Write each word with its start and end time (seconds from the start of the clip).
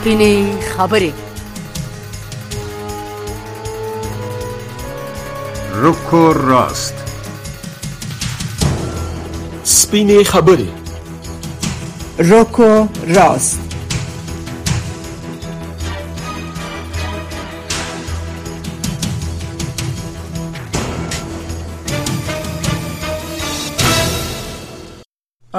سپینې 0.00 0.34
خبرې 0.76 1.12
رکو 5.82 6.22
راست. 6.50 6.94
سپینې 9.64 10.20
خبرې 10.32 10.70
روکو 12.30 12.70
راست. 13.16 13.69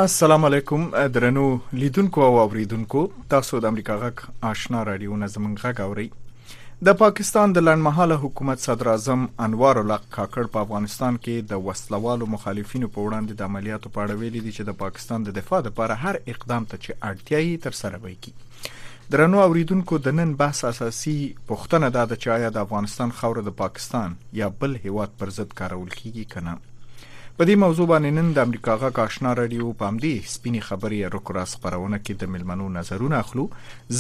السلام 0.02 0.46
علیکم 0.46 0.90
درنو 1.14 1.58
لیدونکو 1.72 2.22
او 2.22 2.38
اوریدونکو 2.40 3.02
تاسو 3.30 3.60
د 3.60 3.66
امریکا 3.66 3.96
غک 4.04 4.22
آشنا 4.52 4.84
رادیو 4.86 5.18
نظم 5.24 5.54
غک 5.64 5.82
اوري 5.86 6.06
د 6.88 6.96
پاکستان 7.02 7.54
د 7.58 7.64
لړمحاله 7.68 8.18
حکومت 8.24 8.64
صدر 8.64 8.90
اعظم 8.94 9.26
انوار 9.48 9.80
الحق 9.82 10.08
کاکړ 10.16 10.50
په 10.56 10.64
افغانستان 10.68 11.20
کې 11.26 11.52
د 11.52 11.62
وسلوالو 11.68 12.30
مخالفینو 12.36 12.90
په 12.96 13.06
وړاندې 13.06 13.42
د 13.42 13.52
عملیاتو 13.52 13.94
په 13.98 14.06
اړه 14.06 14.24
ویلي 14.24 14.42
دي 14.48 14.56
چې 14.56 14.70
د 14.72 14.80
پاکستان 14.80 15.30
د 15.30 15.38
دفاع 15.38 15.62
لپاره 15.70 16.00
هر 16.06 16.20
اقدام 16.36 16.68
ته 16.74 16.82
چې 16.84 16.92
اړتیا 17.12 17.44
یې 17.44 17.64
تر 17.68 17.80
سره 17.82 18.02
وکړي 18.08 19.14
درنو 19.18 19.46
اوریدونکو 19.46 20.02
د 20.08 20.20
نن 20.22 20.34
بحث 20.42 20.64
اساسي 20.72 21.16
پوښتنه 21.54 21.94
ده 22.00 22.10
چې 22.16 22.28
آیا 22.40 22.52
د 22.58 22.68
افغانستان 22.68 23.16
خوره 23.22 23.48
د 23.52 23.58
پاکستان 23.64 24.20
یا 24.42 24.52
بل 24.66 24.76
هیواد 24.90 25.18
پر 25.24 25.38
ضد 25.40 25.58
کارول 25.64 25.96
کیږي 26.00 26.30
کنه 26.36 26.60
په 27.38 27.46
دې 27.46 27.56
موضوع 27.64 27.88
باندې 27.88 28.12
نن 28.18 28.34
د 28.38 28.40
امریکا 28.48 28.76
غا 28.82 28.90
کاشنا 28.96 29.34
رادیو 29.40 29.74
پام 29.82 29.98
دی 30.06 30.14
سپینی 30.32 30.62
خبرې 30.70 31.14
روکرا 31.14 31.44
خبرونه 31.52 32.00
کې 32.00 32.14
د 32.24 32.34
ملمنو 32.34 32.70
نظرونه 32.80 33.20
اخلو. 33.20 33.46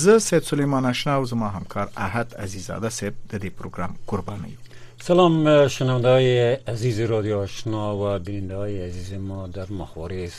زه 0.01 0.19
سید 0.25 0.43
سلیمان 0.49 0.85
آشنا 0.89 1.15
او 1.21 1.25
زما 1.31 1.49
همکار 1.59 1.93
احد 2.07 2.35
عزیزاده 2.45 2.89
سید 2.97 3.13
د 3.31 3.41
دې 3.43 3.49
پروګرام 3.61 3.95
قربانی 4.07 4.57
سلام 5.03 5.67
شنونده 5.67 6.09
های 6.09 6.53
عزیز 6.73 6.99
رادیو 6.99 7.39
آشنا 7.39 7.85
و 7.97 8.19
بیننده 8.19 8.55
های 8.55 8.81
عزیز 8.87 9.13
ما 9.13 9.47
در 9.47 9.71
مخواره 9.71 10.29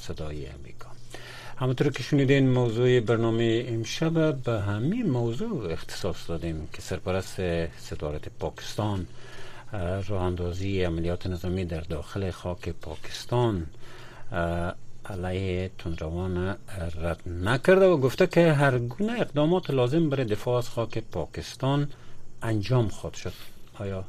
صدای 0.00 0.46
امریکا. 0.46 0.88
همونطور 1.56 1.90
که 1.92 2.02
شنیدین 2.02 2.50
موضوع 2.50 3.00
برنامه 3.00 3.64
امشب 3.68 4.32
به 4.32 4.60
همین 4.60 5.10
موضوع 5.10 5.72
اختصاص 5.72 6.16
دادیم 6.28 6.68
که 6.72 6.82
سرپرست 6.82 7.36
ستارت 7.78 8.28
پاکستان 8.40 9.06
راه 9.72 10.22
اندازی 10.22 10.82
عملیات 10.82 11.26
نظامی 11.26 11.64
در 11.64 11.80
داخل 11.80 12.30
خاک 12.30 12.68
پاکستان 12.68 13.66
علیه 15.04 15.70
تندروان 15.78 16.56
رد 17.00 17.20
نکرده 17.28 17.86
و 17.86 17.96
گفته 17.96 18.26
که 18.26 18.52
هر 18.52 18.78
گونه 18.78 19.20
اقدامات 19.20 19.70
لازم 19.70 20.10
برای 20.10 20.24
دفاع 20.24 20.58
از 20.58 20.68
خاک 20.68 20.98
پاکستان 20.98 21.88
انجام 22.42 22.88
خواهد 22.88 23.14
شد. 23.14 23.32
آیا 23.78 24.04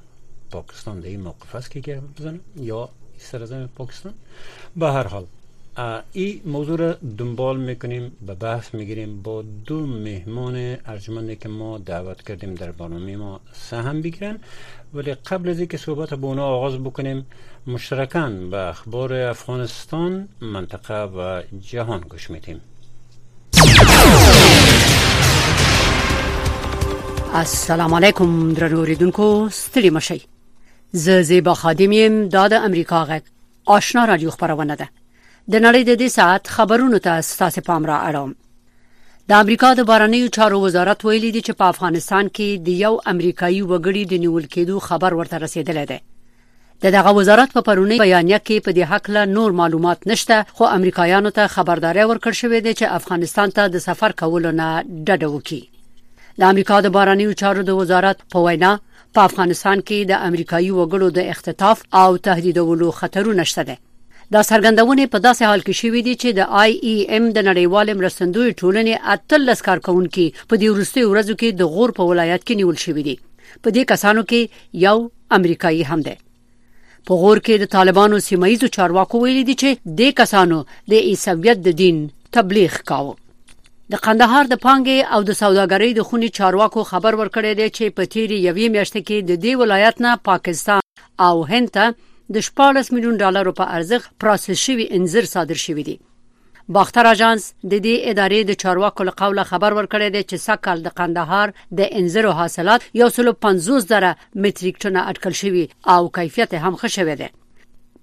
پاکستان 0.51 0.99
در 0.99 1.07
این 1.07 1.21
موقف 1.21 1.55
است 1.55 1.71
که 1.71 2.01
بزنه 2.17 2.39
یا 2.55 2.89
سرزمین 3.17 3.67
پاکستان؟ 3.67 4.13
به 4.75 4.87
هر 4.87 5.07
حال 5.07 5.25
این 6.13 6.41
موضوع 6.45 6.77
را 6.77 6.97
دنبال 7.17 7.57
می‌کنیم 7.57 8.11
به 8.27 8.33
بحث 8.33 8.73
می‌گیریم 8.73 9.21
با 9.21 9.43
دو 9.65 9.85
مهمان 9.85 10.77
ارجمندی 10.85 11.35
که 11.35 11.49
ما 11.49 11.77
دعوت 11.77 12.21
کردیم 12.21 12.55
در 12.55 12.71
برنامه 12.71 13.15
ما 13.15 13.39
سهم 13.53 14.01
بگیرن. 14.01 14.39
ولی 14.93 15.13
قبل 15.13 15.49
از 15.49 15.59
اینکه 15.59 15.77
صحبت 15.77 16.13
با 16.13 16.27
اونا 16.27 16.45
آغاز 16.45 16.77
بکنیم 16.77 17.25
مشترکان 17.67 18.49
به 18.49 18.57
اخبار 18.57 19.13
افغانستان 19.13 20.27
منطقه 20.41 21.03
و 21.03 21.41
جهان 21.61 21.99
گوش 21.99 22.29
میدیم. 22.29 22.61
السلام 27.33 27.93
علیکم 27.93 28.53
درنو 28.53 28.77
اوریدونکو 28.77 29.49
ستړي 29.49 29.91
مشي 29.91 30.21
زه 30.91 31.21
زیبا 31.21 31.53
خادم 31.53 31.91
یم 31.91 32.29
د 32.29 32.53
امریکا 32.53 33.05
غږ 33.05 33.21
آشنا 33.65 34.05
رادیو 34.05 34.29
خبرونه 34.31 34.75
ده. 34.75 34.89
د 35.53 35.61
نړۍ 35.65 35.83
د 35.85 35.93
دې 36.01 36.09
ساعت 36.13 36.49
خبرونو 36.55 36.97
ته 37.05 37.21
ستاسو 37.27 37.61
پام 37.67 37.85
را 37.89 37.97
اړوم. 38.07 38.33
د 39.29 39.39
امریکا 39.43 39.69
د 39.77 39.85
بارنیو 39.89 40.27
چارو 40.35 40.59
وزارت 40.65 41.05
ویلي 41.05 41.31
دی 41.35 41.41
چې 41.47 41.57
په 41.61 41.65
افغانستان 41.73 42.29
کې 42.35 42.61
د 42.67 42.69
یو 42.81 42.91
امریکایي 43.13 43.61
وګړي 43.61 44.03
د 44.11 44.21
نیول 44.25 44.45
کېدو 44.53 44.85
خبر 44.89 45.17
ورته 45.19 45.39
رسیدلی 45.45 45.85
دی. 45.91 45.97
د 46.83 46.93
دغه 46.97 47.15
وزارت 47.19 47.57
په 47.57 47.65
پرونی 47.69 47.97
بیانیه 48.03 48.39
کې 48.47 48.67
په 48.67 48.75
دې 48.77 48.83
حق 48.91 49.09
له 49.17 49.25
نور 49.31 49.57
معلومات 49.63 50.07
نشته 50.13 50.39
خو 50.61 50.69
امریکایانو 50.77 51.33
ته 51.39 51.53
خبرداري 51.55 52.05
ورکړ 52.11 52.33
شوې 52.41 52.59
ده 52.65 52.73
چې 52.79 52.95
افغانستان 53.01 53.57
ته 53.57 53.67
د 53.67 53.85
سفر 53.89 54.17
کولو 54.23 54.55
نه 54.61 54.69
ډډه 55.07 55.27
وکړي. 55.35 55.61
د 56.39 56.41
امریکا 56.51 56.81
د 56.85 56.97
بهرنیو 56.99 57.37
چارو 57.43 57.67
د 57.73 57.83
وزارت 57.83 58.25
په 58.31 58.47
وینا 58.47 58.73
په 59.13 59.29
افغانستان 59.29 59.77
کې 59.87 59.99
د 60.11 60.25
امریکایي 60.31 60.71
وګړو 60.79 61.07
د 61.17 61.19
اختطاف 61.35 61.85
او 62.01 62.09
تهدیدولو 62.17 62.97
خطرونه 63.03 63.51
شته 63.53 63.88
دا 64.33 64.41
څرګندونه 64.47 65.11
په 65.13 65.19
داسې 65.25 65.43
حال 65.49 65.61
کې 65.67 65.73
شوې 65.81 66.01
دي 66.07 66.13
چې 66.21 66.29
د 66.39 66.39
IAM 66.63 67.29
د 67.35 67.45
نړیوال 67.49 67.91
مرستندوی 67.99 68.49
ټولنې 68.59 68.95
اتلس 69.13 69.53
کار 69.67 69.79
کوونکي 69.87 70.25
په 70.49 70.55
دې 70.61 70.67
ورستي 70.73 71.05
ورځو 71.05 71.35
کې 71.39 71.49
د 71.61 71.71
غور 71.75 71.93
په 71.99 72.09
ولایت 72.09 72.43
کې 72.43 72.59
نیول 72.59 72.77
شوې 72.83 73.03
دي. 73.07 73.15
په 73.63 73.69
دې 73.75 73.83
کسانو 73.91 74.23
کې 74.31 74.41
یو 74.85 74.97
امریکایي 75.37 75.87
هم 75.91 76.05
دی. 76.07 76.13
په 77.07 77.13
غور 77.21 77.41
کې 77.45 77.63
د 77.63 77.71
طالبانو 77.77 78.19
سیمایي 78.27 78.59
چارواکو 78.77 79.21
ویلي 79.23 79.43
دي 79.47 79.55
چې 79.61 79.97
د 80.01 80.13
کسانو 80.19 80.59
د 80.93 81.09
عیسویت 81.13 81.65
د 81.67 81.77
دین 81.81 82.03
تبلیغ 82.37 82.77
کاوه. 82.91 83.15
د 83.93 84.03
قندهار 84.05 84.49
د 84.49 84.59
پانګې 84.65 84.99
او 85.13 85.23
د 85.29 85.37
سوداګرۍ 85.41 85.91
د 85.99 86.07
خونی 86.09 86.29
چارواکو 86.39 86.83
خبر 86.91 87.17
ورکړی 87.21 87.53
دی 87.59 87.67
چې 87.77 87.95
په 87.99 88.11
تیری 88.15 88.37
یوې 88.47 88.67
میاشت 88.75 88.97
کې 88.97 89.17
د 89.29 89.41
دې 89.43 89.53
ولایت 89.61 90.05
نه 90.05 90.11
پاکستان 90.29 90.81
او 91.27 91.35
هند 91.53 91.73
ته 91.77 91.85
د 92.35 92.41
14 92.47 92.93
میلیون 92.95 93.17
ډالرو 93.23 93.51
په 93.59 93.65
ارزښت 93.77 94.09
پروسس 94.23 94.57
شوی 94.65 94.85
انځر 94.97 95.25
صادر 95.33 95.59
شوی 95.65 95.83
دی 95.87 95.95
باختر 96.75 97.05
اژانس 97.11 97.45
د 97.71 97.73
دې 97.85 97.95
ادارې 98.11 98.41
د 98.49 98.57
چارواکو 98.63 99.07
له 99.07 99.13
قوله 99.21 99.43
خبر 99.51 99.75
ورکړی 99.77 100.09
دی 100.15 100.21
چې 100.29 100.43
سکهال 100.47 100.83
د 100.83 100.93
قندهار 100.99 101.53
د 101.79 101.89
انځرو 101.99 102.35
حاصلات 102.39 102.85
یو 103.01 103.09
سلو 103.15 103.33
50 103.47 103.87
زره 103.93 104.11
متریک 104.45 104.77
ټنه 104.83 105.05
اټکل 105.09 105.33
شوی 105.41 105.65
او 105.93 106.01
کیفیت 106.19 106.53
هم 106.65 106.73
ښه 106.81 106.95
شوی 106.97 107.15
دی. 107.21 107.29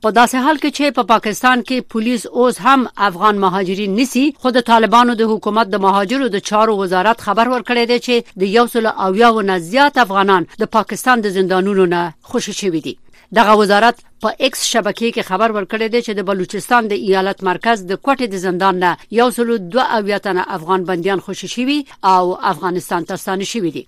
په 0.02 0.12
داسې 0.18 0.36
حال 0.44 0.56
کې 0.62 0.70
چې 0.76 0.96
په 0.96 1.02
پا 1.02 1.12
پاکستان 1.14 1.62
کې 1.68 1.86
پولیس 1.92 2.26
اوس 2.40 2.60
هم 2.66 2.90
افغان 3.10 3.38
مهاجرین 3.44 3.96
نیسي 4.00 4.24
خود 4.42 4.60
طالبانو 4.72 5.18
د 5.20 5.32
حکومت 5.32 5.72
د 5.72 5.84
مهاجرو 5.86 6.28
د 6.34 6.46
چارو 6.50 6.76
وزارت 6.82 7.26
خبر 7.28 7.54
ورکړی 7.54 7.84
دی 7.90 7.98
چې 8.06 8.42
د 8.44 8.54
یو 8.56 8.66
سل 8.74 8.86
او 8.92 9.10
یو 9.24 9.34
نه 9.40 9.58
زیات 9.70 10.04
افغانان 10.04 10.52
د 10.64 10.72
پاکستان 10.76 11.26
د 11.26 11.36
زندانونو 11.40 11.90
نه 11.94 12.02
خوشی 12.32 12.60
شوی 12.62 12.80
دي 12.86 12.94
دغه 13.34 13.56
وزارت 13.60 13.96
په 14.22 14.28
ایکس 14.38 14.60
شبکې 14.72 15.08
کې 15.14 15.28
خبر 15.30 15.50
ورکړی 15.52 15.88
دی 15.92 16.00
چې 16.02 16.12
د 16.18 16.26
بلوچستان 16.28 16.88
د 16.88 16.92
ایالت 16.92 17.42
مرکز 17.42 17.84
د 17.86 17.92
کوټې 18.04 18.26
د 18.30 18.36
زندان 18.46 18.78
نه 18.78 18.96
یو 19.18 19.30
سل 19.30 19.58
دو 19.58 19.80
اویتنه 19.80 20.44
افغان 20.56 20.84
بنديان 20.84 21.20
خوشی 21.20 21.48
شوی 21.48 21.78
او 22.12 22.38
افغانستان 22.52 23.04
ته 23.04 23.16
ستانه 23.16 23.44
شوی 23.44 23.70
دي. 23.76 23.86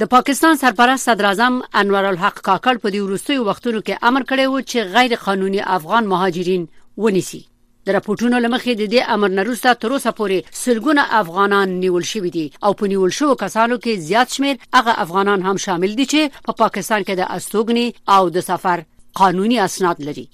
د 0.00 0.04
پاکستان 0.16 0.56
سرپرست 0.56 1.04
صدر 1.04 1.24
اعظم 1.24 1.60
انور 1.80 2.04
الحق 2.04 2.38
کاکړ 2.48 2.74
په 2.82 2.90
دې 2.90 3.00
وروستیو 3.06 3.46
وختونو 3.48 3.80
کې 3.80 3.98
امر 4.10 4.22
کړی 4.30 4.46
و 4.46 4.60
چې 4.60 4.78
غیر 4.96 5.14
قانوني 5.24 5.60
افغان 5.78 6.06
مهاجرین 6.12 6.68
ونیسي 6.96 7.42
د 7.86 7.94
راپورټونو 7.96 8.40
لمخې 8.44 8.72
د 8.80 8.90
دې 8.92 9.00
امر 9.14 9.30
نروسته 9.36 9.74
تر 9.82 9.92
اوسه 9.96 10.10
پورې 10.18 10.38
سلګونه 10.62 11.02
افغانان 11.20 11.68
نیول 11.84 12.04
شوي 12.12 12.30
دي. 12.36 12.46
او 12.64 12.72
په 12.80 12.90
نیول 12.92 13.12
شوو 13.18 13.38
کسانو 13.44 13.78
کې 13.84 14.02
زیات 14.08 14.28
شمیر 14.36 14.56
هغه 14.78 14.92
افغانان 15.04 15.46
هم 15.48 15.56
شامل 15.66 15.94
دي 16.00 16.06
چې 16.12 16.42
په 16.48 16.52
پا 16.52 16.68
پاکستان 16.70 17.06
کې 17.06 17.14
د 17.20 17.22
استوګنی 17.36 17.86
او 18.16 18.28
د 18.34 18.44
سفر 18.50 18.82
قانوني 19.20 19.58
اسناد 19.68 20.02
لري. 20.08 20.26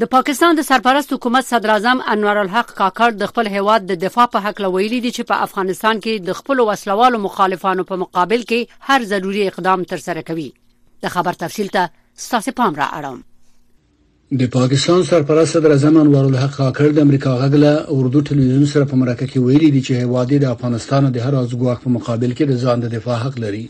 د 0.00 0.10
پاکستان 0.14 0.56
د 0.56 0.66
سرپرست 0.68 1.12
حکومت 1.12 1.46
صدر 1.50 1.70
اعظم 1.74 2.02
انور 2.14 2.40
الحق 2.40 2.74
کاکړ 2.80 3.20
د 3.20 3.30
خپل 3.30 3.52
هواد 3.54 3.86
د 3.90 4.02
دفاع 4.02 4.26
په 4.34 4.44
حق 4.48 4.60
لویلي 4.64 5.00
دي 5.04 5.12
چې 5.16 5.30
په 5.30 5.46
افغانستان 5.46 6.02
کې 6.04 6.26
د 6.26 6.40
خپل 6.40 6.60
وسلوالو 6.70 7.22
مخالفانو 7.28 7.86
په 7.92 8.02
مقابل 8.02 8.44
کې 8.50 8.90
هر 8.90 9.08
ضروري 9.14 9.46
اقدام 9.52 9.88
تر 9.94 10.04
سره 10.08 10.26
کوي. 10.32 10.50
د 11.06 11.16
خبر 11.16 11.42
تفصیل 11.46 11.74
ته 11.78 11.88
ستاسو 12.26 12.56
پام 12.60 12.78
را 12.82 12.92
اړوم 12.98 13.24
د 14.30 14.46
پاکستان 14.52 15.02
سرپرست 15.08 15.52
صدر 15.52 15.70
اعظم 15.70 15.96
انور 15.96 16.24
الحق 16.24 16.54
کاکړ 16.54 16.94
د 16.94 17.04
امریکا 17.06 17.34
غږله 17.40 17.74
اردو 17.96 18.22
ټلویزیون 18.28 18.64
سره 18.70 18.86
په 18.92 18.96
مرکه 19.02 19.26
کې 19.26 19.42
ویلي 19.42 19.68
دي 19.74 19.82
چې 19.88 20.06
هواد 20.06 20.32
د 20.44 20.46
افغانستان 20.54 21.04
د 21.16 21.26
هر 21.26 21.36
ازګواک 21.40 21.84
په 21.84 21.92
مقابل 21.96 22.32
کې 22.32 22.44
د 22.48 22.56
ځان 22.62 22.82
د 22.84 22.90
دفاع 22.94 23.18
حق 23.24 23.38
لري. 23.44 23.60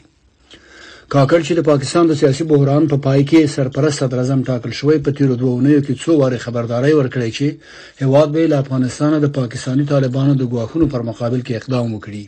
کاکړ 1.14 1.40
چې 1.46 1.52
د 1.58 1.66
پاکستان 1.66 2.08
د 2.12 2.18
سیاسي 2.20 2.46
بحران 2.52 2.86
په 2.92 2.96
پا 2.96 3.04
پای 3.08 3.26
کې 3.32 3.52
سرپرست 3.56 4.04
صدر 4.04 4.22
اعظم 4.22 4.46
ټاکل 4.46 4.72
شوی 4.78 4.98
په 5.08 5.16
تیر 5.18 5.34
دوه 5.34 5.52
اونیو 5.56 5.82
کې 5.82 6.00
څو 6.04 6.16
واره 6.22 6.44
خبرداري 6.46 6.94
ورکړی 7.00 7.30
چې 7.36 8.06
هواد 8.06 8.32
به 8.38 8.46
له 8.54 8.64
افغانستان 8.66 9.18
د 9.26 9.34
پاکستانی 9.40 9.86
طالبانو 9.92 10.38
د 10.40 10.50
ګواښونو 10.52 10.92
پر 10.96 11.06
مقابل 11.10 11.44
کې 11.46 11.60
اقدام 11.60 11.94
وکړي 11.96 12.24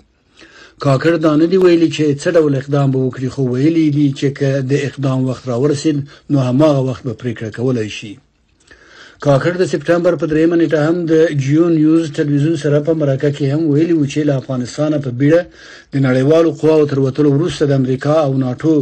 کاکړ 0.84 1.19
دا 1.22 1.32
نه 1.42 1.46
دی 1.50 1.58
ویلي 1.60 1.86
چې 1.96 2.04
څه 2.22 2.28
ډول 2.36 2.56
اقدام 2.56 2.90
به 2.94 3.00
وکړي 3.04 3.28
خو 3.34 3.42
ویلي 3.52 3.86
دي 3.96 4.06
چې 4.19 4.26
د 4.72 4.84
اقدام 4.88 5.25
وخت 5.28 5.48
راورسید 5.50 5.96
نو 6.30 6.44
هماغه 6.48 6.82
وخت 6.88 7.02
به 7.08 7.14
پریکړه 7.22 7.50
کولای 7.56 7.88
شي. 7.98 8.12
کاکړ 9.25 9.52
د 9.60 9.70
سپټمبر 9.72 10.19
په 10.22 10.30
دریمه 10.32 10.56
نیټه 10.60 10.80
هم 10.88 10.96
د 11.12 11.42
جیو 11.46 11.66
نیوز 11.75 12.04
ټلویزیون 12.19 12.56
سره 12.64 12.82
په 12.90 12.94
مرکه 13.02 13.30
کې 13.36 13.46
هم 13.54 13.62
ویلي 13.72 13.98
و 13.98 14.06
چې 14.12 14.30
له 14.30 14.34
افغانستان 14.42 14.98
په 15.06 15.10
بیړه 15.20 15.42
د 15.92 16.06
نړیوالو 16.06 16.56
قواو 16.62 16.88
تر 16.94 17.04
وټلو 17.04 17.36
وروسته 17.36 17.70
د 17.70 17.78
امریکا 17.82 18.16
او 18.26 18.32
ناتو 18.46 18.78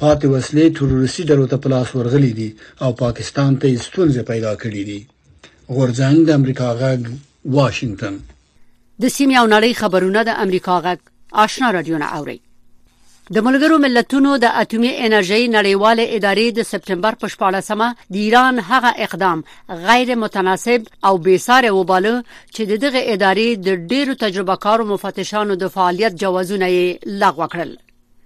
پاتې 0.00 0.26
وسلې 0.34 0.66
تروریستي 0.78 1.30
ډلو 1.32 1.50
ته 1.52 1.64
په 1.66 1.81
لاس 1.81 1.96
ورغلي 1.96 2.32
دي 2.38 2.50
او 2.84 2.94
پاکستان 3.06 3.58
ته 3.60 3.76
ستونزې 3.88 4.22
پیدا 4.30 4.52
کړې 4.62 4.82
دي. 4.88 5.00
غورځنګ 5.74 6.16
د 6.30 6.30
امریکا 6.40 6.68
غږ 6.80 7.00
واشنگتن. 7.58 8.14
د 9.02 9.04
سیمې 9.16 9.36
او 9.40 9.46
نړۍ 9.54 9.72
خبرونه 9.82 10.30
د 10.30 10.42
امریکا 10.46 10.74
غږ 10.86 11.12
آشنا 11.32 11.70
رادیو 11.72 11.98
نه 11.98 12.16
اوري 12.16 12.40
د 13.34 13.42
ملګرو 13.46 13.76
ملتونو 13.82 14.32
د 14.42 14.52
اټومي 14.62 14.90
انرژي 15.06 15.46
نړیواله 15.54 16.04
ادارې 16.16 16.46
د 16.58 16.66
سپټمبر 16.72 17.16
په 17.22 17.26
14مه 17.32 17.88
د 18.12 18.20
ایران 18.24 18.60
هغه 18.68 18.92
اقدام 19.06 19.42
غیر 19.88 20.14
متناسب 20.24 20.86
او 21.10 21.18
بیساره 21.24 21.72
وباله 21.78 22.12
چې 22.54 22.62
دغه 22.84 23.02
ادارې 23.14 23.48
د 23.66 23.68
ډیرو 23.94 24.14
تجربه 24.22 24.56
کارو 24.66 24.88
مفتشانو 24.92 25.58
د 25.64 25.74
فعالیت 25.78 26.22
جوازونه 26.22 26.70
لغوه 27.24 27.50
کړل. 27.52 27.76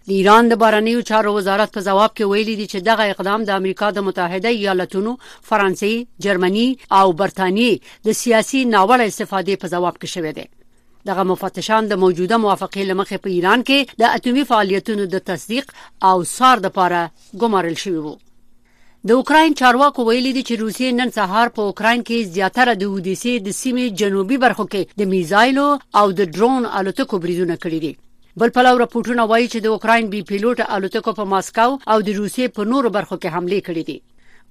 د 0.09 0.11
ایران 0.19 0.45
د 0.49 0.63
بارنیو 0.65 1.01
چارو 1.09 1.35
وزارت 1.39 1.75
په 1.75 1.81
جواب 1.89 2.11
کې 2.17 2.25
ویلي 2.31 2.55
دی 2.61 2.67
چې 2.73 2.79
دغه 2.91 3.05
اقدام 3.15 3.41
د 3.45 3.51
امریکا 3.61 3.91
د 3.97 4.09
متحده 4.09 4.51
ایالاتونو، 4.55 5.19
فرانسې، 5.49 5.95
جرمني 6.25 6.69
او 6.99 7.07
برتانیې 7.21 7.73
د 8.07 8.09
سیاسي 8.23 8.65
ناوړه 8.65 9.05
استفادې 9.11 9.55
په 9.63 9.67
جواب 9.75 9.95
کې 10.01 10.09
شوې 10.15 10.33
ده 10.39 10.60
دغه 11.09 11.23
مفتشان 11.33 11.87
د 11.89 12.01
موجوده 12.03 12.37
موافقې 12.45 12.83
لمخې 12.91 13.19
په 13.25 13.29
ایران 13.37 13.63
کې 13.69 13.79
د 14.01 14.03
اټومي 14.17 14.45
فعالیتونو 14.51 15.07
د 15.15 15.23
تصدیق 15.31 15.73
او 16.11 16.17
څار 16.33 16.67
د 16.67 16.75
پاره 16.77 17.03
ګمارل 17.45 17.77
شوی 17.85 18.03
وو. 18.03 18.15
د 19.09 19.11
اوکرين 19.19 19.55
چارواکو 19.61 20.05
ویلي 20.07 20.33
دي 20.37 20.43
چې 20.49 20.61
روسیې 20.63 20.99
نن 21.01 21.11
سهار 21.19 21.53
په 21.57 21.63
اوکرين 21.69 22.03
کې 22.09 22.29
زیاتره 22.37 22.75
د 22.81 22.91
اودیسي 22.93 23.35
د 23.47 23.57
سیمې 23.61 23.97
جنوبي 24.03 24.39
برخو 24.45 24.67
کې 24.73 25.01
د 25.03 25.11
میزایلو 25.13 25.69
او 26.01 26.07
د 26.19 26.21
ډرون 26.35 26.67
الوتکو 26.81 27.21
بریدونه 27.23 27.57
کړي 27.65 27.81
دي. 27.85 27.93
بل 28.41 28.51
پلو 28.57 28.75
راپورټونه 28.81 29.25
وایي 29.31 29.47
چې 29.49 29.59
د 29.65 29.67
اوکرين 29.77 30.11
بي 30.13 30.21
پیلوټ 30.31 30.67
الوتکو 30.77 31.17
په 31.21 31.25
ماسکاو 31.33 31.79
او 31.95 31.99
د 32.09 32.09
روسیې 32.19 32.57
په 32.59 32.71
نورو 32.73 32.93
برخو 32.97 33.17
کې 33.23 33.33
حمله 33.37 33.61
کړې 33.69 33.85
دي 33.89 33.97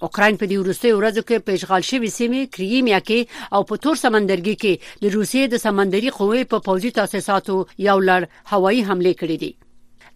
اوکرين 0.08 0.38
په 0.42 0.46
دې 0.50 0.58
وروستي 0.64 0.92
ورځو 0.98 1.24
کې 1.30 1.46
پیشغال 1.48 1.88
شوی 1.92 2.10
سیمه 2.18 2.52
کریمیا 2.58 3.00
کې 3.08 3.56
او 3.58 3.64
په 3.72 3.84
تور 3.86 4.02
سمندرګي 4.04 4.56
کې 4.62 4.74
د 5.06 5.16
روسیې 5.16 5.54
د 5.54 5.64
سمندري 5.66 6.14
قوې 6.18 6.52
په 6.54 6.64
پوځي 6.68 6.92
تاسیساتو 7.00 7.58
یو 7.88 7.98
لړ 8.10 8.22
هوایي 8.54 8.82
حمله 8.90 9.14
کړې 9.22 9.38
دي. 9.44 9.52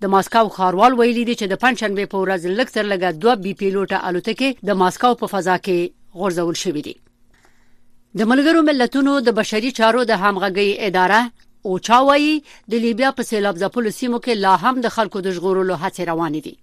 د 0.06 0.14
ماسکاو 0.16 0.54
خاروال 0.58 1.00
ویلي 1.00 1.24
دي 1.28 1.36
چې 1.40 1.46
د 1.52 1.60
پنځشنبه 1.64 2.14
په 2.14 2.24
ورځ 2.24 2.42
لکتر 2.60 2.90
لګا 2.94 3.10
دوه 3.24 3.36
بي 3.44 3.54
پیلوټه 3.62 3.98
الوتکې 4.08 4.70
د 4.72 4.82
ماسکاو 4.84 5.20
په 5.22 5.34
فضا 5.34 5.58
کې 5.66 5.80
غورځول 6.20 6.58
شوې 6.64 6.82
دي. 6.88 6.96
د 8.22 8.30
ملګرو 8.32 8.68
ملتونو 8.70 9.14
د 9.28 9.36
بشري 9.40 9.72
چارو 9.80 10.02
د 10.10 10.20
همغږي 10.24 10.70
اداره 10.90 11.22
او 11.66 11.80
چاوي 11.88 12.34
د 12.72 12.84
لیبیا 12.86 13.10
په 13.20 13.24
سیلاب 13.30 13.60
ځپلو 13.64 13.96
سیمو 14.00 14.20
کې 14.26 14.34
لا 14.46 14.54
هم 14.64 14.86
د 14.86 14.94
خلکو 14.96 15.22
د 15.28 15.36
ژغورلو 15.38 15.80
هڅې 15.84 16.04
روانې 16.12 16.42
دي 16.46 16.56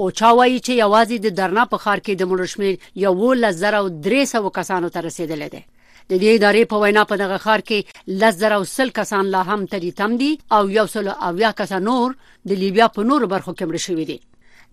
او 0.00 0.10
چا 0.18 0.28
وایي 0.36 0.58
چې 0.66 0.72
یوازې 0.82 1.16
د 1.22 1.36
درنا 1.38 1.64
په 1.72 1.78
خار 1.82 2.00
کې 2.04 2.14
د 2.20 2.28
مړو 2.30 2.46
شمیر 2.52 2.74
یو 3.04 3.34
لزر 3.42 3.74
او 3.80 3.86
300 4.06 4.50
کسانو 4.58 4.88
ته 4.94 5.00
رسیدلې 5.06 5.48
ده. 5.54 5.62
د 6.10 6.12
دې 6.22 6.30
ادارې 6.36 6.70
په 6.70 6.76
وینا 6.82 7.02
په 7.10 7.16
دغه 7.22 7.38
خار 7.44 7.60
کې 7.68 7.78
لزر 8.22 8.54
او 8.58 8.62
سل 8.70 8.94
کسان 8.98 9.30
لا 9.34 9.42
هم 9.50 9.66
تری 9.74 9.90
تم 10.00 10.16
دي 10.22 10.30
او 10.58 10.62
یو 10.76 10.86
سل 10.94 11.12
او 11.26 11.32
یا 11.44 11.50
کسان 11.60 11.84
نور 11.90 12.16
د 12.52 12.60
لیبیا 12.62 12.88
په 12.96 13.08
نورو 13.10 13.30
برخو 13.34 13.52
کې 13.58 13.64
مړ 13.68 13.76
شوي 13.86 14.06
دي. 14.10 14.18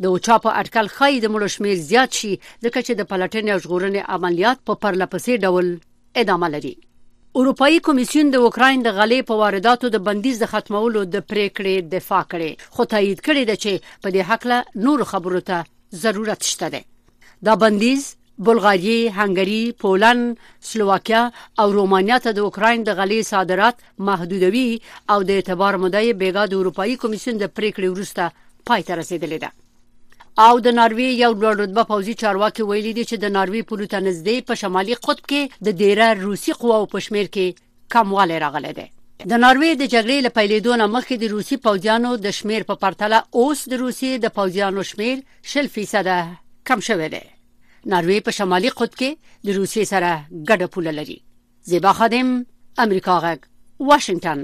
د 0.01 0.05
اوچا 0.13 0.37
په 0.45 0.49
اټکل 0.61 0.87
خای 0.95 1.19
د 1.21 1.33
مړو 1.33 1.47
شمیر 1.55 1.77
زیات 1.91 2.19
شي 2.19 2.33
ځکه 2.63 2.79
چې 2.85 2.93
د 2.99 3.01
پلټنې 3.11 3.49
او 3.53 3.59
ژغورنې 3.63 4.01
عملیات 4.15 4.65
په 4.67 4.73
پرلپسې 4.83 5.33
ډول 5.43 5.67
ادامه 6.23 6.49
لري 6.55 6.73
اروپאيي 7.35 7.79
کمیسیون 7.85 8.29
د 8.33 8.43
اوکرين 8.43 8.83
د 8.83 8.93
غلې 8.97 9.25
په 9.29 9.35
وارداتو 9.39 9.89
د 9.95 10.01
بندیز 10.05 10.39
د 10.43 10.49
ختمولو 10.51 11.01
د 11.15 11.25
پریکړې 11.31 11.75
دفاع 11.95 12.21
کړې. 12.31 12.51
خو 12.77 12.85
تایید 12.93 13.19
کړې 13.27 13.43
ده 13.49 13.55
چې 13.63 13.73
په 14.05 14.09
دې 14.15 14.21
حق 14.29 14.47
له 14.51 14.85
نور 14.85 15.03
خبرو 15.11 15.41
ته 15.49 15.57
ضرورت 16.03 16.47
شته 16.51 16.69
ده. 16.75 16.81
دا 17.49 17.55
بندیز 17.63 18.07
بلغاری، 18.47 18.97
هنګری، 19.19 19.73
پولند، 19.83 20.25
سلوواکیا 20.71 21.21
او 21.59 21.67
رومانیا 21.77 22.17
ته 22.25 22.31
د 22.39 22.39
اوکرين 22.47 22.89
د 22.89 22.97
غلې 22.99 23.21
صادرات 23.31 23.85
محدودوي 24.09 24.81
او 25.15 25.23
د 25.23 25.39
اعتبار 25.41 25.77
مدعي 25.85 26.11
بیګا 26.13 26.49
د 26.49 26.53
اروپאי 26.61 26.97
کمیسیون 27.05 27.37
د 27.39 27.53
پریکړې 27.55 27.87
وروسته 27.93 28.31
پای 28.67 28.81
ته 28.83 29.01
رسیدلې 29.01 29.39
ده. 29.43 29.66
او 30.45 30.59
د 30.65 30.75
ناروی 30.79 31.09
یو 31.19 31.31
لوړ 31.41 31.53
رتبه 31.61 31.83
پوځي 31.91 32.13
چارواکي 32.21 32.63
ویلي 32.63 32.93
دي 32.97 33.03
چې 33.09 33.15
د 33.23 33.31
ناروی 33.37 33.61
پولو 33.69 33.85
ته 33.93 33.99
نږدې 34.07 34.47
په 34.49 34.59
شمالي 34.61 34.95
قطب 35.05 35.25
کې 35.31 35.41
د 35.67 35.77
ډیره 35.81 36.07
روسي 36.25 36.53
قواو 36.59 36.89
په 36.91 37.05
شمیر 37.05 37.29
کې 37.35 37.45
کمواله 37.95 38.37
راغله 38.43 38.71
ده 38.79 38.85
د 39.31 39.41
ناروی 39.43 39.71
د 39.75 39.83
جګړې 39.93 40.17
له 40.25 40.31
پیلېدو 40.37 40.77
نه 40.81 40.87
مخکې 40.95 41.15
د 41.17 41.33
روسي 41.35 41.57
پوځیانو 41.65 42.11
د 42.25 42.37
شمیر 42.39 42.67
په 42.69 42.75
پرتله 42.83 43.23
اوس 43.41 43.63
د 43.71 43.81
روسي 43.83 44.11
د 44.25 44.35
پوځیانو 44.37 44.85
شمیر 44.91 45.17
شل 45.53 45.67
فیصد 45.77 46.07
کم 46.67 46.79
شوی 46.89 47.09
دی. 47.13 47.23
ناروی 47.93 48.19
په 48.27 48.31
شمالي 48.37 48.69
قطب 48.79 48.99
کې 48.99 49.09
د 49.49 49.57
روسي 49.57 49.85
سره 49.93 50.11
ګډه 50.49 50.67
پوله 50.73 50.91
لري. 50.99 51.19
زیبا 51.69 51.91
خادم 51.99 52.29
امریکا 52.85 53.19
غږ 53.25 53.39
واشنگتن 53.89 54.41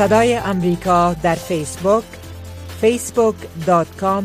صدای 0.00 0.34
امریکا 0.34 1.14
در 1.14 1.34
فیسبوک 1.34 2.04
facebook.com 2.82 4.24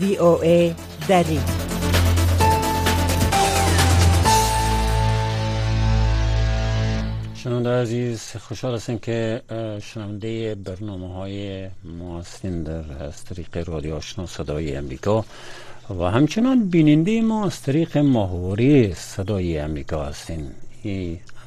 voa 0.00 0.74
دری. 1.08 1.40
شنونده 7.34 7.70
عزیز 7.70 8.20
خوشحال 8.20 8.74
هستیم 8.74 8.98
که 8.98 9.42
شنونده 9.82 10.54
برنامه 10.54 11.14
های 11.14 11.68
ما 11.84 12.20
هستیم 12.20 12.62
در 12.62 13.02
از 13.04 13.24
طریق 13.24 13.68
رادیو 13.68 13.94
آشنا 13.94 14.26
صدای 14.26 14.76
امریکا 14.76 15.24
و 16.00 16.02
همچنان 16.04 16.68
بیننده 16.68 17.22
ما 17.22 17.46
از 17.46 17.62
طریق 17.62 17.98
ماهواره 17.98 18.94
صدای 18.94 19.58
امریکا 19.58 20.04
هستین. 20.04 20.50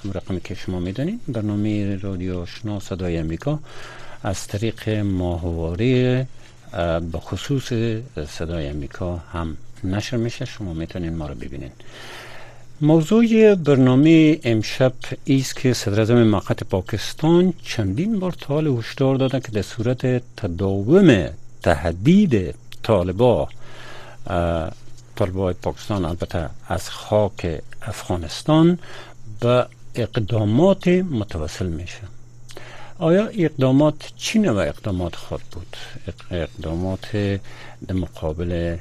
رقمی 0.06 0.42
که 0.42 0.56
شما 0.56 0.80
می‌دانید 0.80 1.20
برنامه 1.28 1.96
رادیو 1.96 2.40
آشنا 2.40 2.80
صدای 2.80 3.18
امریکا 3.18 3.60
از 4.24 4.48
طریق 4.48 4.90
ماهواره 4.90 6.28
به 7.12 7.20
خصوص 7.20 7.74
صدای 8.30 8.68
امریکا 8.68 9.18
هم 9.18 9.58
نشر 9.84 10.18
میشه. 10.18 10.46
شما 10.46 10.74
می‌تونید 10.74 11.14
ما 11.14 11.28
رو 11.28 11.36
ببینید. 11.36 11.72
موضوع 12.82 13.56
برنامه 13.56 14.40
امشب 14.44 14.94
ایست 15.24 15.56
که 15.56 15.74
صدر 15.74 16.24
موقت 16.24 16.64
پاکستان 16.64 17.54
چندین 17.64 18.20
بار 18.20 18.32
طال 18.32 18.68
هشدار 18.68 19.16
داده 19.16 19.40
که 19.40 19.52
در 19.52 19.62
صورت 19.62 20.22
تداوم 20.38 21.30
تهدید 21.64 22.56
طالبا 22.84 23.50
طالبای 25.16 25.54
پاکستان 25.54 26.06
البته 26.06 26.50
از 26.68 26.90
خاک 26.90 27.62
افغانستان 27.82 28.80
به 29.40 29.66
اقدامات 30.00 30.88
متوسل 30.88 31.68
میشه. 31.68 32.02
آیا 33.00 33.28
اقدامات 33.28 34.12
چی 34.18 34.40
نوع 34.40 34.68
اقدامات 34.68 35.16
خود 35.16 35.42
بود؟ 35.52 35.78
اقدامات 36.32 37.12
در 37.88 37.96
مقابل 37.96 38.78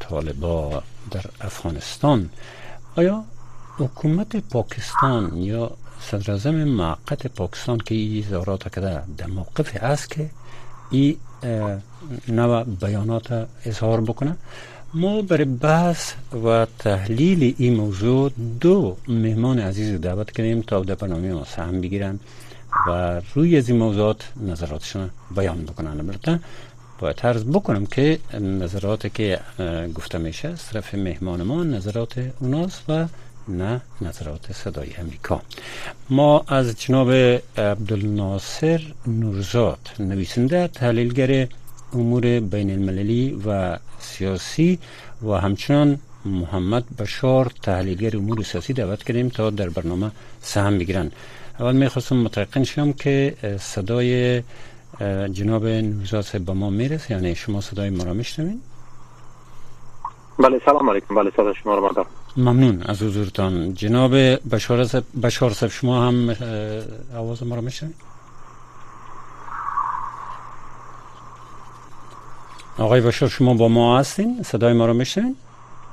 طالبا 0.00 0.82
در 1.10 1.24
افغانستان. 1.40 2.30
آیا 2.96 3.24
حکومت 3.78 4.36
پاکستان 4.36 5.36
یا 5.36 5.70
صدر 6.00 6.50
معقد 6.64 7.26
پاکستان 7.26 7.78
که 7.78 7.94
این 7.94 8.24
اظهارات 8.24 8.68
کده 8.68 9.02
در 9.16 9.26
موقف 9.26 9.76
است 9.76 10.10
که 10.10 10.30
این 10.90 11.16
نوع 12.28 12.64
بیانات 12.64 13.48
اظهار 13.64 14.00
بکنه؟ 14.00 14.36
ما 14.94 15.22
برای 15.22 15.44
بحث 15.44 16.12
و 16.44 16.66
تحلیل 16.78 17.54
این 17.58 17.74
موضوع 17.74 18.30
دو 18.60 18.96
مهمان 19.08 19.58
عزیز 19.58 20.00
دعوت 20.00 20.30
کردیم 20.30 20.60
تا 20.62 20.80
در 20.80 20.94
برنامه 20.94 21.32
ما 21.32 21.44
سهم 21.44 21.80
بگیرن 21.80 22.20
و 22.88 23.20
روی 23.34 23.56
از 23.56 23.68
این 23.68 23.78
موضوعات 23.78 24.28
نظراتشون 24.46 25.10
بیان 25.36 25.64
بکنن. 25.64 26.00
البته 26.00 26.40
باید 26.98 27.20
عرض 27.20 27.44
بکنم 27.44 27.86
که 27.86 28.18
نظرات 28.40 29.14
که 29.14 29.40
گفته 29.94 30.18
میشه 30.18 30.54
طرف 30.72 30.94
مهمان 30.94 31.42
ما 31.42 31.64
نظرات 31.64 32.30
اوناست 32.40 32.82
و 32.88 33.06
نه 33.48 33.80
نظرات 34.00 34.52
صدای 34.52 34.96
امریکا. 34.98 35.42
ما 36.10 36.44
از 36.48 36.80
جناب 36.80 37.10
عبدالناصر 37.56 38.82
نورزاد 39.06 39.90
نویسنده 39.98 40.68
تحلیلگر 40.68 41.46
امور 41.94 42.40
بین 42.40 42.70
المللی 42.70 43.42
و 43.46 43.78
سیاسی 43.98 44.78
و 45.22 45.32
همچنان 45.32 45.98
محمد 46.24 46.84
بشار 46.98 47.52
تحلیلگر 47.62 48.16
امور 48.16 48.42
سیاسی 48.42 48.72
دعوت 48.72 49.02
کردیم 49.04 49.28
تا 49.28 49.50
در 49.50 49.68
برنامه 49.68 50.10
سهم 50.40 50.78
بگیرن 50.78 51.10
اول 51.60 51.76
می‌خواستم 51.76 52.16
متقن 52.16 52.64
شم 52.64 52.92
که 52.92 53.34
صدای 53.60 54.42
جناب 55.32 55.66
نوزاد 55.66 56.44
با 56.44 56.54
ما 56.54 56.70
می‌رسه 56.70 57.14
یعنی 57.14 57.34
شما 57.34 57.60
صدای 57.60 57.90
ما 57.90 58.04
را 58.04 58.12
میشنوین 58.12 58.60
بله 60.38 60.60
سلام 60.64 60.90
علیکم. 60.90 61.14
بله 61.14 61.30
صدا 61.36 61.52
شما 61.52 61.74
رو 61.74 61.88
مدار 61.88 62.06
ممنون 62.36 62.82
از 62.82 63.02
حضورتان. 63.02 63.74
جناب 63.74 64.14
بشار 64.54 65.02
بشار 65.22 65.50
شما 65.50 66.06
هم 66.08 66.36
آواز 67.16 67.42
ما 67.42 67.54
را 67.54 67.60
میشنوین 67.60 67.94
آقای 72.78 73.00
بشار 73.00 73.28
شما 73.28 73.54
با 73.54 73.68
ما 73.68 73.98
هستین؟ 73.98 74.42
صدای 74.42 74.72
ما 74.72 74.86
رو 74.86 74.94
میشنوین؟ 74.94 75.36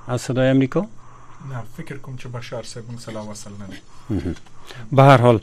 از 0.07 0.21
صدای 0.21 0.49
امریکا؟ 0.49 0.81
نه 0.81 0.87
فکر 1.77 1.97
کنم 1.97 2.15
که 2.15 2.27
بشار 2.27 2.63
صاحب 2.63 2.85
سلام 2.99 3.29
وصل 3.29 3.49
نه 3.49 4.35
به 4.91 5.03
هر 5.03 5.17
حال 5.17 5.41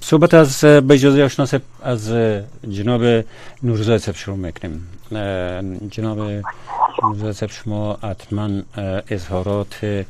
صحبت 0.00 0.34
از 0.34 0.60
به 0.60 0.94
اجازه 0.94 1.24
آشنا 1.24 1.46
از 1.82 2.12
جناب 2.70 3.24
نورزای 3.62 3.98
صاحب 3.98 4.16
شروع 4.16 4.36
می‌کنیم. 4.36 4.86
جناب 5.90 6.18
نورزای 7.02 7.32
صاحب 7.32 7.50
شما 7.50 7.98
حتما 8.02 8.50
اظهارات 9.10 10.04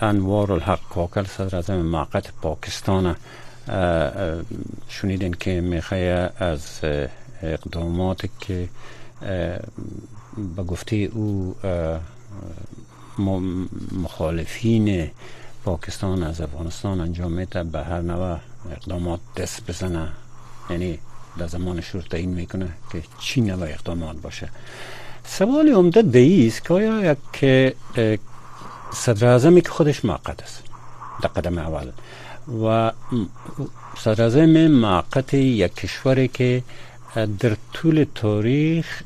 انوار 0.00 0.52
الحق 0.52 0.80
کاکل 0.90 1.24
صدر 1.24 1.56
اعظم 1.56 1.82
موقت 1.82 2.32
پاکستان 2.42 3.16
شنیدین 4.88 5.32
که 5.32 5.60
می‌خواه 5.60 6.30
از 6.38 6.80
اقدامات 7.52 8.28
که 8.40 8.68
به 10.56 10.62
گفته 10.62 10.96
او 10.96 11.56
مخالفین 13.92 15.10
پاکستان 15.64 16.22
از 16.22 16.40
افغانستان 16.40 17.00
انجام 17.00 17.32
میده 17.32 17.64
به 17.64 17.80
هر 17.84 18.00
نوع 18.00 18.38
اقدامات 18.72 19.20
دست 19.36 19.70
بزنه. 19.70 20.08
یعنی 20.70 20.98
در 21.38 21.46
زمان 21.46 21.80
شروع 21.80 22.04
این 22.12 22.30
می‌کنه 22.30 22.68
که 22.92 23.02
چی 23.18 23.40
نوع 23.40 23.62
اقدامات 23.62 24.16
باشه. 24.16 24.48
سوال 25.24 25.68
عمده 25.68 26.02
دی 26.02 26.46
است 26.46 26.64
که 26.64 26.74
آیا 26.74 27.16
یک 27.36 27.74
صدر 28.94 29.26
اعظمی 29.26 29.60
که 29.60 29.68
خودش 29.68 30.04
موقت 30.04 30.42
است 30.42 30.62
در 31.22 31.28
قدم 31.28 31.58
اول 31.58 31.90
و 32.64 32.92
صدر 33.98 34.22
اعظم 34.22 34.66
موقت 34.66 35.34
یک 35.34 35.74
کشوری 35.74 36.28
که 36.28 36.62
در 37.14 37.56
طول 37.72 38.06
تاریخ 38.14 39.02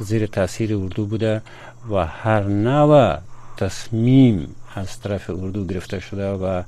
زیر 0.00 0.26
تاثیر 0.26 0.76
اردو 0.76 1.06
بوده 1.06 1.42
و 1.90 2.06
هر 2.06 2.42
نوع 2.42 3.18
تصمیم 3.56 4.54
از 4.74 5.00
طرف 5.00 5.30
اردو 5.30 5.66
گرفته 5.66 6.00
شده 6.00 6.30
و 6.30 6.62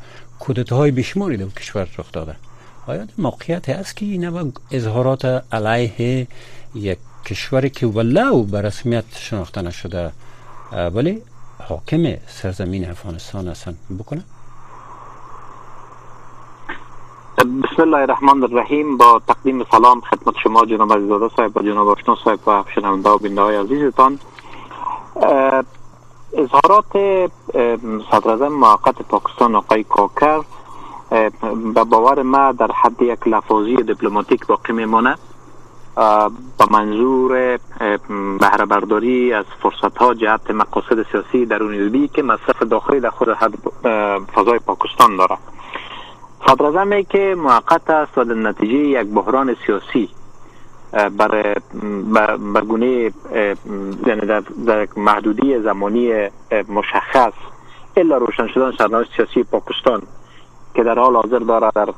های 0.71 0.91
بشماری 0.91 1.37
در 1.37 1.47
کشور 1.47 1.89
رخ 1.99 2.13
داده. 2.13 2.37
آیا 2.87 3.07
موقعیت 3.19 3.69
هست 3.69 3.97
که 3.97 4.07
این 4.07 4.53
اظهارات 4.71 5.45
علیه 5.53 6.27
یک 6.75 6.99
کشوری 7.27 7.71
که 7.71 7.87
ولو 7.87 8.43
به 8.43 8.61
رسمیت 8.61 9.05
شناخته 9.17 9.63
نشده 9.63 10.13
ولی 10.73 11.23
حاکم 11.59 12.17
سرزمین 12.27 12.91
افغانستان 12.91 13.49
هستن؟ 13.49 13.75
بکنه. 13.99 14.23
بسم 17.39 17.83
الله 17.83 17.99
الرحمن 17.99 18.43
الرحیم. 18.43 18.97
با 18.97 19.21
تقدیم 19.29 19.65
سلام 19.71 20.01
خدمت 20.01 20.35
شما 20.43 20.65
جناب 20.65 20.93
عزیزاده 20.93 21.29
صاحب 21.37 21.57
و 21.57 21.63
جناب 21.63 21.89
آشنا 21.89 22.17
صاحب 22.25 22.49
و 22.49 22.65
شنونده 22.75 23.11
و 23.11 23.19
بینده 23.19 23.41
های 23.41 23.57
عزیزتان. 23.57 24.19
اظهارات 26.33 26.93
صدر 28.11 28.49
موقت 28.49 29.03
پاکستان 29.03 29.55
آقای 29.55 29.85
کاکر 29.85 30.41
به 31.75 31.85
باور 31.85 32.23
ما 32.23 32.53
در 32.53 32.71
حد 32.73 33.03
یک 33.03 33.29
لفاظی 33.29 33.77
دیپلماتیک 33.77 34.47
باقی 34.47 34.73
میمانه 34.73 35.17
با 36.59 36.67
منظور 36.71 37.59
بهره 38.41 38.65
برداری 38.65 39.33
از 39.33 39.45
فرصت 39.63 39.99
ها 39.99 40.15
جهت 40.15 40.51
مقاصد 40.51 41.07
سیاسی 41.13 41.47
درونی 41.47 42.09
که 42.09 42.23
مصرف 42.23 42.63
داخلی 42.63 43.01
در 43.01 43.11
خود 43.11 43.29
فضای 44.35 44.59
پاکستان 44.59 45.17
داره 45.17 45.39
صدر 46.47 47.03
که 47.03 47.35
موقت 47.39 47.91
است 47.91 48.19
و 48.19 48.25
در 48.25 48.35
نتیجه 48.35 48.75
یک 48.75 49.07
بحران 49.07 49.57
سیاسی 49.67 50.09
بر 50.93 51.59
برگونه 52.55 53.13
یعنی 54.07 54.21
در, 54.27 54.43
در 54.67 54.89
محدودی 54.97 55.59
زمانی 55.59 56.29
مشخص 56.69 57.33
الا 57.97 58.17
روشن 58.17 58.47
شدن 58.47 58.73
سرنوشت 58.79 59.17
سیاسی 59.17 59.43
پاکستان 59.43 60.03
که 60.75 60.83
در 60.83 60.99
حال 60.99 61.17
حاضر 61.17 61.39
داره 61.39 61.71
در 61.75 61.89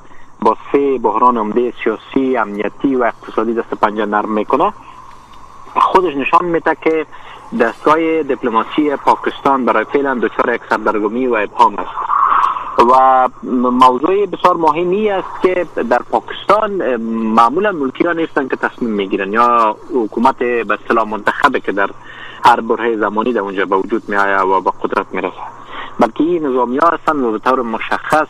با 0.41 0.57
سه 0.73 0.99
بحران 0.99 1.37
عمده 1.37 1.73
سیاسی 1.85 2.37
امنیتی 2.37 2.97
و 2.97 3.03
اقتصادی 3.03 3.55
دست 3.55 3.75
پنجه 3.75 4.07
نرم 4.07 4.33
می‌کنه 4.33 4.73
خودش 5.75 6.17
نشان 6.17 6.45
میده 6.45 6.77
که 6.81 7.07
دستگاه 7.61 8.23
دیپلماسی 8.23 8.97
پاکستان 8.97 9.65
برای 9.65 9.85
فعلا 9.85 10.15
دچار 10.15 10.55
یک 10.55 10.61
سردرگمی 10.71 11.27
و 11.27 11.35
ابهام 11.35 11.77
است. 11.77 12.26
و 12.79 13.29
موضوع 13.71 14.27
بسیار 14.27 14.57
مهمی 14.57 15.11
است 15.11 15.43
که 15.43 15.67
در 15.91 16.03
پاکستان 16.11 16.97
معمولا 17.37 17.73
ملکیان 17.73 18.21
نیستن 18.21 18.49
که 18.49 18.57
تصمیم 18.57 18.91
می‌گیرن 18.91 19.33
یا 19.33 19.77
حکومت 19.95 20.39
به 20.39 20.79
اصطلاح 20.83 21.09
منتخبه 21.09 21.61
که 21.61 21.73
در 21.73 21.91
هر 22.45 22.61
بره 22.61 22.97
زمانی 22.97 23.33
در 23.33 23.41
اونجا 23.41 23.65
به 23.65 23.77
وجود 23.77 24.09
می 24.09 24.17
و 24.17 24.61
به 24.61 24.71
قدرت 24.83 25.07
می‌رسه 25.13 25.43
بلکه 26.01 26.25
این 26.25 26.47
نظامی 26.47 26.79
ها 26.79 26.89
هستن 26.89 27.25
و 27.25 27.33
به 27.33 27.39
طور 27.39 27.63
مشخص 27.63 28.29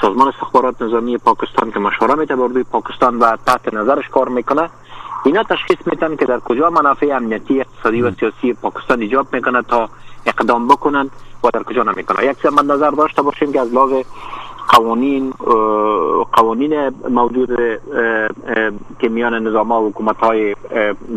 سازمان 0.00 0.28
استخبارات 0.28 0.82
نظامی 0.82 1.18
پاکستان 1.18 1.70
که 1.70 1.78
مشوره 1.78 2.14
میده 2.14 2.36
بردوی 2.36 2.64
پاکستان 2.64 3.18
و 3.18 3.36
تحت 3.46 3.74
نظرش 3.74 4.08
کار 4.08 4.28
می‌کنه 4.28 4.70
اینا 5.24 5.42
تشخیص 5.42 5.78
میتن 5.86 6.16
که 6.16 6.24
در 6.24 6.40
کجا 6.40 6.70
منافع 6.70 7.06
امنیتی 7.06 7.60
اقتصادی 7.60 8.02
و 8.02 8.10
سیاسی 8.20 8.52
پاکستان 8.52 9.00
ایجاب 9.00 9.34
می‌کنه 9.34 9.62
تا 9.62 9.88
اقدام 10.26 10.68
بکنن 10.68 11.10
و 11.46 11.50
در 11.52 11.62
کجا 11.62 11.82
نمی‌کنه 11.82 12.24
یک 12.24 12.42
چیز 12.42 12.50
نظر 12.52 12.90
داشته 12.90 13.22
باشیم 13.22 13.52
که 13.52 13.60
از 13.60 13.72
لحاظ 13.72 13.92
قوانین 14.68 15.30
قوانین 16.32 16.88
موجود 17.10 17.48
که 18.98 19.08
میان 19.08 19.46
نظام 19.46 19.72
ها 19.72 19.82
و 19.82 19.88
حکومت 19.88 20.16
های 20.16 20.54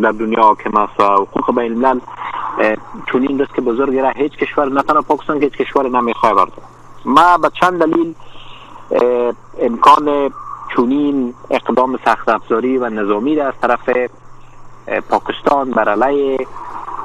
در 0.02 0.12
دنیا 0.12 0.42
حاکم 0.42 0.78
است 0.78 1.00
و 1.00 1.04
حقوق 1.04 1.56
بین 1.56 1.72
الملل 1.72 2.00
چونین 3.12 3.38
دست 3.38 3.56
که 3.56 3.62
بزرگ 3.62 3.98
را 3.98 4.10
هیچ 4.10 4.32
کشور 4.38 4.72
نه 4.72 4.84
تنها 4.84 5.02
پاکستان 5.02 5.40
که 5.40 5.46
هیچ 5.46 5.58
کشور 5.58 5.90
نمی‌خواه 5.90 6.34
برده 6.34 6.52
ما 7.06 7.38
به 7.38 7.50
چند 7.62 7.86
دلیل 7.86 8.16
امکان 9.62 10.32
چونین 10.76 11.34
اقدام 11.50 12.00
سخت 12.06 12.30
افزاری 12.30 12.78
و 12.78 12.90
نظامی 12.90 13.40
از 13.40 13.54
طرف 13.62 13.90
پاکستان 15.10 15.72
بر 15.72 15.90
علیه 15.90 16.48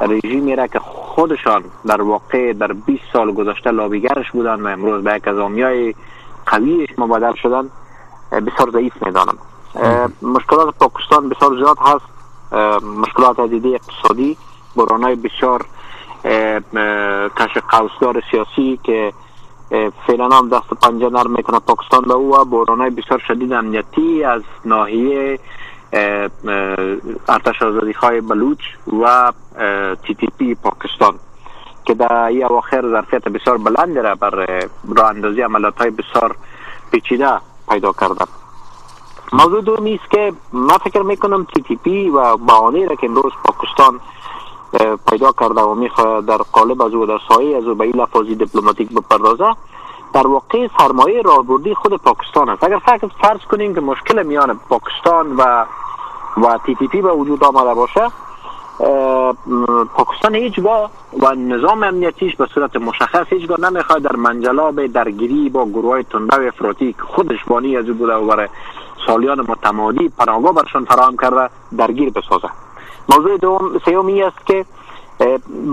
رژیمی 0.01 0.57
را 0.57 0.67
که 0.67 0.79
خودشان 1.15 1.65
در 1.87 2.03
واقع 2.03 2.53
در 2.53 2.73
20 2.73 3.03
سال 3.13 3.33
گذشته 3.33 3.71
لابیگرش 3.71 4.31
بودن 4.31 4.61
و 4.61 4.67
امروز 4.67 5.05
به 5.05 5.15
یک 5.15 5.29
از 5.29 5.39
آمیای 5.39 5.95
قویش 6.47 6.91
مبادل 6.99 7.35
شدن 7.35 7.71
بسیار 8.33 8.71
ضعیف 8.73 8.93
می‌دانم. 9.03 9.39
مشکلات 10.23 10.75
پاکستان 10.79 11.29
بسیار 11.29 11.57
زیاد 11.57 11.77
هست. 11.81 12.05
مشکلات 12.83 13.41
عدیده 13.41 13.69
اقتصادی 13.69 14.37
برانای 14.77 15.15
بسیار 15.15 15.67
کش 17.37 17.59
قوسدار 17.71 18.23
سیاسی 18.31 18.81
که 18.83 19.13
فعلا 20.07 20.29
هم 20.29 20.49
دست 20.49 20.75
پنجه 20.83 21.09
نرم 21.09 21.31
می‌کنه 21.31 21.59
پاکستان 21.59 22.03
به 22.03 22.15
او 22.15 22.37
و 22.37 22.45
بحرانهای 22.45 22.91
بسیار 22.91 23.23
شدید 23.29 23.53
امنیتی 23.53 24.25
از 24.25 24.43
ناحیه 24.65 25.39
ارتش 27.29 27.63
آزادی 27.63 27.93
های 27.93 28.21
بلوچ 28.21 28.59
و 29.03 29.33
تی 30.07 30.15
تی 30.15 30.27
پی 30.39 30.55
پاکستان 30.55 31.19
که 31.85 31.95
در 31.95 32.25
ای 32.25 32.45
اواخر 32.45 32.83
ظرفیت 32.83 33.29
بسیار 33.29 33.59
بلند 33.59 33.99
را 33.99 34.15
بر 34.15 34.31
راه 34.97 35.09
اندازی 35.09 35.43
عملات 35.43 35.79
های 35.79 35.91
بسیار 35.91 36.37
پیچیده 36.91 37.41
پیدا 37.69 37.93
کردن 37.93 38.27
موضوع 39.33 39.63
دومی 39.63 39.95
است 39.95 40.11
که 40.11 40.33
من 40.53 40.79
فکر 40.79 41.03
می‌کنم 41.03 41.47
TTP 41.55 42.09
و 42.09 42.37
بهانه 42.37 42.87
را 42.87 42.95
که 42.95 43.07
امروز 43.07 43.33
پاکستان 43.45 44.01
پیدا 45.11 45.33
کرده 45.33 45.61
و 45.61 45.75
می‌خواد 45.75 46.27
در 46.27 46.37
قالب 46.37 46.83
از 46.83 46.95
او 46.95 47.07
در 47.07 47.19
سایه 47.29 47.57
از 47.57 47.65
او 47.65 47.75
به 47.75 47.85
این 47.85 47.97
لفاظی 47.97 48.35
دیپلماتیک 48.35 48.89
بپردازه 48.93 49.57
در 50.13 50.27
واقع 50.27 50.69
سرمایه 50.79 51.23
راهبردی 51.23 51.75
خود 51.75 52.03
پاکستان 52.03 52.49
است. 52.49 52.65
اگر 52.65 52.79
فکر 52.79 53.09
فرض 53.23 53.41
کنیم 53.41 53.75
که 53.75 53.81
مشکل 53.81 54.23
میان 54.23 54.61
پاکستان 54.69 55.37
و 55.37 55.65
و 56.37 56.59
TTP 56.67 57.03
به 57.03 57.13
وجود 57.13 57.45
آمده 57.45 57.75
باشه 57.75 58.11
پاکستان 59.95 60.35
هیچگاه 60.35 60.91
و 61.21 61.35
نظام 61.35 61.83
امنیتیش 61.83 62.37
به 62.37 62.47
صورت 62.47 62.77
مشخص 62.77 63.27
هیچگاه 63.31 63.61
نمی‌خواد 63.61 64.03
در 64.03 64.17
منجلاب 64.17 64.87
درگیری 64.87 65.49
با 65.49 65.67
گروه 65.67 65.91
های 65.91 66.03
تندرو 66.03 66.37
و 66.37 66.49
افراطی 66.49 66.95
خودش 66.99 67.45
بانی 67.47 67.77
از 67.77 67.87
بوده 67.87 68.15
و 68.15 68.27
برای 68.27 68.49
سالیان 69.07 69.41
متمادی 69.41 70.09
پناهگاه 70.09 70.55
برشان 70.55 70.85
فراهم 70.85 71.17
کرده 71.17 71.51
درگیر 71.79 72.11
بسازه. 72.11 72.49
موضوع 73.09 73.39
دوم 73.39 73.81
سیومی 73.85 74.23
است 74.23 74.47
که 74.47 74.65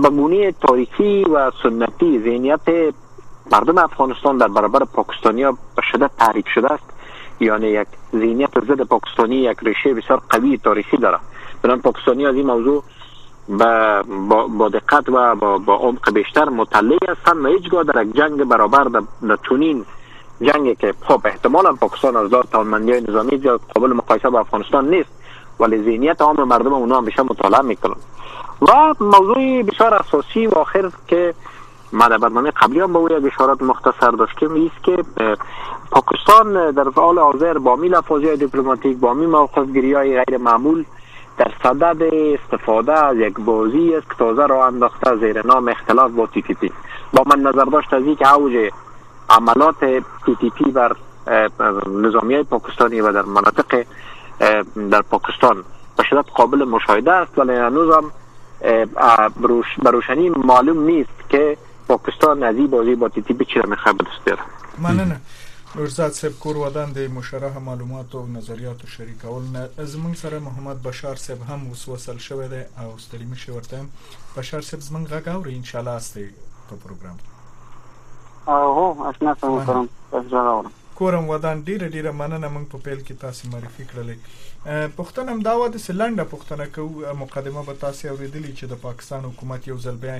به 0.02 0.10
گونه 0.10 0.52
تاریخی 0.52 1.24
و 1.24 1.50
سنتی 1.62 2.20
ذهنیت 2.24 2.94
مردم 3.52 3.78
افغانستان 3.78 4.38
در 4.38 4.48
برابر 4.48 4.84
پاکستانی 4.84 5.42
ها 5.42 5.52
به 5.52 5.82
شدت 5.92 6.10
تحریک 6.18 6.48
شده 6.54 6.72
است. 6.72 6.84
یعنی 7.40 7.66
یک 7.66 7.88
ذهنیت 8.12 8.60
ضد 8.60 8.82
پاکستانی 8.82 9.36
یک 9.36 9.58
ریشه 9.62 9.94
بسیار 9.94 10.22
قوی 10.30 10.58
تاریخی 10.58 10.96
داره 10.96 11.18
بنابراین 11.62 11.82
پاکستانی 11.82 12.26
از 12.26 12.34
این 12.34 12.46
موضوع 12.46 12.82
با, 13.48 14.02
با, 14.28 14.46
با 14.46 14.68
دقت 14.68 15.08
و 15.08 15.34
با, 15.34 15.58
با 15.58 15.74
عمق 15.74 16.12
بیشتر 16.12 16.48
مطلع 16.48 16.98
هستند 17.08 17.44
و 17.44 17.48
هیچگاه 17.48 17.84
در 17.84 18.02
یک 18.02 18.16
جنگ 18.16 18.44
برابر 18.44 18.84
در 18.84 19.36
تونین 19.42 19.84
جنگی 20.42 20.74
که 20.74 20.94
خب 21.08 21.20
احتمالا 21.24 21.72
پاکستان 21.72 22.16
از 22.16 22.32
لحاظ 22.32 22.46
توانمندی 22.46 23.00
نظامی 23.00 23.38
قابل 23.74 23.92
مقایسه 23.92 24.30
با 24.30 24.40
افغانستان 24.40 24.90
نیست 24.90 25.10
ولی 25.60 25.82
ذهنیت 25.82 26.22
عام 26.22 26.44
مردم 26.44 26.72
اونها 26.72 26.98
همیشه 26.98 27.22
مطالعه 27.22 27.62
می‌کنن. 27.62 27.96
و 28.62 28.94
موضوع 29.00 29.62
بسیار 29.62 29.94
اساسی 29.94 30.46
و 30.46 30.54
آخر 30.54 30.90
که 31.08 31.34
ما 31.92 32.08
در 32.08 32.18
برنامه 32.18 32.50
قبلی 32.50 32.80
هم 32.80 32.92
به 32.92 32.98
او 32.98 33.12
یک 33.12 33.24
اشارات 33.34 33.62
مختصر 33.62 34.10
داشتیم 34.10 34.66
است 34.66 34.84
که 34.84 34.96
پاکستان 35.90 36.70
در 36.70 36.84
حال 36.96 37.18
حاضر 37.18 37.58
با 37.58 37.76
می 37.76 37.88
لفاظی 37.88 38.36
دیپلماتیک 38.36 38.96
با 38.98 39.14
می 39.14 39.26
موقف 39.26 39.66
گیری 39.72 39.92
های 39.92 40.24
غیر 40.24 40.38
معمول 40.38 40.84
در 41.38 41.50
صدد 41.62 42.02
استفاده 42.14 42.92
از 42.92 43.16
یک 43.16 43.34
بازی 43.34 43.94
است 43.94 44.08
که 44.10 44.14
تازه 44.18 44.46
را 44.46 44.66
انداخته 44.66 45.16
زیر 45.16 45.46
نام 45.46 45.68
اختلاف 45.68 46.10
با 46.10 46.26
تی 46.26 46.42
تی 46.42 46.54
پی. 46.54 46.72
با 47.12 47.22
مد 47.26 47.42
نظر 47.42 47.64
داشت 47.64 47.94
ازی 47.94 48.02
که 48.18 48.34
اوج 48.34 48.70
حملات 49.30 49.84
تی 50.26 50.36
تی 50.40 50.50
پی 50.50 50.70
بر 50.70 50.96
نظامی 52.02 52.42
پاکستانی 52.42 53.00
و 53.00 53.12
در 53.12 53.22
مناطق 53.22 53.84
در 54.90 55.02
پاکستان 55.02 55.64
به 55.96 56.04
شدت 56.10 56.24
قابل 56.34 56.64
مشاهده 56.64 57.12
است 57.12 57.38
ولی 57.38 57.52
هنوز 57.52 57.94
هم 57.96 58.12
بروشنی 59.82 60.30
معلوم 60.30 60.84
نیست 60.84 61.28
که 61.28 61.56
پاکستان 61.88 62.42
از 62.42 62.56
این 62.56 62.66
بازی 62.66 62.94
با 62.94 63.08
تی 63.08 63.22
تی 63.22 63.34
پی 63.34 63.44
چی 63.44 63.58
را 63.58 63.70
می‌خواه 63.70 63.94
به 63.94 64.04
دست 64.04 64.24
بیاره. 64.24 64.42
مننه 64.78 65.20
نورزاد 65.74 66.12
صاحب 66.12 66.32
کور 66.38 66.56
ودان 66.56 66.90
د 66.92 66.98
مشرح 67.12 67.58
معلومات 67.58 68.14
او 68.14 68.26
نظریات 68.32 68.82
شریکول 68.94 69.44
زمونږ 69.92 70.16
سره 70.22 70.40
محمد 70.46 70.82
بشار 70.86 71.20
صاحب 71.22 71.44
هم 71.50 71.70
وسوسل 71.70 72.18
شوی 72.24 72.48
دی 72.48 72.60
او 72.82 72.88
ستړي 73.04 73.26
مشه 73.30 73.52
ورته 73.52 73.80
بشار 74.36 74.66
صاحب 74.70 74.82
زمونږ 74.88 75.04
غږ 75.12 75.28
اوري 75.34 75.54
ان 75.56 75.64
شاء 75.70 75.80
الله 75.80 75.96
استي 76.02 76.26
په 76.68 76.76
پروګرام 76.82 77.16
هو 78.48 79.08
آشنا 79.08 79.34
سم 79.40 79.64
کوم 79.70 79.88
تاسو 80.10 80.36
راغلم 80.36 80.81
کورم 80.98 81.24
ودان 81.32 81.58
ډیره 81.68 81.86
ډیره 81.94 82.10
مننه 82.20 82.48
موږ 82.54 82.64
په 82.72 82.78
پیل 82.84 83.00
کې 83.06 83.20
تاسو 83.24 83.50
معرفي 83.52 83.84
کړلې. 83.90 84.16
پښتنه 84.98 85.28
هم 85.34 85.40
دا 85.46 85.54
و 85.58 85.62
د 85.74 85.80
سلنډه 85.86 86.24
پښتنه 86.32 86.64
کو 86.74 86.82
مقدمه 87.22 87.62
به 87.68 87.74
تاسو 87.84 88.02
اوریدلې 88.08 88.52
چې 88.58 88.64
د 88.72 88.80
پاکستان 88.86 89.24
حکومت 89.28 89.68
یو 89.70 89.78
ځل 89.84 89.96
بیا 90.04 90.16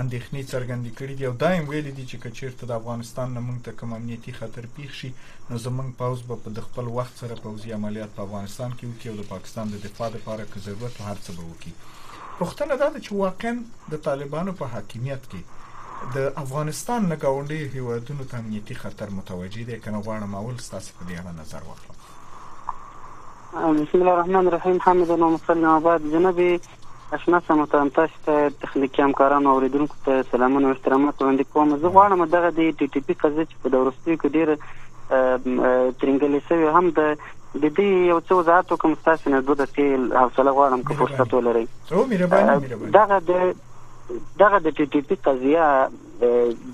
اندېښنې 0.00 0.42
څرګندې 0.52 0.90
کړې 0.98 1.14
دي 1.18 1.24
او 1.28 1.34
دایم 1.42 1.64
ویلي 1.68 1.92
دي 1.98 2.04
چې 2.10 2.16
کچیرته 2.24 2.62
د 2.66 2.72
افغانستان 2.80 3.34
نه 3.36 3.40
موږ 3.46 3.58
ته 3.66 3.78
کوم 3.78 3.90
امنیتي 3.98 4.32
خطر 4.38 4.64
پیښ 4.76 4.90
شي 5.00 5.10
نو 5.48 5.54
زمونږ 5.66 5.88
پوز 6.00 6.24
به 6.28 6.36
په 6.44 6.66
خپل 6.68 6.86
وخت 6.98 7.14
سره 7.22 7.42
پوزي 7.44 7.76
عملیات 7.78 8.16
په 8.16 8.26
افغانستان 8.26 8.70
کې 8.78 8.84
وکړي 8.86 9.08
او 9.10 9.16
د 9.20 9.30
پاکستان 9.34 9.74
د 9.74 9.84
دفاع 9.86 10.08
لپاره 10.16 10.48
که 10.52 10.64
ضرورت 10.66 11.00
هر 11.08 11.16
څه 11.24 11.30
به 11.36 11.44
وکړي. 11.50 11.72
پښتنه 12.40 12.74
دا 12.82 12.88
چې 13.04 13.12
واقعا 13.24 13.54
د 13.92 14.02
طالبانو 14.08 14.52
په 14.60 14.74
حاکمیت 14.74 15.22
کې 15.30 15.40
د 16.14 16.32
افغانستان 16.36 17.00
نه 17.08 17.16
گاونډي 17.16 17.60
هیوادونو 17.74 18.24
ته 18.30 18.38
امنیتي 18.38 18.74
خطر 18.74 19.08
متوجي 19.18 19.64
دي 19.68 19.76
کنه 19.84 19.98
غواړم 20.06 20.34
اول 20.40 20.56
ستاسو 20.64 20.90
په 20.98 21.04
دې 21.08 21.14
اړه 21.20 21.32
نظر 21.40 21.60
واخلم. 21.68 21.96
بسم 23.82 23.98
الله 23.98 24.12
الرحمن 24.12 24.46
الرحیم. 24.46 24.78
نحمده 24.86 25.10
و 25.10 25.30
نصلی 25.34 25.64
اما 25.64 25.80
بعد 25.80 26.00
جنبی 26.12 26.50
اشنا 27.12 27.40
سمتان 27.46 27.90
تاسو 27.90 28.16
ته 28.26 28.50
تخنیکی 28.62 29.02
همکارانو 29.02 29.50
اوریدونکو 29.50 29.94
ته 30.04 30.24
سلامونه 30.30 30.66
او 30.66 30.72
احترامات 30.72 31.14
وړاندې 31.22 31.44
کوم. 31.52 31.76
زه 31.76 31.88
غواړم 31.88 32.20
دغه 32.36 32.50
د 32.50 32.60
ټي 32.78 32.86
ټي 32.92 33.00
پی 33.06 33.14
قضیه 33.14 33.44
چې 33.44 33.56
په 33.62 33.68
دورستي 33.68 34.16
کې 34.16 34.28
ډیر 34.36 34.48
ترنګلې 36.00 36.40
شوی 36.48 36.68
هم 36.78 36.86
د 36.90 37.00
د 37.62 37.64
دې 37.76 37.88
یو 38.12 38.20
څه 38.20 38.32
وضاحت 38.32 38.68
کوم 38.80 38.92
تاسو 39.04 39.30
نه 39.30 39.40
دوه 39.40 39.56
دقیقې 39.56 39.88
حوصله 40.22 40.50
غواړم 40.56 40.80
که 40.88 40.92
فرصت 40.94 41.34
ولرئ. 41.34 41.66
دغه 42.98 43.18
د 43.30 43.32
دغه 44.42 44.58
د 44.66 44.74
ټي 44.80 44.86
ټي 44.96 45.00
پی 45.08 45.16
قضیه 45.28 45.70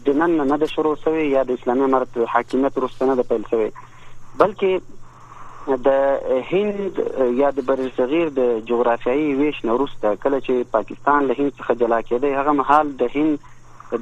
د 0.08 0.18
نن 0.22 0.34
نه 0.40 0.58
د 0.64 0.72
شروع 0.72 0.96
شوی 1.04 1.28
یا 1.28 1.44
د 1.50 1.60
اسلامي 1.60 1.86
امارت 1.86 2.18
حاکمیت 2.34 2.80
وروسته 2.80 3.08
نه 3.12 3.28
پیل 3.30 3.46
شوی 3.52 3.70
بلکې 4.42 5.80
د 5.86 5.88
هند 6.50 7.00
یا 7.40 7.50
د 7.56 7.66
بر 7.70 7.80
صغیر 7.96 8.30
د 8.36 8.52
جغرافیایي 8.70 9.26
ویش 9.40 9.64
نورسته 9.70 10.14
کله 10.24 10.40
چې 10.46 10.70
پاکستان 10.76 11.28
له 11.30 11.38
هند 11.40 11.52
څخه 11.58 11.80
جلا 11.82 12.00
کېده 12.08 12.40
هغه 12.42 12.54
مهال 12.60 12.94
د 13.02 13.12
هند 13.16 13.50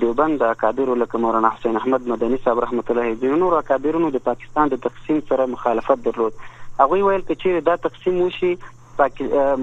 دیوبند 0.03 0.43
اکابر 0.49 0.95
لکه 1.03 1.19
مولانا 1.19 1.49
حسین 1.55 1.77
احمد 1.77 2.09
مدني 2.09 2.37
صاحب 2.45 2.61
رحمت 2.65 2.91
الله 2.91 3.13
علیه 3.13 3.39
نور 3.45 3.57
اکابرونو 3.61 4.11
د 4.17 4.25
پاکستان 4.27 4.75
د 4.75 4.83
تقسیم 4.89 5.23
سره 5.31 5.47
مخالفت 5.55 6.05
درلود. 6.05 6.37
هغه 6.81 7.01
ویل 7.07 7.25
چې 7.31 7.65
دا 7.71 7.77
تقسیم 7.87 8.21
وشي 8.21 8.53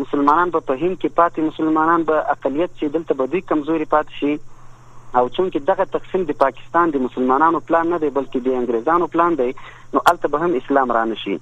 مسلمانان 0.03 0.51
په 0.59 0.73
هند 0.81 0.97
کې 1.01 1.09
پاتې 1.17 1.39
مسلمانان 1.49 2.05
به 2.11 2.21
اقلیت 2.35 2.71
چې 2.77 2.85
دلته 2.99 3.13
به 3.23 3.33
دوی 3.33 3.41
کمزوري 3.51 3.89
پاتې 3.95 4.19
شي. 4.19 4.39
او 5.17 5.29
چونکه 5.35 5.59
دغه 5.67 5.85
تقسیم 5.91 6.23
د 6.29 6.35
پاکستان 6.39 6.89
د 6.93 7.03
مسلمانانو 7.03 7.59
پلان 7.67 7.85
نه 7.89 7.97
دی 7.99 8.09
بلکې 8.15 8.39
د 8.47 8.57
انګريزانو 8.61 9.07
پلان 9.13 9.37
دی 9.41 9.51
نو 9.93 10.01
البته 10.11 10.27
به 10.33 10.39
هم 10.45 10.59
اسلام 10.59 10.91
را 10.97 11.03
نشي 11.11 11.35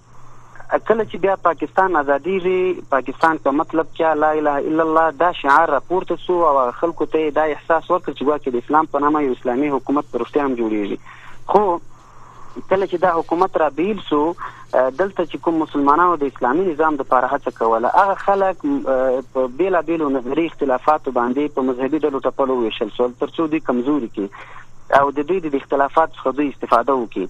کله 0.87 1.05
چې 1.05 1.15
بیا 1.23 1.35
پاکستان 1.47 1.95
ازادي 1.95 2.35
ری 2.43 2.59
پاکستان 2.91 3.41
کا 3.47 3.51
مطلب 3.61 3.89
کیا 3.97 4.13
لا 4.19 4.29
اله 4.37 4.55
الا 4.69 4.83
الله 4.83 5.11
دا 5.23 5.31
شعار 5.39 5.73
راپورته 5.75 6.15
سو 6.27 6.37
او 6.51 6.71
خلکو 6.83 7.05
ته 7.15 7.33
دا 7.39 7.43
احساس 7.55 7.91
ورکړ 7.91 8.11
چې 8.19 8.23
واکه 8.29 8.55
د 8.55 8.63
اسلام 8.65 8.85
په 8.93 9.03
نامه 9.05 9.23
یو 9.25 9.35
اسلامي 9.39 9.69
حکومت 9.75 10.09
پرسته 10.15 10.45
هم 10.45 10.55
جوړیږي. 10.55 10.97
خو 11.53 11.63
کله 12.69 12.85
چې 12.87 13.01
دا 13.05 13.11
حکومت 13.19 13.57
را 13.61 13.69
بیل 13.77 14.01
سو 14.09 14.19
دلته 14.73 15.25
چې 15.25 15.41
کوم 15.47 15.57
مسلمانانو 15.63 16.19
د 16.21 16.31
اسلامي 16.33 16.67
نظام 16.67 16.99
د 16.99 17.05
لپاره 17.05 17.31
هڅه 17.33 17.57
کوله 17.61 17.91
هغه 17.95 18.15
خلک 18.25 18.65
په 19.37 19.47
بیلا 19.61 19.81
بیلو 19.89 20.11
نظری 20.17 20.45
اختلافات 20.51 21.09
باندې 21.09 21.55
په 21.57 21.67
مذهبي 21.71 22.03
ډلو 22.05 22.23
ټپلو 22.27 22.59
ویشل 22.61 22.93
سو 22.99 23.09
ترڅو 23.23 23.47
دوی 23.55 23.63
کمزوري 23.71 24.11
کی 24.19 24.27
او 24.99 25.05
د 25.19 25.29
دوی 25.31 25.39
د 25.47 25.59
اختلافات 25.61 26.15
څخه 26.17 26.37
دوی 26.39 26.47
استفاده 26.53 26.97
وکړي. 26.97 27.27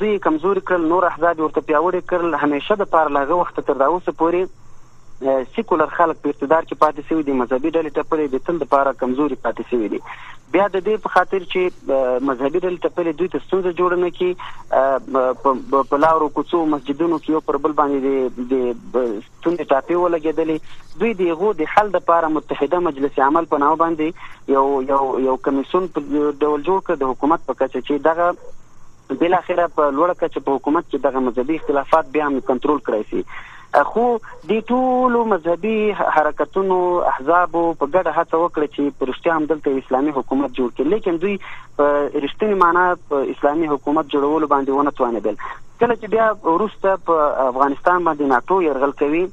دوی 0.00 0.18
کمزوري 0.24 0.60
کړل 0.70 0.90
نور 0.94 1.04
احزاب 1.10 1.40
ورته 1.44 1.60
پیاوړي 1.68 2.02
کړل 2.10 2.42
همیشه 2.42 2.80
د 2.82 2.90
پاره 2.96 3.14
لغه 3.18 3.38
وخت 3.38 3.62
تر 3.70 3.80
دا 3.84 3.88
اوسه 3.94 4.18
پورې 4.22 4.60
سیکولر 5.56 5.86
خلک 5.96 6.20
په 6.22 6.34
اقتدار 6.34 6.62
کې 6.68 6.78
پاتې 6.84 7.08
شوی 7.08 7.22
دي 7.26 7.34
مذهبي 7.40 7.70
ډلې 7.70 7.90
ټپلې 7.96 8.26
د 8.34 8.44
تل 8.46 8.60
لپاره 8.64 8.92
کمزوري 9.02 9.38
پاتې 9.46 9.70
شوی 9.70 9.88
دي 9.94 10.00
بیا 10.54 10.66
د 10.72 10.82
دې 10.86 11.02
په 11.04 11.12
خاطر 11.16 11.44
چې 11.52 11.60
مذهبي 12.28 12.60
ډلې 12.64 12.78
ټپلې 12.84 13.12
دوی 13.18 13.28
ته 13.34 13.44
ستونزه 13.44 13.72
جوړ 13.80 13.90
نه 14.04 14.10
کی 14.18 14.30
په 15.90 16.00
لارو 16.04 16.28
کوڅو 16.38 16.62
مسجدونو 16.72 17.18
کې 17.24 17.36
یو 17.36 17.42
پر 17.50 17.60
بل 17.66 17.76
باندې 17.82 17.98
د 18.52 18.54
ستونزې 19.26 19.64
ټاپې 19.70 19.96
ولګېدلې. 20.02 20.58
دوی 21.02 21.12
دغه 21.20 21.52
د 21.60 21.70
حل 21.74 21.92
لپاره 21.98 22.32
متحده 22.38 22.80
مجلس 22.88 23.20
عمل 23.28 23.48
په 23.52 23.62
نامه 23.64 23.78
باندې 23.84 24.56
یو 24.56 24.64
یو 24.88 25.04
یو 25.28 25.36
کمیسون 25.46 25.86
په 25.94 26.00
ډول 26.10 26.66
جوړ 26.68 26.80
کړ 26.88 27.00
د 27.04 27.14
حکومت 27.14 27.46
په 27.50 27.60
کچه 27.62 27.86
چې 27.86 28.04
دغه 28.08 28.26
بل 29.22 29.34
اخره 29.38 29.64
په 29.78 29.88
لوړه 29.96 30.14
کچه 30.24 30.44
په 30.48 30.58
حکومت 30.58 30.90
کې 30.90 31.06
دغه 31.06 31.24
مذهبي 31.28 31.56
اختلافات 31.60 32.12
بیا 32.18 32.28
هم 32.28 32.44
کنټرول 32.50 32.84
کړی 32.90 33.02
شي 33.10 33.20
خو 33.90 34.02
د 34.48 34.58
ټولو 34.70 35.24
مذهبي 35.32 35.76
حرکتونو 36.14 36.78
احزاب 37.10 37.52
په 37.52 37.86
ګډه 37.92 38.12
هڅه 38.16 38.40
وکړه 38.42 38.66
چې 38.74 38.96
پرشتیا 39.02 39.36
هم 39.36 39.44
دلته 39.52 39.82
اسلامي 39.82 40.12
حکومت 40.16 40.56
جوړ 40.58 40.74
کړي. 40.76 40.86
لیکن 40.94 41.20
دوی 41.22 41.36
په 41.76 42.24
رښتینی 42.24 42.58
معنی 42.64 42.86
په 43.12 43.22
اسلامي 43.34 43.70
حکومت 43.74 44.10
جوړولو 44.16 44.50
باندې 44.54 44.70
ونه 44.80 44.92
توانېدل. 44.98 45.36
کله 45.84 45.94
چې 45.94 46.06
بیا 46.16 46.26
وروسته 46.56 46.96
په 47.10 47.30
افغانستان 47.46 48.04
باندې 48.04 48.32
ناتو 48.34 48.60
يرغل 48.68 48.92
کوي 49.02 49.24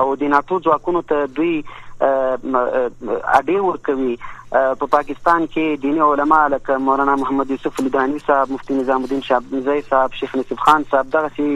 او 0.00 0.14
د 0.22 0.22
ناتو 0.36 0.60
ځواکونو 0.68 1.02
ته 1.12 1.26
دوی 1.40 1.52
اډې 2.00 3.58
ورکوي 3.68 4.16
په 4.50 4.86
پاکستان 4.96 5.46
کې 5.46 5.80
دینی 5.84 6.00
علما 6.08 6.40
لکه 6.54 6.78
مولانا 6.88 7.14
محمد 7.22 7.50
یوسف 7.50 7.80
لدانی 7.86 8.18
صاحب 8.26 8.52
مفتی 8.56 8.74
نظام 8.80 9.02
الدین 9.06 9.20
شابزی 9.28 9.80
صاحب 9.88 10.14
شیخ 10.20 10.36
نصیب 10.40 10.64
خان 10.66 10.86
صاحب 10.90 11.10
دغه 11.16 11.30
سي 11.36 11.48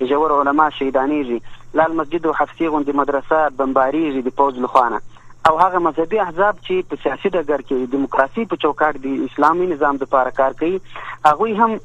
جوړ 0.00 0.30
علما 0.40 0.70
شهیدانېږي 0.70 1.78
لال 1.80 1.96
مسجد 2.00 2.26
او 2.26 2.34
حفصي 2.40 2.68
غوندي 2.74 2.92
مدرسه 3.02 3.40
بمباریږي 3.58 4.22
د 4.28 4.36
پوز 4.42 4.58
لخوانه 4.66 5.00
او 5.48 5.58
هغه 5.58 5.78
مذهبي 5.88 6.20
احزاب 6.20 6.62
چې 6.66 6.86
په 6.92 7.02
سیاسي 7.02 7.28
ډګر 7.28 7.60
کې 7.68 7.90
دیموکراسي 7.96 8.46
په 8.52 8.62
چوکاټ 8.62 9.02
د 9.06 9.26
اسلامي 9.26 9.66
نظام 9.72 10.00
لپاره 10.04 10.30
کار 10.38 10.56
کوي 10.62 10.80
هغه 11.26 11.52
هم 11.64 11.80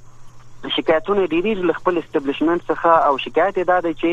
شکایتونه 0.69 1.25
ډیری 1.33 1.53
ل 1.59 1.73
خپل 1.79 1.97
استابلیشمنت 1.97 2.65
څخه 2.71 3.07
او 3.09 3.17
شکایت 3.25 3.57
ادا 3.57 3.79
ده 3.85 3.93
چې 4.01 4.11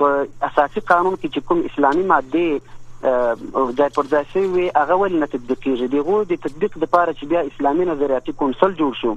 په 0.00 0.26
اساسي 0.48 0.80
قانون 0.92 1.14
کې 1.22 1.28
چې 1.34 1.40
کوم 1.50 1.62
اسلامي 1.70 2.02
ماده 2.12 2.60
ځای 3.02 3.88
پر 3.94 4.10
ځای 4.10 4.24
شوی 4.32 4.66
هغه 4.76 4.98
ول 5.02 5.16
نه 5.18 5.26
تطبیق 5.36 5.62
کیږي؟ 5.62 5.86
دغه 5.94 6.24
د 6.32 6.42
تطبیق 6.48 6.76
لپاره 6.84 7.12
چې 7.12 7.24
بیا 7.32 7.40
اسلامي 7.52 7.88
نظریاتي 7.92 8.32
کونسل 8.42 8.76
جوړ 8.82 9.00
شو 9.02 9.14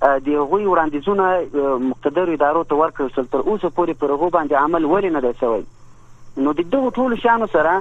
د 0.00 0.28
هغوی 0.40 0.66
وړاندیزونه 0.66 1.84
مقتدر 1.90 2.32
ادارو 2.36 2.64
ته 2.72 2.80
ورکړل 2.80 3.32
تر 3.34 3.44
اوسه 3.44 3.68
پورې 3.76 4.00
پر 4.02 4.14
هغه 4.16 4.30
باندې 4.36 4.52
عمل 4.64 4.84
ولې 4.84 5.12
نه 5.12 5.20
دی 5.20 5.32
شوی؟ 5.40 5.62
نو 6.46 6.52
د 6.60 6.68
دغه 6.76 6.90
ټولو 7.00 7.20
شانو 7.26 7.50
سره 7.54 7.72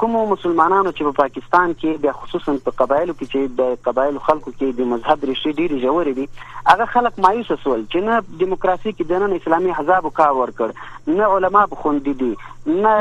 کوم 0.00 0.12
مسلمانانو 0.30 0.90
چې 0.90 1.06
په 1.06 1.16
پاکستان 1.20 1.72
کې 1.78 2.02
د 2.02 2.12
خصوصا 2.18 2.52
په 2.66 2.74
قبایلو 2.80 3.14
کې 3.14 3.30
چې 3.32 3.56
د 3.60 3.80
قبایلو 3.86 4.22
خلکو 4.26 4.52
کې 4.52 4.76
د 4.80 4.88
مذهب 4.90 5.24
ریښې 5.30 5.56
ډېری 5.58 5.80
ژورې 5.84 6.12
دي 6.18 6.26
هغه 6.68 6.86
خلک 6.92 7.18
مایوس 7.24 7.50
شول 7.62 7.82
چې 7.86 8.04
نه 8.08 8.38
دیموکراسي 8.42 8.92
کې 8.92 9.10
د 9.12 9.24
نن 9.24 9.34
اسلامي 9.38 9.74
حزب 9.78 10.08
کار 10.20 10.36
ورکړ 10.40 11.16
نه 11.20 11.30
علما 11.38 11.64
بخوندي 11.74 12.14
دي 12.22 12.30
نه 12.68 12.94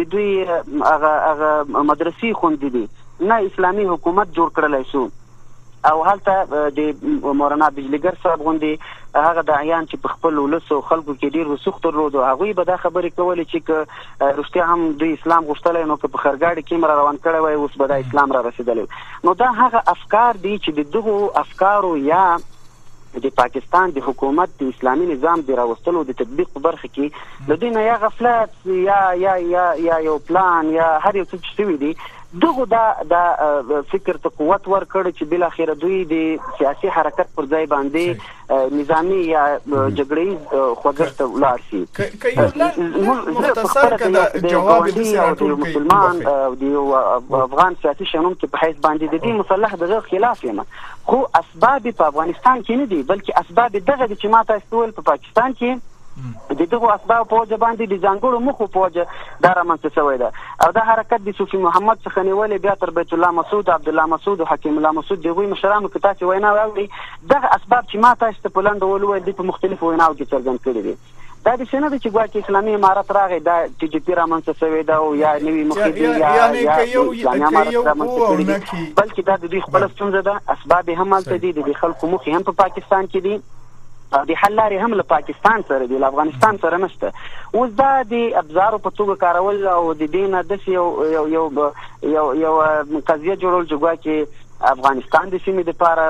د 0.00 0.08
دوی 0.14 0.30
هغه 0.46 1.12
هغه 1.26 1.50
مدرسې 1.90 2.40
خوندي 2.42 2.72
دي 2.76 2.84
نه 3.30 3.40
اسلامي 3.50 3.88
حکومت 3.94 4.34
جوړ 4.38 4.58
کړلای 4.60 4.90
شو 4.92 5.04
او 5.90 5.96
هلته 6.04 6.70
د 6.78 6.80
مولانا 7.40 7.68
بجلیګر 7.76 8.22
صاحب 8.22 8.42
غوندي 8.48 8.72
هغه 9.16 9.42
د 9.50 9.50
عیان 9.58 9.86
چې 9.90 10.02
په 10.06 10.14
خپل 10.14 10.38
ولسو 10.38 10.80
خلکو 10.88 11.14
کې 11.14 11.36
ډیر 11.38 11.52
وسوخ 11.52 11.78
درلود 11.84 12.16
او 12.16 12.24
هغه 12.28 12.56
به 12.60 12.68
دا 12.70 12.76
خبرې 12.82 13.10
کولې 13.18 13.44
چې 13.52 14.38
رښتیا 14.40 14.66
هم 14.72 14.90
د 15.04 15.14
اسلام 15.18 15.48
غوښتل 15.52 15.80
نو 15.92 15.96
په 16.02 16.24
خرګاړي 16.24 16.62
کې 16.68 16.82
مر 16.84 16.94
روان 17.02 17.22
کړي 17.24 17.40
وای 17.46 17.62
اوس 17.62 17.78
به 17.82 17.90
د 17.94 18.04
اسلام 18.06 18.36
را 18.38 18.42
رسیدلی 18.48 18.86
نو 19.28 19.34
دا 19.44 19.54
هغه 19.62 19.82
افکار 19.94 20.42
دي 20.44 20.58
چې 20.58 20.92
دغه 20.98 21.40
افکارو 21.44 21.96
یا 22.10 22.26
د 23.24 23.32
پاکستان 23.36 23.92
د 23.96 24.04
حکومت 24.06 24.56
د 24.60 24.72
اسلامي 24.74 25.06
نظام 25.10 25.42
د 25.48 25.58
راوستلو 25.60 26.02
د 26.08 26.16
تطبیق 26.20 26.50
په 26.56 26.64
برخه 26.66 26.90
کې 26.96 27.50
د 27.50 27.60
دوی 27.62 27.70
نه 27.76 27.84
یا 27.86 27.96
غفلت 28.02 28.66
یا 28.88 28.98
یا 29.22 29.36
یا 29.52 29.64
یا 29.84 30.00
یو 30.08 30.16
پلان 30.30 30.70
یا 30.74 30.88
هر 31.06 31.20
یو 31.20 31.26
څه 31.30 31.68
وي 31.70 31.78
دي 31.84 31.92
دغه 32.42 32.64
دا 32.70 32.84
د 33.10 33.82
فکر 33.90 34.16
ته 34.24 34.28
قوت 34.38 34.64
ورکړ 34.68 35.10
چې 35.18 35.24
بل 35.32 35.42
اخر 35.48 35.70
دوی 35.82 35.98
د 36.12 36.14
سیاسي 36.58 36.88
حرکت 36.96 37.28
پر 37.38 37.44
ځای 37.52 37.66
باندې 37.72 38.04
نظامی 38.78 39.20
یا 39.28 39.44
جګړې 39.66 40.30
خوځښت 40.80 41.18
ولاړ 41.34 41.58
شي. 41.70 41.82
مختصر 43.38 43.96
کده 44.02 44.24
جواب 44.48 44.84
دې 44.90 45.08
مسلمان 45.64 46.14
د 46.60 46.64
افغان 47.40 47.72
سیاسي 47.82 48.06
شنوم 48.12 48.34
کې 48.34 48.46
په 48.54 48.58
حیث 48.62 48.76
باندې 48.86 49.06
د 49.14 49.16
دې 49.24 49.32
مصالح 49.40 49.72
دغه 49.84 50.00
خلاف 50.12 50.44
یم. 50.44 50.60
خو 51.10 51.18
اسباب 51.40 51.82
په 51.98 52.04
افغانستان 52.12 52.62
کې 52.62 52.70
نه 52.80 52.86
دي 52.94 53.00
بلکې 53.02 53.30
اسباب 53.44 53.70
دغه 53.76 54.06
چې 54.14 54.26
ماته 54.36 54.52
استول 54.62 54.90
په 55.00 55.02
پاکستان 55.12 55.50
کې 55.60 55.70
د 56.50 56.68
دغه 56.74 56.94
اسباب 56.94 57.26
په 57.30 57.40
وجه 57.40 57.56
باندې 57.64 57.88
د 57.88 57.96
ځانګړو 58.04 58.38
مخو 58.44 58.66
په 58.76 58.84
وجه 58.84 59.06
دا 59.46 59.50
رامنځته 59.58 59.94
شوی 59.96 60.20
ده 60.22 60.30
او 60.66 60.70
دا 60.76 60.84
حرکت 60.90 61.26
د 61.26 61.36
صوفي 61.40 61.60
محمد 61.64 61.98
څخه 62.04 62.24
نیولې 62.28 62.64
بیا 62.66 62.74
تر 62.84 62.94
بیت 62.98 63.12
الله 63.16 63.30
مسعود 63.40 63.72
عبد 63.74 63.90
الله 63.92 64.06
مسعود 64.12 64.44
او 64.44 64.46
حکیم 64.52 64.78
الله 64.78 64.92
مسعود 65.00 65.26
دغه 65.26 65.50
مشرانو 65.50 65.88
کې 65.88 66.06
تاسو 66.06 66.30
وینا 66.30 66.54
واوري 66.58 66.86
دغه 67.34 67.52
اسباب 67.58 67.84
چې 67.90 67.96
ما 68.06 68.14
تاسو 68.24 68.42
ته 68.46 68.54
په 68.56 68.66
لاندې 68.68 68.84
ولول 68.94 69.28
دي 69.28 69.36
په 69.40 69.48
مختلفو 69.50 69.92
ویناو 69.92 70.16
کې 70.18 70.24
څرګند 70.32 70.58
کړي 70.68 70.82
دي. 70.88 70.96
دا 71.46 71.52
د 71.58 71.66
شنه 71.70 71.88
د 71.90 71.98
چې 72.02 72.08
ګواکې 72.14 72.38
اسلامي 72.44 72.72
امارت 72.76 73.10
راغی 73.16 73.36
دا 73.48 73.56
چې 73.66 73.90
جی 73.90 73.98
پی 74.06 74.14
رامنځته 74.20 74.52
شوی 74.60 74.86
دا 74.86 74.96
او 75.02 75.10
یا 75.18 75.34
نوی 75.42 75.64
مخدي 75.72 76.06
یا 76.06 76.14
یا 76.22 76.46
اسلامي 76.54 77.44
امارت 77.50 77.76
رامنځته 77.90 78.22
کړي 78.30 78.46
بلکې 79.00 79.22
دا 79.28 79.36
د 79.42 79.52
دوی 79.52 79.60
خپل 79.66 79.86
ستونزه 79.92 80.24
ده 80.30 80.40
اسباب 80.54 80.90
هم 81.02 81.14
هلته 81.16 81.38
دي 81.44 81.52
د 81.58 81.78
خلکو 81.82 82.10
مخ 82.14 82.26
هم 82.32 82.42
په 82.48 82.56
پاکستان 82.62 83.12
کې 83.12 83.20
دي 83.28 83.34
او 84.14 84.24
د 84.30 84.32
حل 84.40 84.56
لارې 84.60 84.84
هم 84.84 84.92
له 85.00 85.04
پاکستان 85.12 85.58
سره 85.68 85.86
دی 85.92 85.98
له 85.98 86.08
افغانستان 86.12 86.58
سره 86.64 86.76
نشته. 86.86 87.12
اوس 87.60 87.70
دا 87.82 87.92
د 88.14 88.14
ابزارو 88.42 88.78
په 88.88 88.90
توګه 88.98 89.14
کارول 89.26 89.56
او 89.76 89.94
د 90.02 90.10
دین 90.16 90.40
د 90.50 90.52
یو 90.78 90.88
یو 91.12 91.24
یو 91.36 91.46
یو 92.16 92.26
یو 92.42 92.54
قضیه 93.06 93.36
جوړول 93.36 93.66
جوړه 93.72 93.94
کې 94.04 94.44
افغانستان 94.68 95.24
د 95.32 95.40
سیمې 95.46 95.62
لپاره 95.68 96.04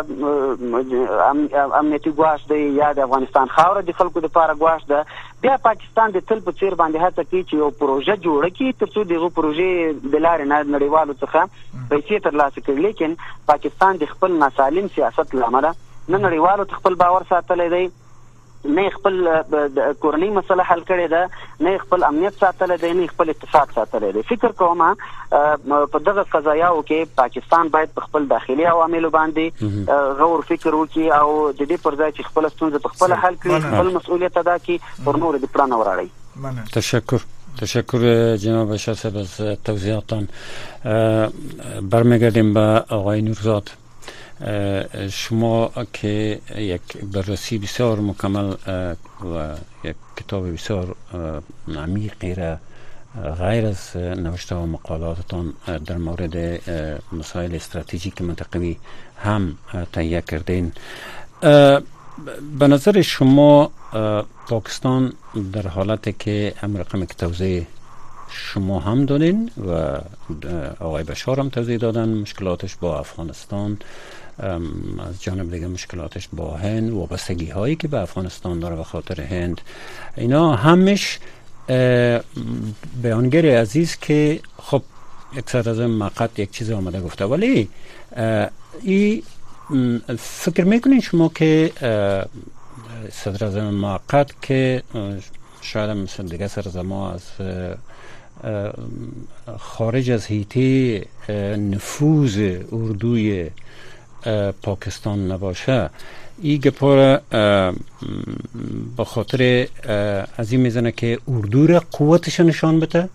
امنیتي 1.79 2.11
ګواښ 2.19 2.41
دی 2.51 2.61
یا 2.81 2.91
د 2.99 3.01
افغانستان 3.07 3.47
خاور 3.55 3.81
د 3.89 3.97
خلکو 4.01 4.21
لپاره 4.27 4.55
ګواښ 4.61 4.83
ده. 4.93 5.01
بیا 5.47 5.57
پاکستان 5.65 6.15
د 6.17 6.23
تل 6.29 6.41
په 6.51 6.53
چیر 6.61 6.75
باندې 6.83 6.99
هڅه 7.07 7.23
کوي 7.31 7.43
چې 7.49 7.55
یو 7.63 7.71
پروژه 7.81 8.15
جوړه 8.27 8.51
کړي 8.57 8.71
ترڅو 8.83 9.01
دغه 9.15 9.29
پروژې 9.39 9.71
د 10.13 10.15
لارې 10.27 10.45
نه 10.53 10.59
نړیوالو 10.77 11.19
څخه 11.23 11.41
پیسې 11.91 12.17
ترلاسه 12.29 12.61
کړي. 12.61 12.79
لیکن 12.87 13.11
پاکستان 13.51 13.93
د 14.05 14.05
خپل 14.15 14.39
ناسالم 14.45 14.87
سیاست 14.95 15.35
لامل 15.43 15.67
نه 16.09 16.19
نړیوالو 16.19 16.81
خپل 16.81 16.95
باور 17.05 17.23
ساتلی 17.29 17.69
دی. 17.77 17.87
نه 18.65 18.91
خپل 18.93 19.19
کورنۍ 20.03 20.31
مسله 20.37 20.63
حل 20.69 20.81
کړې 20.87 21.11
ده 21.11 21.23
نه 21.67 21.83
خپل 21.83 22.05
امنیت 22.07 22.41
ساتل 22.45 22.73
دی 22.85 22.93
نه 23.01 23.07
خپل 23.13 23.29
اقتصاد 23.33 23.75
ساتل 23.75 24.07
دی. 24.17 24.23
فکر 24.31 24.55
کوم 24.63 24.83
په 25.93 25.99
دغه 26.09 26.25
قضایاو 26.33 26.83
کې 26.89 27.15
پاکستان 27.21 27.71
باید 27.77 28.03
خپل 28.07 28.27
داخلي 28.33 28.67
عواملو 28.73 29.11
باندې 29.19 29.47
غور 30.23 30.45
فکر 30.51 30.73
وکړي 30.75 31.07
او 31.21 31.53
د 31.53 31.63
دې 31.71 31.79
پر 31.87 31.95
ځای 32.01 32.11
چې 32.13 32.23
خپل 32.33 32.49
ستونزې 32.49 32.79
په 32.89 32.91
خپل 32.97 33.17
حل 33.23 33.41
کړي 33.45 33.57
خپل 33.71 33.95
مسؤلیت 34.01 34.43
ادا 34.45 34.59
کړي 34.59 35.07
پر 35.09 35.15
نور 35.25 35.41
د 35.47 35.57
پلان 35.57 35.71
وراړي. 35.73 36.09
تشکر. 36.81 37.21
تشکر 37.59 38.01
جناب 38.37 38.77
شاه 38.77 38.95
صاحب 38.95 39.17
از 39.17 39.41
توضیحاتتان 39.65 40.29
برمیگردیم 41.91 42.55
به 42.55 42.85
آقای 42.89 43.23
نورزاد 43.23 43.71
شما 45.11 45.73
که 45.93 46.41
یک 46.57 46.97
بررسی 47.13 47.59
بسیار 47.59 48.01
مکمل 48.01 48.55
و 49.35 49.57
یک 49.85 49.97
کتاب 50.17 50.53
بسیار 50.53 50.97
عمیقی 51.77 52.35
را 52.35 52.59
غیر 53.39 53.67
از 53.67 53.97
نوشته 53.97 54.55
و 54.55 54.67
مقالاتتان 54.67 55.55
در 55.87 55.97
مورد 55.97 56.61
مسائل 57.13 57.55
استراتژیک 57.55 58.23
منطقوی 58.23 58.77
هم 59.19 59.59
تهیه 59.93 60.21
کردین. 60.21 60.73
به 62.59 62.69
نظر 62.69 63.03
شما 63.03 63.71
پاکستان 64.49 65.13
در 65.53 65.69
حالتی 65.69 66.13
که 66.13 66.55
هم 66.57 66.77
رقم 66.77 67.07
شما 68.31 68.81
هم 68.81 69.07
دادین 69.07 69.51
و 69.67 69.99
آقای 70.81 71.05
بشار 71.05 71.41
هم 71.41 71.49
توضیح 71.49 71.77
دادن 71.77 72.09
مشکلاتش 72.09 72.77
با 72.77 72.99
افغانستان. 72.99 73.79
از 74.39 75.23
جانب 75.23 75.51
دیگه 75.51 75.67
مشکلاتش 75.67 76.29
با 76.33 76.57
هند 76.57 76.91
وابستگی 76.91 77.51
هایی 77.51 77.77
که 77.77 77.89
به 77.89 78.01
افغانستان 78.01 78.59
داره 78.59 78.77
به 78.77 78.85
خاطر 78.85 79.21
هند. 79.21 79.61
اینا 80.17 80.57
همش 80.57 81.19
بیانگر 83.03 83.61
عزیز 83.61 83.97
که 83.97 84.41
خب 84.63 84.83
یک 85.37 85.51
سر 85.51 85.71
از 85.71 85.81
مقت 85.81 86.39
یک 86.39 86.51
چیز 86.51 86.71
آمده 86.71 87.01
گفته. 87.01 87.25
ولی 87.25 87.69
ای 88.83 89.23
فکر 90.19 90.65
می‌کنین 90.65 91.01
شما 91.01 91.29
که 91.29 91.73
صدر 93.13 93.47
از 93.47 93.57
موقت 93.57 94.43
که 94.43 94.83
شاید 95.61 95.91
مثل 95.91 96.27
دیگه 96.27 96.49
سر 96.49 96.83
ما 96.83 97.13
از 97.13 97.23
خارج 99.59 100.11
از 100.11 100.27
هیته 100.27 101.07
نفوذ 101.57 102.59
اردوی 102.73 103.51
پاکستان 104.63 105.33
نباشه. 105.33 105.91
این 106.43 106.61
گپار 106.61 107.21
به 108.97 109.05
خاطر 109.05 109.69
از 110.37 110.53
این 110.53 110.61
می‌زنه 110.61 110.93
که 110.93 111.19
اردو 111.29 111.67
را 111.67 111.83
قوتش 111.93 112.41
نشان 112.41 112.81
بده 112.81 113.09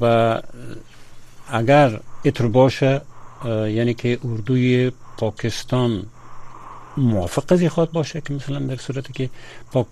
و 0.00 0.42
اگر 1.48 2.00
اتر 2.24 2.46
باشه 2.46 3.00
یعنی 3.44 3.94
که 3.94 4.18
اردوی 4.24 4.92
پاکستان 5.16 6.02
موافق 6.96 7.44
از 7.48 7.64
خواهد 7.64 7.92
باشه 7.92 8.20
که 8.20 8.34
مثلا 8.34 8.58
در 8.58 8.76
صورتی 8.76 9.12
که 9.12 9.30
پاک... 9.72 9.86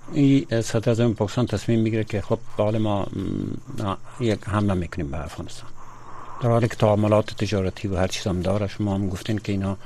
صدر 0.60 0.88
اعظم 0.90 1.12
پاکستان 1.14 1.46
تصمیم 1.46 1.80
می‌گیره 1.80 2.04
که 2.04 2.20
خب 2.20 2.38
حال 2.56 2.78
ما 2.78 3.06
یک 4.20 4.38
حمله 4.44 4.74
می‌کنیم 4.74 5.10
به 5.10 5.24
افغانستان. 5.24 5.70
در 6.40 6.48
حالی 6.48 6.68
که 6.68 6.76
تعاملات 6.76 7.34
تجارتی 7.34 7.88
و 7.88 7.96
هر 7.96 8.06
چیز 8.06 8.26
هم 8.26 8.40
داره. 8.40 8.66
شما 8.66 8.94
هم 8.94 9.08
گفتین 9.08 9.38
که 9.38 9.52
اینا 9.52 9.76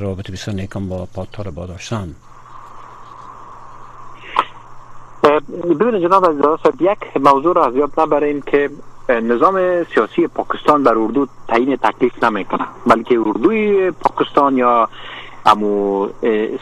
رابطه 0.00 0.32
بسیار 0.32 0.56
نیکم 0.56 0.88
با 0.88 1.06
طالبا 1.32 1.66
داشتن 1.66 2.14
ببین 5.80 6.00
جناب 6.00 6.24
از 6.24 6.36
یک 6.80 6.98
موضوع 7.16 7.54
را 7.54 7.66
از 7.66 7.74
یاد 7.74 8.00
نبریم 8.00 8.42
که 8.42 8.70
نظام 9.08 9.84
سیاسی 9.84 10.26
پاکستان 10.26 10.82
بر 10.84 10.98
اردو 10.98 11.26
تعیین 11.48 11.76
تکلیف 11.76 12.24
نمی‌کنه. 12.24 12.66
بلکه 12.86 13.18
اردوی 13.26 13.90
پاکستان 13.90 14.56
یا 14.56 14.88
امو 15.46 16.08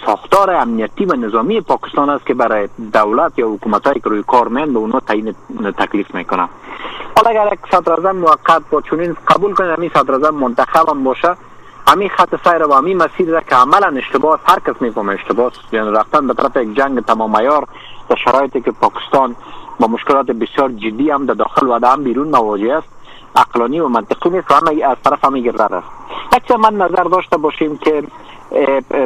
ساختار 0.06 0.50
امنیتی 0.50 1.04
و 1.04 1.12
نظامی 1.12 1.60
پاکستان 1.60 2.10
است 2.10 2.26
که 2.26 2.34
برای 2.34 2.68
دولت 2.92 3.38
یا 3.38 3.48
حکومت 3.48 3.82
که 3.82 4.00
روی 4.04 4.22
کار 4.22 4.48
میند 4.48 4.72
به 4.72 4.78
اونا 4.78 5.00
تعیین 5.00 5.34
تکلیف 5.78 6.14
می‌کنه 6.14 6.48
حالا 7.16 7.30
اگر 7.30 7.52
یک 7.52 7.58
صدر 7.72 8.12
موقت 8.12 8.62
با 8.70 8.80
چنین 8.80 9.16
قبول 9.28 9.54
کنید 9.54 9.70
همین 9.70 9.90
صدر 9.94 10.30
منتخب 10.30 10.88
هم 10.88 11.04
باشه 11.04 11.36
همین 11.88 12.08
خط 12.08 12.48
سیر 12.48 12.66
و 12.66 12.72
همین 12.72 12.96
مسیر 12.96 13.28
را 13.28 13.40
که 13.40 13.54
عملا 13.54 13.96
اشتباه 13.96 14.40
هر 14.44 14.58
کس 14.60 14.82
می‌فهمه 14.82 15.12
اشتباه 15.12 15.52
یعنی 15.72 15.90
رفتن 15.90 16.26
به 16.26 16.34
طرف 16.34 16.56
یک 16.56 16.74
جنگ 16.74 17.00
تمام 17.00 17.36
عیار 17.36 17.66
در 18.08 18.16
شرایطی 18.16 18.60
که 18.60 18.70
پاکستان 18.70 19.36
با 19.80 19.86
مشکلات 19.86 20.26
بسیار 20.26 20.68
جدی 20.72 21.10
هم 21.10 21.26
در 21.26 21.34
داخل 21.34 21.66
و 21.66 21.86
هم 21.86 22.04
بیرون 22.04 22.28
مواجه 22.28 22.74
است 22.74 22.88
عقلانی 23.36 23.80
و 23.80 23.88
منطقی 23.88 24.30
نیست 24.30 24.50
و 24.50 24.54
همه 24.54 24.84
از 24.84 24.96
طرف 25.04 25.24
همه 25.24 25.40
گردر 25.40 25.74
است. 25.74 26.50
من 26.50 26.74
نظر 26.74 27.02
داشته 27.02 27.36
باشیم 27.36 27.78
که 27.78 28.02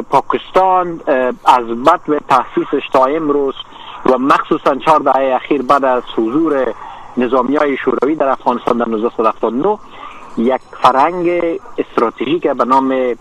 پاکستان 0.09 1.01
از 1.45 1.65
و 2.09 2.19
تاسیسش 2.29 2.89
تا 2.93 3.05
امروز 3.05 3.55
و 4.05 4.17
مخصوصا 4.17 4.75
چهار 4.75 4.99
دهه 4.99 5.35
اخیر 5.35 5.61
بعد 5.61 5.85
از 5.85 6.03
حضور 6.17 6.73
نظامی 7.17 7.55
های 7.55 7.77
شوروی 7.77 8.15
در 8.15 8.29
افغانستان 8.29 8.77
در 8.77 8.85
1979 8.85 9.77
یک 10.37 10.61
فرهنگ 10.81 11.41
استراتژیک 11.77 12.47
به 12.47 12.65
نام 12.65 13.15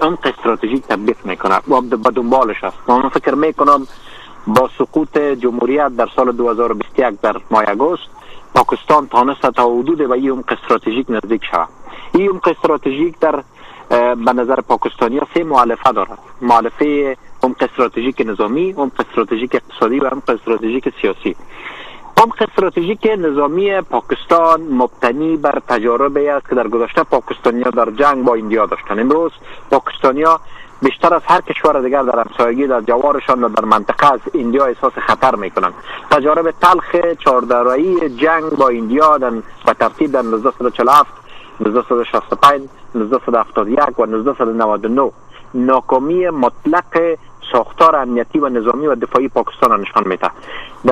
عمق 0.00 0.18
استراتژیک 0.24 0.82
تطبیق 0.82 1.16
می‌کنه 1.24 1.56
و 1.68 1.80
به 1.80 2.10
دنبالش 2.10 2.64
است. 2.64 2.76
من 2.88 3.08
فکر 3.08 3.34
می‌کنم 3.34 3.86
با 4.46 4.70
سقوط 4.78 5.18
جمهوریت 5.18 5.96
در 5.96 6.08
سال 6.16 6.32
2021 6.32 7.20
در 7.20 7.36
ماه 7.50 7.64
اگست 7.66 8.02
پاکستان 8.54 9.08
تانست 9.08 9.40
تا 9.40 9.68
حدود 9.68 9.98
به 10.08 10.10
این 10.10 10.30
عمق 10.30 10.52
استراتژیک 10.52 11.06
نزدیک 11.08 11.44
شود. 11.50 11.68
این 12.14 12.30
عمق 12.30 12.48
استراتژیک 12.48 13.18
در 13.18 13.42
به 13.88 14.32
نظر 14.32 14.60
پاکستانی 14.60 15.18
ها 15.18 15.26
سه 15.34 15.44
معالفه 15.44 15.92
دارد. 15.92 16.18
معالفه 16.42 17.16
عمق 17.42 17.56
استراتژیک 17.60 18.22
نظامی 18.26 18.72
عمق 18.72 19.04
استراتژیک 19.08 19.54
اقتصادی 19.54 20.00
و 20.00 20.06
عمق 20.06 20.30
استراتژیک 20.30 20.88
سیاسی. 21.00 21.36
عمق 22.16 22.42
استراتژیک 22.48 23.08
نظامی 23.18 23.80
پاکستان 23.80 24.60
مبتنی 24.60 25.36
بر 25.36 25.62
تجاربی 25.68 26.28
است 26.28 26.48
که 26.48 26.54
در 26.54 26.68
گذشته 26.68 27.02
پاکستانیا 27.02 27.70
در 27.70 27.90
جنگ 27.90 28.24
با 28.24 28.34
ایندیا 28.34 28.66
داشتن. 28.66 28.98
امروز 29.00 29.32
پاکستانیا 29.70 30.40
بیشتر 30.82 31.14
از 31.14 31.22
هر 31.24 31.40
کشور 31.40 31.80
دیگر 31.80 32.02
در 32.02 32.24
همسایگی 32.24 32.66
در 32.66 32.80
جوارشان 32.80 33.44
و 33.44 33.48
در 33.48 33.64
منطقه 33.64 34.12
از 34.12 34.20
ایندیا 34.32 34.64
احساس 34.64 34.92
خطر 34.92 35.34
می‌کنند. 35.34 35.74
تجارب 36.10 36.50
تلخ 36.50 36.96
چهاردرایی 37.24 38.08
جنگ 38.08 38.50
با 38.50 38.68
ایندیا 38.68 39.18
به 39.66 39.74
ترتیب 39.80 40.12
در 40.12 40.20
1947 40.20 41.27
1965 41.60 42.68
1971 42.94 43.98
و 43.98 44.02
1999 44.02 45.12
ناکامی 45.54 46.28
مطلق 46.28 47.18
ساختار 47.52 47.96
امنیتی 47.96 48.38
و 48.38 48.48
نظامی 48.48 48.86
و 48.86 48.94
دفاعی 48.94 49.28
پاکستان 49.28 49.70
را 49.70 49.76
نشان 49.76 50.08
میده 50.08 50.30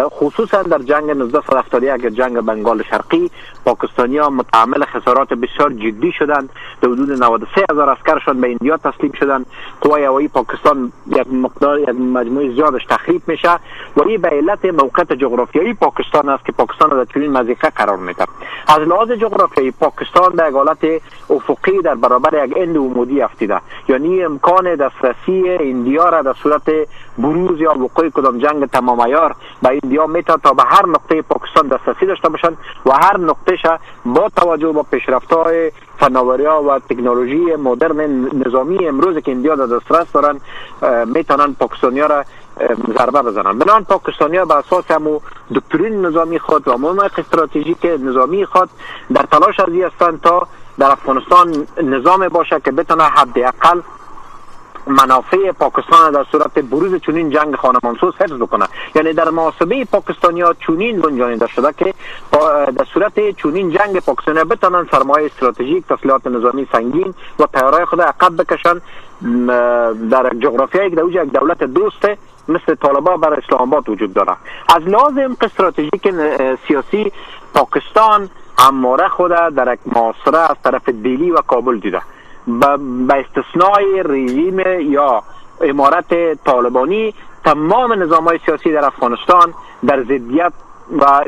خصوصا 0.08 0.62
در 0.62 0.78
جنگ 0.78 1.10
1971 1.10 2.06
جنگ 2.06 2.40
بنگال 2.40 2.82
شرقی 2.82 3.30
پاکستانی 3.64 4.18
ها 4.18 4.30
متعمل 4.30 4.84
خسارات 4.84 5.32
بسیار 5.32 5.72
جدی 5.72 6.12
شدند. 6.12 6.48
در 6.80 6.88
حدود 6.88 7.10
93 7.10 7.64
هزار 7.70 7.90
اسکرشان 7.90 8.40
به 8.40 8.46
ایندیا 8.46 8.76
تسلیم 8.76 9.12
شدند. 9.12 9.46
قوای 9.80 10.04
هوایی 10.04 10.28
پاکستان 10.28 10.92
یک 11.06 11.26
مقدار 11.32 11.80
یک 11.80 11.88
مجموعه 11.88 12.54
زیادش 12.54 12.84
تخریب 12.88 13.22
میشه 13.26 13.52
و 13.96 14.02
این 14.06 14.20
به 14.20 14.28
علت 14.28 14.64
موقعیت 14.64 15.12
جغرافیایی 15.12 15.74
پاکستان 15.74 16.28
است 16.28 16.44
که 16.44 16.52
پاکستان 16.52 16.88
در 16.88 17.04
چنین 17.04 17.32
مزیقه 17.32 17.70
قرار 17.70 17.96
میده 17.96 18.24
از 18.68 18.78
لحاظ 18.78 19.10
جغرافیایی 19.10 19.70
پاکستان 19.70 20.32
در 20.32 20.50
حالت 20.50 20.78
افقی 21.30 21.82
در 21.82 21.94
برابر 21.94 22.44
یک 22.44 22.54
اند 22.56 22.76
عمودی 22.76 23.20
افتیده 23.22 23.60
یعنی 23.88 24.24
امکان 24.24 24.74
دسترسی 24.74 25.48
ایندیا 25.48 26.08
را 26.08 26.22
در 26.22 26.34
صورت 26.46 26.88
بروز 27.18 27.60
یا 27.60 27.70
وقوع 27.70 28.10
کدام 28.10 28.38
جنگ 28.38 28.66
تمام 28.66 29.00
عیار 29.02 29.34
به 29.62 29.68
ایندیا 29.68 30.06
می‌تونه 30.06 30.38
تا 30.42 30.52
به 30.52 30.62
هر 30.66 30.86
نقطه 30.86 31.22
پاکستان 31.22 31.68
دسترسی 31.68 32.06
داشته 32.06 32.28
باشند 32.28 32.56
و 32.86 32.90
هر 32.92 33.16
نقطه 33.20 33.56
با 34.04 34.28
توجه 34.36 34.72
به 34.72 34.82
پیشرفت 34.82 35.32
های 35.32 35.72
فناوری 35.98 36.44
ها 36.44 36.62
و 36.62 36.78
تکنولوژی 36.78 37.56
مدرن 37.56 38.30
نظامی 38.46 38.88
امروز 38.88 39.18
که 39.18 39.30
ایندیا 39.30 39.54
در 39.54 39.66
دسترس 39.66 40.12
دارن 40.12 40.40
می‌تونن 41.06 41.54
پاکستانی 41.54 42.00
را 42.00 42.24
ضربه 42.98 43.22
بزنن 43.22 43.58
بنان 43.58 43.84
پاکستانی 43.84 44.36
ها 44.36 44.44
به 44.44 44.54
اساس 44.54 44.90
همو 44.90 45.20
دکترین 45.54 46.06
نظامی 46.06 46.38
خود 46.38 46.68
و 46.68 46.76
موقع 46.76 47.08
استراتژیک 47.18 47.86
نظامی 48.00 48.46
خود 48.46 48.68
در 49.14 49.22
تلاش 49.22 49.60
هستند 49.60 50.20
تا 50.20 50.46
در 50.78 50.90
افغانستان 50.90 51.66
نظام 51.82 52.28
باشه 52.28 52.60
که 52.64 52.70
بتونه 52.70 53.04
حداقل 53.04 53.80
منافع 54.86 55.52
پاکستان 55.52 56.12
در 56.12 56.24
صورت 56.32 56.58
بروز 56.58 57.00
چنین 57.00 57.30
جنگ 57.30 57.56
خانمانسوز 57.56 58.14
حفظ 58.14 58.32
بکنه. 58.32 58.66
یعنی 58.94 59.12
در 59.12 59.30
محاسبه 59.30 59.84
پاکستانی 59.84 60.42
چنین 60.66 61.00
گنجانیده 61.00 61.46
شده 61.46 61.72
که 61.72 61.94
در 62.76 62.84
صورت 62.94 63.36
چنین 63.36 63.70
جنگ 63.70 64.00
پاکستانی 64.00 64.44
بتانن 64.44 64.86
سرمایه 64.90 65.26
استراتژیک 65.26 65.84
تسلیحات 65.86 66.26
نظامی 66.26 66.68
سنگین 66.72 67.14
و 67.38 67.46
تیارای 67.54 67.84
خود 67.84 68.00
عقب 68.00 68.36
بکشن. 68.36 68.80
در 70.10 70.30
جغرافیایی 70.40 70.90
که 70.90 70.96
در 70.96 71.04
یک 71.04 71.32
دولت 71.32 71.62
دوسته 71.62 72.18
مثل 72.48 72.74
طالبان 72.74 73.20
بر 73.20 73.34
اسلام 73.34 73.60
آباد 73.60 73.88
وجود 73.88 74.14
داره. 74.14 74.36
از 74.76 74.82
لازم 74.82 75.36
استراتژیک 75.40 76.14
سیاسی 76.68 77.12
پاکستان 77.54 78.30
اماره 78.58 79.08
خود 79.08 79.30
در 79.30 79.72
یک 79.72 79.80
معاصره 79.86 80.38
از 80.38 80.56
طرف 80.64 80.88
دیلی 80.88 81.30
و 81.30 81.36
کابل 81.36 81.78
دیده. 81.78 82.02
به 82.46 83.14
استثنای 83.14 84.02
رژیم 84.02 84.58
یا 84.80 85.22
امارت 85.60 86.34
طالبانی 86.44 87.14
تمام 87.44 88.02
نظام 88.02 88.24
های 88.24 88.38
سیاسی 88.46 88.72
در 88.72 88.84
افغانستان 88.84 89.54
در 89.86 90.02
ضدیت 90.02 90.52
و 90.92 91.24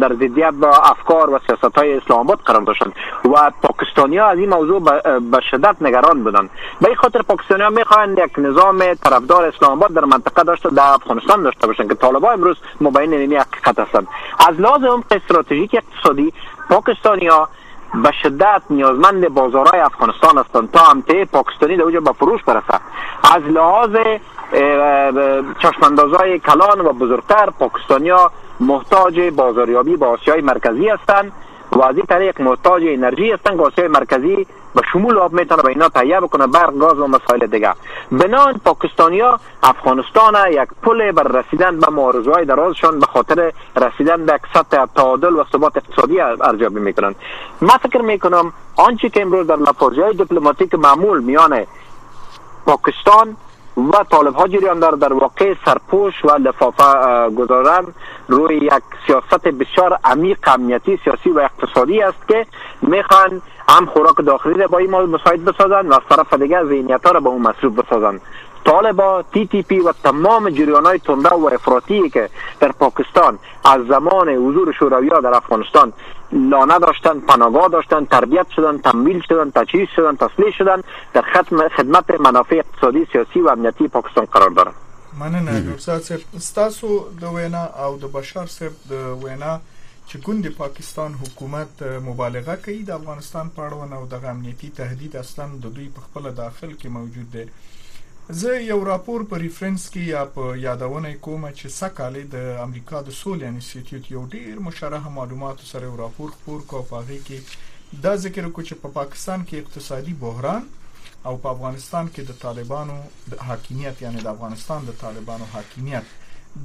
در, 0.00 0.14
ضدیت 0.14 0.50
با 0.50 0.68
افکار 0.68 1.30
و 1.30 1.38
سیاست 1.46 1.78
های 1.78 1.96
اسلام 1.96 2.20
آباد 2.20 2.38
قرار 2.38 2.62
داشتند 2.62 2.92
و 3.24 3.50
پاکستانی 3.62 4.16
ها 4.18 4.26
از 4.26 4.38
این 4.38 4.48
موضوع 4.48 4.80
به 5.20 5.40
شدت 5.50 5.76
نگران 5.80 6.22
بودند. 6.22 6.50
به 6.80 6.86
این 6.88 6.96
خاطر 6.96 7.22
پاکستانی 7.22 7.62
ها 7.62 7.70
می‌خواهند 7.70 8.18
یک 8.18 8.38
نظام 8.38 8.94
طرفدار 8.94 9.44
اسلام 9.44 9.72
آباد 9.72 9.92
در 9.92 10.04
منطقه 10.04 10.42
داشته 10.42 10.70
در 10.70 10.82
افغانستان 10.82 11.42
داشته 11.42 11.66
باشند 11.66 11.88
که 11.88 11.94
طالبان 11.94 12.32
امروز 12.32 12.56
مبین 12.80 13.14
این 13.14 13.32
حقیقت 13.32 13.78
هستند. 13.78 14.08
از 14.48 14.60
لازم 14.60 15.04
استراتژیک 15.10 15.74
اقتصادی 15.74 16.32
پاکستانی 16.70 17.26
ها 17.26 17.48
به 17.94 18.12
شدت 18.22 18.62
نیازمند 18.70 19.28
بازارهای 19.28 19.80
افغانستان 19.80 20.38
هستند. 20.38 20.70
تا 20.70 20.80
امته 20.90 21.24
پاکستانی 21.24 21.76
در 21.76 22.00
به 22.00 22.12
فروش 22.12 22.42
برسه. 22.42 22.80
از 23.34 23.42
لحاظ 23.42 23.96
چشماندازهای 25.58 26.38
کلان 26.38 26.80
و 26.80 26.92
بزرگتر 26.92 27.50
پاکستانیا 27.50 28.30
محتاج 28.60 29.20
بازاریابی 29.20 29.96
با 29.96 30.06
آسیای 30.06 30.40
مرکزی 30.40 30.88
هستند. 30.88 31.32
و 31.72 31.82
از 31.82 31.96
این 31.96 32.06
طریق 32.06 32.40
محتاج 32.40 32.82
انرژی 32.86 33.30
هستند 33.30 33.56
که 33.56 33.62
آسیای 33.62 33.88
مرکزی 33.88 34.46
به 34.74 34.82
شمول 34.92 35.18
آب 35.18 35.32
می‌تونه 35.32 35.62
به 35.62 35.68
اینا 35.68 35.88
تهیه 35.88 36.20
بکنه 36.20 36.46
برق 36.46 36.78
گاز 36.78 36.98
و 36.98 37.06
مسائل 37.06 37.46
دیگه. 37.46 37.72
بنان 38.12 38.60
پاکستانیا 38.64 39.40
افغانستان 39.62 40.34
یک 40.50 40.68
پل 40.82 41.12
بر 41.12 41.22
رسیدن 41.22 41.80
به 41.80 41.90
معارضه 41.90 42.44
درازشان 42.44 43.00
به 43.00 43.06
خاطر 43.06 43.52
رسیدن 43.76 44.26
به 44.26 44.32
یک 44.34 44.40
سطح 44.54 44.86
تعادل 44.94 45.32
و 45.36 45.44
ثبات 45.52 45.76
اقتصادی 45.76 46.20
ارزیابی 46.20 46.80
می‌کنن. 46.80 47.14
من 47.60 47.76
فکر 47.76 48.02
می‌کنم 48.02 48.52
آنچه 48.76 49.08
که 49.08 49.22
امروز 49.22 49.46
در 49.46 49.56
های 49.80 50.12
دیپلماتیک 50.12 50.74
معمول 50.74 51.20
میان 51.20 51.66
پاکستان 52.66 53.36
و 53.76 54.04
طالب 54.10 54.34
ها 54.34 54.48
جریان 54.48 54.80
داره 54.80 54.96
در 54.96 55.12
واقع 55.12 55.54
سرپوش 55.64 56.24
و 56.24 56.36
لفافه 56.36 57.30
گذارن 57.30 57.86
روی 58.28 58.56
یک 58.56 58.82
سیاست 59.06 59.48
بسیار 59.48 59.98
عمیق 60.04 60.38
امنیتی 60.46 61.00
سیاسی 61.04 61.30
و 61.30 61.38
اقتصادی 61.38 62.02
است 62.02 62.28
که 62.28 62.46
می‌خوان 62.82 63.42
هم 63.68 63.86
خوراک 63.86 64.16
داخلی 64.16 64.54
را 64.54 64.66
با 64.66 64.78
این 64.78 64.90
مساعد 64.90 65.44
بسازن 65.44 65.88
و 65.88 65.94
از 65.94 66.00
طرف 66.08 66.32
دیگه 66.32 66.64
ذهنیت 66.64 67.06
ها 67.06 67.12
را 67.12 67.20
با 67.20 67.30
اون 67.30 67.42
مصروف 67.42 67.78
بسازن. 67.78 68.20
طالبا 68.64 69.24
تی 69.32 69.46
تی 69.46 69.62
پی 69.62 69.80
و 69.80 69.92
تمام 69.92 70.50
جریان 70.50 70.86
های 70.86 70.98
تنده 70.98 71.28
و 71.28 71.50
افراطی 71.52 72.10
که 72.10 72.28
در 72.60 72.72
پاکستان 72.72 73.38
از 73.64 73.86
زمان 73.86 74.28
حضور 74.28 74.72
شوروی 74.72 75.08
در 75.08 75.34
افغانستان 75.34 75.92
لانه 76.32 76.78
داشتن 76.78 77.20
پناهگاه 77.20 77.68
داشتن 77.68 78.04
تربیت 78.04 78.46
شدن 78.56 78.78
تمویل 78.78 79.22
شدن 79.28 79.50
تجهیز 79.50 79.88
شدن 79.96 80.16
تسلیح 80.16 80.50
شدن 80.58 80.82
در 81.14 81.22
خدمت 81.76 82.20
منافع 82.20 82.56
اقتصادی 82.56 83.06
سیاسی 83.12 83.40
و 83.40 83.48
امنیتی 83.48 83.88
پاکستان 83.88 84.24
قرار 84.24 84.50
دارن 84.50 84.72
مننه 85.18 85.60
ګورسات 85.60 86.02
صاحب 86.02 86.20
ستاسو 86.38 86.88
د 87.20 87.24
وینا 87.24 87.64
او 87.64 87.96
د 87.96 88.12
بشار 88.12 88.46
صاحب 88.46 88.72
د 88.90 88.92
وینا 89.24 89.60
چې 90.08 90.16
ګوند 90.26 90.46
پاکستان 90.58 91.14
حکومت 91.22 91.82
مبالغه 91.82 92.56
کوي 92.66 92.82
د 92.82 92.90
افغانستان 93.00 93.50
په 93.56 93.66
اړه 93.68 93.98
او 93.98 94.06
د 94.12 94.24
امنیتي 94.34 94.70
تهدید 94.78 95.16
اصلا 95.16 95.46
د 95.64 95.74
دوی 95.76 95.88
په 95.96 96.06
خپل 96.06 96.30
داخل 96.42 96.72
کې 96.80 96.86
موجود 96.98 97.32
دی 97.32 97.44
زه 98.32 98.62
یو 98.62 98.84
راپور 98.84 99.22
په 99.30 99.38
reference 99.42 99.84
کې 99.92 100.02
یا 100.14 100.24
په 100.34 100.56
یادونه 100.64 101.10
کوم 101.26 101.44
چې 101.46 101.72
سکهاله 101.76 102.20
د 102.34 102.50
امریکا 102.64 102.98
د 103.06 103.16
سولې 103.20 103.44
انسټیټیوټ 103.52 104.04
یو 104.14 104.22
ډیر 104.34 104.60
مشرحه 104.66 105.12
معلوماتو 105.14 105.70
سره 105.70 105.88
یو 105.88 105.96
راپور 106.00 106.30
خپور 106.34 106.60
کو 106.72 106.82
په 106.90 107.00
هغه 107.00 107.18
کې 107.28 107.98
دا 108.04 108.12
ذکر 108.24 108.48
کو 108.58 108.62
چې 108.68 108.82
په 108.82 108.88
پا 108.88 108.94
پاکستان 109.00 109.46
کې 109.48 109.56
اقتصادي 109.64 110.14
بحران 110.20 110.68
او 111.30 111.34
په 111.46 111.54
افغانستان 111.54 112.12
کې 112.12 112.22
د 112.28 112.38
طالبانو 112.44 113.00
د 113.32 113.42
حاکمیت 113.48 114.04
یعنی 114.06 114.22
د 114.26 114.30
افغانستان 114.34 114.86
د 114.90 114.98
طالبانو 115.00 115.50
حاکمیت 115.56 116.14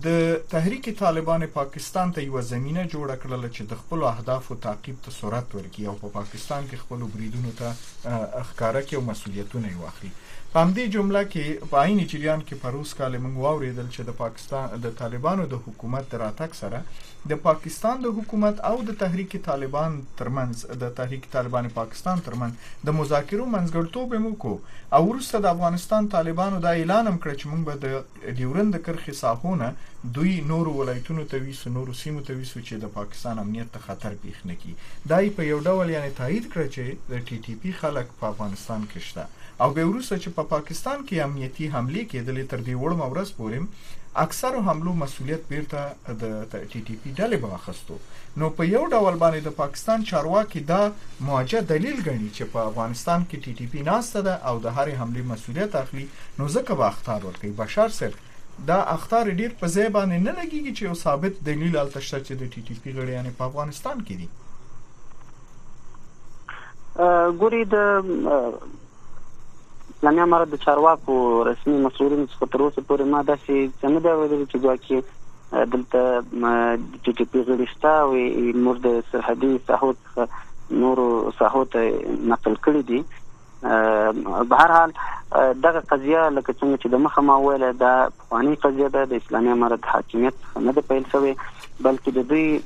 د 0.06 0.38
تحریک 0.54 0.92
طالبان 1.00 1.48
پاکستان 1.58 2.14
ته 2.18 2.28
یو 2.28 2.46
زمينه 2.52 2.86
جوړ 2.94 3.18
کړل 3.24 3.50
چې 3.56 3.72
د 3.74 3.82
خپل 3.82 4.06
اهدافو 4.12 4.60
تعقیب 4.68 5.02
ته 5.08 5.18
صورت 5.18 5.58
ورکړي 5.58 5.90
او 5.90 5.98
په 6.04 6.14
پا 6.14 6.22
پاکستان 6.22 6.70
کې 6.70 6.86
خپل 6.86 7.10
بریدونو 7.18 7.58
ته 7.60 7.76
ښکارا 8.48 8.82
کې 8.88 9.06
مسولیتونه 9.12 9.76
واخلي 9.82 10.16
په 10.56 10.64
همدې 10.64 10.84
جمله 10.92 11.22
کې 11.32 11.72
په 11.72 11.80
عین 11.86 11.98
جریان 12.12 12.44
کې 12.50 12.60
پروس 12.60 12.92
کال 12.98 13.16
موږ 13.24 13.40
واوریدل 13.46 13.88
چې 13.96 14.06
د 14.10 14.14
پاکستان 14.20 14.84
د 14.84 14.94
طالبانو 15.00 15.48
د 15.54 15.60
حکومت 15.64 16.14
راتګ 16.22 16.60
سره 16.60 16.80
د 17.32 17.42
پاکستان 17.48 18.06
د 18.06 18.14
حکومت 18.20 18.62
او 18.70 18.78
د 18.90 18.96
تحریک 19.02 19.36
طالبان 19.50 19.98
ترمنځ 20.22 20.80
د 20.84 20.94
تحریک 21.00 21.28
طالبان 21.34 21.68
پاکستان 21.80 22.24
ترمنځ 22.30 22.88
د 22.90 22.98
مذاکرو 23.00 23.50
منځګړتوب 23.56 24.16
مو 24.28 24.32
کو 24.46 24.54
او 24.96 25.04
وروسته 25.10 25.44
د 25.46 25.52
افغانستان 25.56 26.10
طالبانو 26.16 26.64
دا 26.68 26.74
اعلان 26.82 27.12
هم 27.12 27.18
کړ 27.24 27.32
چې 27.40 27.46
موږ 27.52 27.62
به 27.68 27.76
د 27.84 28.40
ډیورند 28.42 28.82
کرخي 28.90 29.20
ساحونه 29.22 29.72
دوی 30.20 30.34
نور 30.54 30.74
ولایتونو 30.82 31.30
ته 31.32 31.46
ویسو 31.46 31.78
نور 31.78 31.96
سیمو 32.04 32.28
ته 32.28 32.42
ویسو 32.42 32.60
چې 32.60 32.84
د 32.86 32.94
پاکستان 33.00 33.48
امنیت 33.48 33.74
ته 33.78 33.88
خطر 33.90 34.20
پیښ 34.26 34.52
نکړي 34.52 35.10
دای 35.14 35.38
په 35.40 35.54
یو 35.54 35.64
ډول 35.72 35.96
یعنی 35.96 36.20
تایید 36.22 36.52
کړ 36.54 36.76
چې 36.76 37.16
د 37.16 37.26
ټي 37.32 37.42
ټي 37.48 37.64
پی 37.66 37.80
خلک 37.82 38.22
په 38.22 38.36
افغانستان 38.36 38.94
کې 38.94 39.10
شته 39.10 39.35
او 39.62 39.70
به 39.76 39.84
وروسته 39.90 40.16
چې 40.24 40.30
په 40.38 40.44
پا 40.44 40.56
پاکستان 40.56 41.04
کې 41.08 41.26
امنیتي 41.28 41.68
حمله 41.76 42.04
کېدلې 42.12 42.46
تر 42.54 42.60
دې 42.68 42.76
وړمه 42.82 42.94
ورځ 43.02 43.30
پورې 43.38 43.60
اکثر 44.24 44.56
حملو 44.66 44.94
مسولیت 44.94 45.48
بیرته 45.48 45.80
د 46.20 46.24
ټي 46.52 46.82
ټي 46.88 46.96
پی 47.04 47.12
ډلې 47.20 47.38
باخستو 47.46 47.96
نو 48.42 48.50
په 48.60 48.68
یو 48.68 48.84
ډول 48.94 49.16
باندې 49.24 49.40
د 49.48 49.56
پاکستان 49.58 50.06
چارواکي 50.12 50.62
دا 50.70 50.82
موجه 51.30 51.62
دلیل 51.72 51.98
ګڼي 52.06 52.30
چې 52.38 52.44
په 52.54 52.60
افغانستان 52.70 53.26
کې 53.30 53.38
ټي 53.48 53.54
ټي 53.58 53.68
پی 53.74 53.82
ناسته 53.90 54.22
ده 54.28 54.36
او 54.52 54.56
د 54.66 54.78
هرې 54.78 54.94
حمله 55.02 55.24
مسولیت 55.32 55.76
اخلي 55.82 56.06
نو 56.40 56.48
ځکه 56.56 56.72
به 56.82 56.86
اخطار 56.94 57.20
ورکړي 57.28 57.52
بشار 57.64 57.90
سره 58.00 58.16
دا 58.72 58.80
اخطار 58.96 59.26
ډیر 59.42 59.52
په 59.64 59.68
ځای 59.76 59.90
باندې 59.98 60.18
نه 60.28 60.34
لګیږي 60.40 60.72
چې 60.78 60.84
یو 60.90 60.96
ثابت 61.04 61.34
دلیل 61.50 61.74
التشته 61.84 62.18
چې 62.26 62.34
د 62.42 62.44
ټي 62.56 62.62
ټي 62.68 62.76
پی 62.84 62.92
غړي 62.98 63.14
یعنی 63.18 63.32
په 63.42 63.44
افغانستان 63.50 63.98
کې 64.08 64.16
دي 64.20 64.28
ګوري 67.44 67.64
د 67.76 67.76
اسلامي 69.96 70.22
امارت 70.22 70.50
د 70.54 70.64
چارواکو 70.64 71.18
رسمي 71.50 71.78
مسؤلین 71.84 72.24
څخه 72.32 72.48
تر 72.56 72.64
اوسه 72.64 72.82
پورې 72.88 73.12
ما 73.12 73.22
داسې 73.28 73.70
څنګه 73.82 74.00
دا 74.08 74.16
ویل 74.22 74.46
چې 74.52 74.58
دوی 74.66 74.78
کې 74.88 74.98
دلته 75.76 76.00
د 76.22 76.98
ټي 77.04 77.14
ټي 77.20 77.26
پی 77.34 77.44
غړي 77.50 77.68
شته 77.74 77.92
او 78.06 78.12
موږ 78.66 78.78
د 78.88 78.98
سرحدي 79.12 79.52
ساحو 79.68 79.92
نور 80.84 81.02
ساحو 81.38 81.64
ته 81.76 81.86
نقل 82.34 82.58
کړی 82.66 82.82
دي. 82.90 83.04
به 84.52 84.56
هر 84.62 84.72
حال 84.78 84.94
دغه 85.68 85.80
قضیه 85.92 86.30
لکه 86.30 86.54
څنګه 86.54 86.78
چې 86.82 86.88
د 86.96 87.04
مخه 87.06 87.22
ما 87.30 87.38
ویل 87.44 87.66
دا 87.84 87.94
قانوني 88.30 88.56
قضیه 88.66 88.90
ده 88.98 89.06
د 89.14 89.24
اسلامي 89.24 89.52
امارت 89.52 89.88
حاکمیت 89.94 90.44
نه 90.66 90.74
د 90.80 90.88
پیل 90.90 91.06
شوی 91.14 91.34
بلکې 91.84 92.10
د 92.18 92.28
دوی 92.34 92.62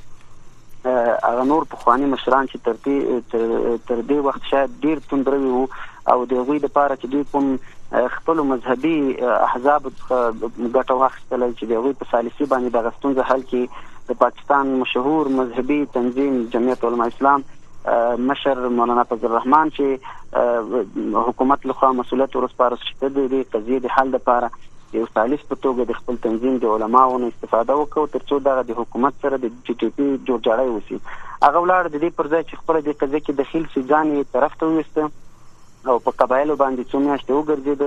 هغه 1.28 1.44
نور 1.52 1.64
په 1.72 1.84
خواني 1.84 2.10
مشران 2.16 2.50
چې 2.52 2.58
تر 2.64 2.76
دې 2.84 2.98
تر 3.88 4.02
دې 4.10 4.18
وخت 4.28 4.50
شاید 4.50 4.76
ډیر 4.84 5.02
توندروي 5.08 5.50
وو 5.54 5.64
او 6.14 6.24
د 6.32 6.42
غوي 6.48 6.58
د 6.64 6.72
پاره 6.78 6.96
چې 6.96 7.06
دوی 7.12 7.24
کوم 7.32 7.56
خپل 8.16 8.42
مذهبي 8.48 8.96
احزاب 9.28 9.86
ګټه 9.86 10.98
واخیستل 11.02 11.46
چې 11.46 11.70
د 11.72 11.84
غوي 11.84 11.94
په 12.02 12.10
سالسي 12.10 12.50
باندې 12.52 12.76
د 12.76 12.84
غستون 12.88 13.16
حل 13.30 13.46
کې 13.52 14.12
د 14.12 14.20
پاکستان 14.24 14.74
مشهور 14.82 15.32
مذهبي 15.40 15.80
تنظیم 15.96 16.38
جمعیت 16.56 16.84
علماء 16.90 17.08
اسلام 17.14 17.48
مشر 18.30 18.68
مولانا 18.78 19.02
فضل 19.10 19.30
الرحمن 19.30 19.70
چې 19.76 21.28
حکومت 21.28 21.66
لخوا 21.66 21.92
مسولیت 22.00 22.36
ورسپارل 22.36 22.82
شوی 22.88 23.08
د 23.08 23.30
دې 23.30 23.52
قضیې 23.52 23.78
د 23.86 23.94
حل 23.98 24.12
لپاره 24.16 24.50
یو 24.98 25.06
ثالث 25.14 25.42
په 25.48 25.56
توګه 25.64 25.86
د 25.88 25.98
خپل 25.98 26.16
تنظیم 26.22 26.58
د 26.62 26.76
علماو 26.76 27.18
نه 27.24 27.32
استفاده 27.32 27.74
وکړو 27.80 28.12
ترڅو 28.14 28.38
دغه 28.46 28.64
د 28.70 28.78
حکومت 28.78 29.26
سره 29.26 29.40
د 29.44 29.52
ټي 29.68 29.74
ټي 29.82 29.90
پی 29.98 30.06
جوړجاړی 30.28 30.68
وسی 30.76 30.98
هغه 31.44 31.62
ولر 31.64 31.88
د 31.88 31.96
دې 31.96 32.10
پر 32.20 32.30
ځای 32.32 32.42
چې 32.48 32.62
خپل 32.62 32.80
د 32.80 32.96
قضیې 33.02 33.20
کې 33.26 33.32
دخیل 33.42 33.68
سي 33.74 33.82
ځان 33.92 34.12
یې 34.16 34.32
طرف 34.36 34.56
ته 34.62 34.66
وسته 34.78 35.10
او 35.88 35.98
په 36.06 36.16
قبایلو 36.22 36.56
باندې 36.62 36.90
څو 36.92 36.98
میاشتې 37.04 37.32
وګرځید 37.36 37.82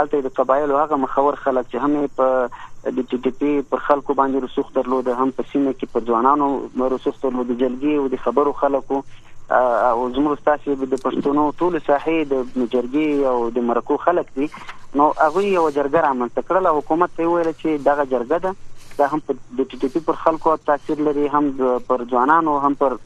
البته 0.00 0.26
د 0.26 0.34
قبایلو 0.40 0.80
هغه 0.80 0.98
مخور 1.04 1.38
خلک 1.44 1.70
چې 1.70 1.76
هم 1.84 2.06
په 2.18 2.92
د 2.98 3.06
ټي 3.12 3.18
ټي 3.22 3.32
پی 3.38 3.52
پر 3.70 3.84
خلکو 3.86 4.16
باندې 4.18 4.44
رسوخ 4.48 4.74
درلود 4.74 5.08
هم 5.14 5.30
په 5.38 5.52
سیمه 5.52 5.72
کې 5.78 5.94
پر 5.94 6.06
ځوانانو 6.10 6.92
رسوخ 6.96 7.18
درلود 7.24 7.54
جلګي 7.62 7.96
او 8.02 8.12
د 8.14 8.22
خبرو 8.26 8.52
خلکو. 8.60 9.00
او 9.50 10.00
زموږ 10.14 10.40
تاسو 10.46 10.74
د 10.80 10.98
پښتونو 11.02 11.44
ټول 11.60 11.76
ساحې 11.84 12.16
د 12.32 12.72
جرګي 12.72 13.06
او 13.32 13.36
د 13.58 13.64
مرکو 13.68 13.96
خلک 14.06 14.32
دي. 14.38 14.48
نو 15.00 15.06
هغه 15.20 15.44
یو 15.44 15.62
جرګه 15.76 16.02
رامنځته 16.06 16.42
کړل 16.48 16.66
حکومت 16.78 17.14
ته 17.20 17.28
ویل 17.30 17.50
چې 17.52 17.86
دغه 17.86 18.04
جرګه 18.12 18.38
ده. 18.46 18.52
دا 18.98 19.06
هم 19.12 19.20
د 19.28 19.68
ټي 19.70 19.78
ټي 19.84 19.88
پی 19.94 20.00
پر 20.10 20.18
خلکو 20.24 20.56
تاثیر 20.70 21.00
لري 21.08 21.26
هم 21.36 21.72
پر 21.88 22.04
ځوانانو 22.12 22.58
هم 22.66 22.78
پر 22.82 22.98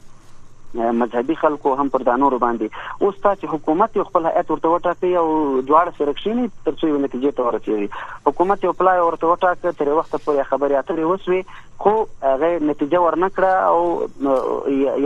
مذهبي 0.75 1.35
خلکو 1.35 1.75
هم 1.81 1.89
پر 1.95 2.05
دانورو 2.09 2.39
باندې. 2.45 2.69
اوس 3.07 3.19
تاسو 3.23 3.47
حکومت 3.47 3.97
یو 3.97 4.03
خپل 4.09 4.25
هیئت 4.29 4.51
ورته 4.51 4.69
وټاکي 4.73 5.11
او 5.21 5.27
جوړه 5.61 5.97
سرکشنی 5.97 6.47
ترڅو 6.65 6.87
یو 6.91 7.01
نتیجې 7.05 7.31
ته 7.37 7.43
ورسیږي 7.47 7.89
حکومت 8.31 8.63
یو 8.67 8.73
پلان 8.81 8.99
ورته 9.03 9.31
وټاکي 9.31 9.77
تر 9.81 9.93
وخت 9.99 10.15
پورې 10.15 10.49
خبرې 10.51 10.75
اترې 10.79 11.03
وسوي 11.11 11.41
خو 11.85 11.93
هغه 12.25 12.59
نتیجه 12.71 12.99
ورنکړه 13.05 13.53
او 13.69 13.79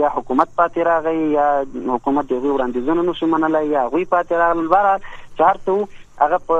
یا 0.00 0.10
حکومت 0.16 0.52
پاتې 0.58 0.78
راغی 0.90 1.32
یا 1.38 1.46
حکومت 1.94 2.28
دغه 2.34 2.52
وړاندیزونه 2.56 3.08
نشو 3.08 3.30
منلای 3.36 3.72
یا 3.76 3.86
غوي 3.94 4.04
پاتې 4.12 4.32
راغل 4.42 4.68
بار 4.74 5.00
چارته 5.38 5.88
هغه 6.20 6.38
په 6.50 6.58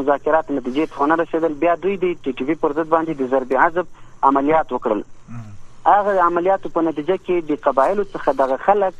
مذاکرات 0.00 0.50
نتیجې 0.50 0.86
ته 0.94 1.10
نه 1.12 1.18
رسیدل 1.22 1.58
بیا 1.64 1.74
دوی 1.82 1.96
د 2.04 2.14
ټي 2.22 2.32
ټي 2.38 2.44
وی 2.50 2.56
پر 2.62 2.76
ضد 2.78 2.94
باندې 2.94 3.12
د 3.22 3.34
ضرب 3.34 3.52
عذاب 3.64 3.86
عملیات 4.30 4.72
وکړل 4.76 5.02
هغه 5.86 6.20
عملیاتو 6.26 6.68
په 6.74 6.80
نتیجه 6.88 7.16
کې 7.22 7.48
د 7.52 7.62
قبایلو 7.68 8.04
څخه 8.10 8.34
دغه 8.42 8.56
خلک 8.66 8.94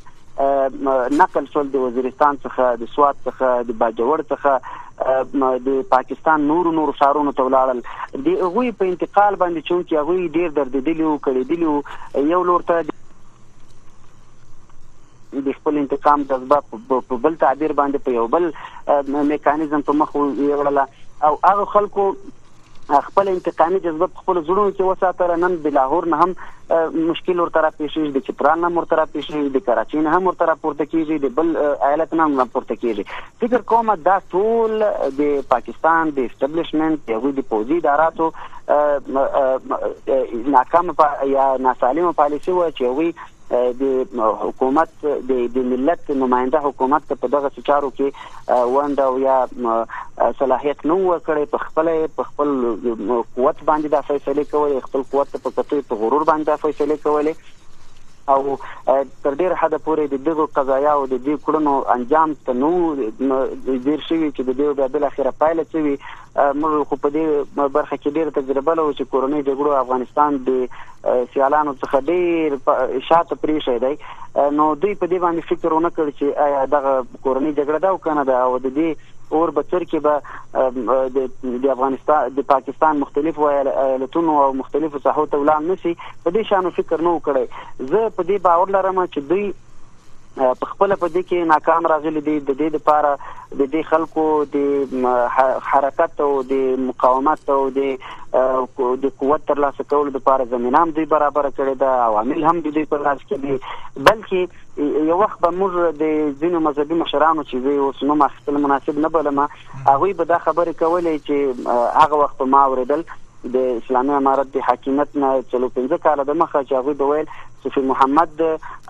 نقل 1.20 1.44
شول 1.52 1.68
د 1.72 1.82
وزیرستان 1.82 2.38
څخه 2.44 2.78
د 2.82 2.88
سواد 2.94 3.18
څخه 3.26 3.50
د 3.68 3.76
باجوړ 3.82 4.18
څخه 4.32 4.52
د 5.66 5.68
پاکستان 5.92 6.46
نور 6.52 6.70
نور 6.78 6.92
شهرونو 7.02 7.32
ته 7.38 7.46
ولاړل. 7.48 7.78
د 8.26 8.40
هغوی 8.46 8.72
په 8.80 8.90
انتقال 8.92 9.38
باندې 9.42 9.60
چې 9.68 9.94
هغوی 10.00 10.28
ډیر 10.38 10.48
درد 10.58 10.74
دي 10.88 10.94
او 11.02 11.14
کړي 11.26 11.42
دي 11.52 11.58
یو 12.32 12.42
لور 12.50 12.66
ته 12.72 12.76
د 15.48 15.48
خپل 15.58 15.74
انتقام 15.82 16.22
جذبه 16.30 16.58
په 17.10 17.16
بل 17.26 17.34
تعبیر 17.46 17.72
باندې 17.80 17.98
په 18.08 18.10
یو 18.18 18.26
بل 18.36 18.44
میکانیزم 19.32 19.84
په 19.90 19.98
مخ 20.02 20.14
وړل 20.20 20.78
او 21.28 21.34
هغه 21.44 21.64
خلکو 21.76 22.04
خپل 23.08 23.28
انتقامي 23.28 23.78
جذبه 23.84 24.08
خپل 24.22 24.40
زړونو 24.46 24.72
کې 24.76 24.82
وساتره 24.90 25.36
نن 25.44 25.56
بلاهور 25.66 26.08
نه 26.14 26.24
هم 26.24 26.30
مشکل 26.70 27.40
ورته 27.40 27.60
را 27.60 27.70
پیښیږي 27.70 28.12
د 28.14 28.18
چترال 28.26 28.60
نه 28.60 28.68
ورته 28.76 28.96
را 28.96 29.06
پیښیږي 29.14 29.50
د 29.56 29.64
کراچۍ 29.66 30.06
هم 30.14 30.26
ورته 30.26 30.44
را 30.50 30.54
پورته 30.62 30.84
کیږي 30.84 31.18
د 31.24 31.34
بل 31.40 31.56
ایالت 31.88 32.14
نه 32.14 32.28
هم 32.28 32.48
پورته 32.54 32.74
کیږي. 32.74 33.04
فکر 33.44 33.66
کوم 33.72 33.94
دا 34.04 34.16
ټول 34.34 34.84
د 35.18 35.44
پاکستان 35.54 36.14
د 36.16 36.30
establishment 36.30 37.12
د 37.12 37.28
د 37.40 37.48
پوځي 37.52 37.76
اداراتو 37.82 38.30
ناکام 40.56 40.94
یا 41.34 41.46
ناسالمه 41.68 42.12
پالیسي 42.22 42.50
و 42.50 42.70
چې 42.70 42.82
وی 42.98 43.12
د 43.52 43.82
حکومت 44.42 44.92
د 45.30 45.40
د 45.54 45.64
ملت 45.70 46.10
نماینده 46.20 46.60
حکومت 46.66 47.08
په 47.24 47.30
دغه 47.32 47.50
چارو 47.56 47.90
کې 47.96 48.08
ونده 48.74 49.08
او 49.08 49.18
یا 49.24 49.34
صلاحیت 50.38 50.86
نو 50.90 50.96
ورکړي 51.00 51.50
په 51.54 51.58
خپل 51.64 51.90
په 52.20 52.28
خپل 52.30 52.54
قوت 53.34 53.58
باندې 53.70 53.88
د 53.94 54.06
فیصله 54.08 54.44
کوي 54.52 54.80
خپل 54.86 55.04
قوت 55.12 55.36
په 55.36 55.54
کتوي 55.58 55.82
په 55.90 56.00
غرور 56.04 56.24
باندې 56.30 56.44
فیصله 56.62 57.00
کوي 57.06 57.34
او 58.28 58.56
تر 59.22 59.34
ډیر 59.38 59.52
حد 59.60 59.74
پورې 59.84 60.10
د 60.10 60.20
دغه 60.26 60.46
قضایا 60.56 60.92
او 60.98 61.06
د 61.12 61.22
دې 61.24 61.38
کړنو 61.46 61.72
انجام 61.94 62.34
ته 62.48 62.52
نو 62.58 62.70
ډیر 62.96 64.04
شوی 64.08 64.28
چې 64.36 64.42
د 64.48 64.58
دې 64.58 64.76
د 64.80 64.92
بل 64.96 65.06
اخیره 65.08 65.32
پایله 65.44 65.64
شوی 65.72 65.94
موږ 66.36 66.84
خو 66.90 66.98
په 67.06 67.10
دې 67.16 67.70
برخه 67.78 67.96
کې 67.96 68.14
ډیر 68.18 68.30
تجربه 68.36 68.76
لرو 68.80 68.92
چې 68.92 69.10
کورونی 69.14 69.42
جګړو 69.48 69.80
افغانستان 69.80 70.38
د 70.50 70.50
سیالانو 71.34 71.74
څخه 71.80 72.00
ډیر 72.10 72.56
شاته 73.08 73.40
پرې 73.44 73.64
شي 73.66 73.78
دی. 73.86 73.94
نو 74.58 74.74
دوی 74.82 74.94
په 74.94 75.06
دې 75.06 75.18
باندې 75.24 75.48
فکر 75.48 75.76
ونه 75.78 75.90
کړ 75.96 76.06
چې 76.18 76.26
آیا 76.46 76.62
دغه 76.76 76.92
کورونی 77.26 77.52
جګړه 77.54 77.78
دا 77.86 77.92
وکنه 77.96 78.24
دا 78.30 78.38
او 78.44 78.58
د 78.58 78.74
دې 78.78 78.90
اور 79.38 79.52
بچر 79.58 79.84
کې 79.90 79.98
به 80.06 81.58
د 81.66 81.74
افغانستان 81.74 82.36
د 82.38 82.46
پاکستان 82.52 83.02
مختلفو 83.02 83.50
ایالتونو 83.50 84.38
او 84.44 84.48
مختلفو 84.62 85.02
ساحو 85.08 85.26
ته 85.34 85.42
ولاړ 85.42 85.68
نشي 85.72 85.92
په 85.98 86.34
دې 86.36 86.50
شانو 86.52 86.74
فکر 86.78 87.04
نه 87.08 87.14
وکړي 87.18 87.92
زه 87.92 88.14
په 88.18 88.28
دې 88.30 88.46
باور 88.48 88.74
لرم 88.78 89.02
چې 89.04 89.28
دوی 89.32 89.46
په 90.36 90.66
خپل 90.72 90.94
په 91.00 91.08
دې 91.14 91.22
کې 91.28 91.48
ناکام 91.52 91.86
راغلي 91.92 92.20
دي 92.26 92.34
د 92.40 92.58
دې 92.60 92.68
لپاره 92.76 93.10
د 93.60 93.70
دې 93.72 93.82
خلکو 93.88 94.24
د 94.52 94.56
حرکت 95.70 96.20
او 96.26 96.30
د 96.52 96.60
مقاومت 96.88 97.50
او 97.56 97.60
د 97.78 97.96
د 99.02 99.12
قوت 99.22 99.46
ترلاسه 99.48 99.84
کولو 99.92 100.14
لپاره 100.16 100.48
زمينام 100.52 100.92
دوی 100.98 101.04
برابر 101.14 101.48
کړي 101.50 101.80
دا 101.82 101.90
عوامل 102.04 102.44
هم 102.50 102.60
دوی 102.66 102.84
په 102.92 103.02
لاس 103.06 103.24
کې 103.24 103.36
دي. 103.42 103.58
بلکې 104.10 105.08
یو 105.08 105.18
وخت 105.22 105.40
به 105.40 105.50
موږ 105.56 105.98
د 106.02 106.04
ځینو 106.44 106.60
مذهبي 106.68 107.00
مشرانو 107.02 107.44
چې 107.50 107.80
اوس 107.88 108.02
نو 108.10 108.16
مخکې 108.22 108.64
مناسب 108.66 109.02
نه 109.06 109.12
بلمه 109.16 109.48
هغه 109.88 110.12
به 110.20 110.30
دا 110.32 110.38
خبرې 110.46 110.74
کولې 110.82 111.14
چې 111.26 111.36
هغه 112.04 112.22
وخت 112.22 112.42
ما 112.54 112.62
اوریدل 112.70 113.04
د 113.44 113.56
اسلامي 113.76 114.14
امارت 114.16 114.52
د 114.56 114.64
حاکمیت 114.66 115.16
نه 115.22 115.30
چلو 115.52 115.68
پنځه 115.76 115.98
کاله 116.02 116.24
د 116.26 116.36
مخه 116.42 116.60
چې 116.62 116.72
هغه 116.80 116.92
بویل 117.00 117.32
صفی 117.64 117.80
محمد 117.88 118.42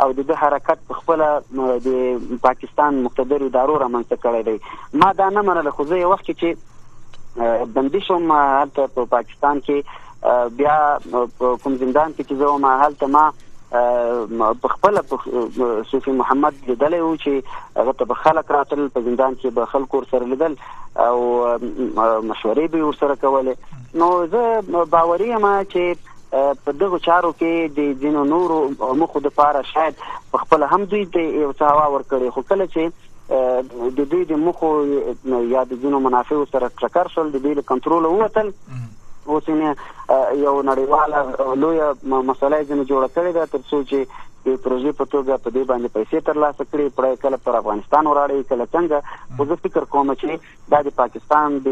او 0.05 0.09
د 0.19 0.35
حرکت 0.43 0.83
په 0.91 0.99
خپل 0.99 1.25
د 1.87 2.27
پاکستان 2.47 3.01
مقتدر 3.07 3.47
ادارو 3.47 3.79
رامنځته 3.85 4.17
کړی 4.25 4.43
دی. 4.49 5.01
ما 5.05 5.13
دا 5.23 5.29
نه 5.37 5.43
منله 5.49 5.75
خو 5.79 5.89
زه 5.93 6.03
یو 6.03 6.13
وخت 6.13 6.31
چې 6.31 7.69
بندي 7.79 8.01
شوم 8.09 8.33
هلته 8.33 8.87
په 8.99 9.11
پاکستان 9.17 9.63
کې 9.69 10.01
بیا 10.61 10.77
کوم 11.13 11.77
زندان 11.85 12.13
کې 12.17 12.23
چې 12.29 12.35
زه 12.43 12.59
ما 12.67 12.75
هلته 12.85 13.07
ما 13.17 13.25
په 13.73 14.69
خپل 14.75 15.01
صوفي 15.91 16.13
محمد 16.21 16.57
لیدل 16.71 16.95
او 16.95 17.11
چې 17.17 17.83
هغه 17.83 17.93
ته 18.01 18.17
خلک 18.23 18.51
راتل 18.57 18.83
په 18.97 19.05
زندان 19.09 19.37
کې 19.37 19.59
به 19.59 19.71
خلکو 19.75 20.01
سره 20.15 20.31
لیدل 20.33 20.57
او 21.05 21.19
مشورې 22.29 22.67
به 22.73 22.85
ورسره 22.89 23.15
کولې. 23.23 23.55
نو 24.03 24.27
زه 24.35 24.87
باوري 24.97 25.29
یم 25.31 25.47
چې 25.75 26.11
په 26.33 26.73
دغه 26.83 26.99
چارو 27.07 27.31
کې 27.39 27.73
د 27.79 28.03
جنو 28.03 28.25
نورو 28.33 28.59
مخو 29.01 29.25
د 29.25 29.35
پاره 29.39 29.63
شاید 29.71 30.05
په 30.35 30.45
خپل 30.45 30.67
هم 30.75 30.85
دوی 30.93 31.05
ته 31.17 31.25
یو 31.25 31.53
څه 31.53 31.65
هوا 31.73 31.87
ورکړي 31.95 32.31
خو 32.37 32.43
کله 32.53 32.67
چې 32.75 33.93
د 33.99 34.09
دوی 34.13 34.25
د 34.31 34.41
مخو 34.45 34.71
یا 35.55 35.65
د 35.73 35.83
جنو 35.83 36.01
منافع 36.07 36.39
سره 36.55 36.71
ټکر 36.83 37.13
شول 37.15 37.33
د 37.37 37.47
له 37.49 37.65
کنټرول 37.73 38.09
ووتل 38.13 38.53
اوس 39.27 39.49
نه 39.49 39.75
یو 40.45 40.55
نړیواله 40.71 41.55
لوی 41.63 41.81
مسله 42.31 42.65
ځنه 42.69 42.85
جوړه 42.91 43.09
کړې 43.17 43.33
ده 43.39 43.47
تر 43.55 43.63
څو 43.71 43.83
چې 43.91 44.31
د 44.47 44.55
پروژې 44.63 44.93
په 44.99 45.05
توګه 45.11 45.35
په 45.43 45.51
دې 45.57 45.63
باندې 45.71 45.95
پیسې 45.97 46.19
ترلاسه 46.29 46.65
کړي 46.71 46.95
پړای 46.97 47.19
کله 47.25 47.39
پر 47.45 47.59
افغانستان 47.59 48.09
وراړي 48.11 48.49
کله 48.53 48.67
څنګه؟ 48.75 48.99
خو 49.37 49.43
زه 49.51 49.59
فکر 49.67 49.85
کوم 49.93 50.11
چې 50.15 50.71
دا 50.75 50.81
د 50.89 50.97
پاکستان 50.97 51.59
د 51.67 51.69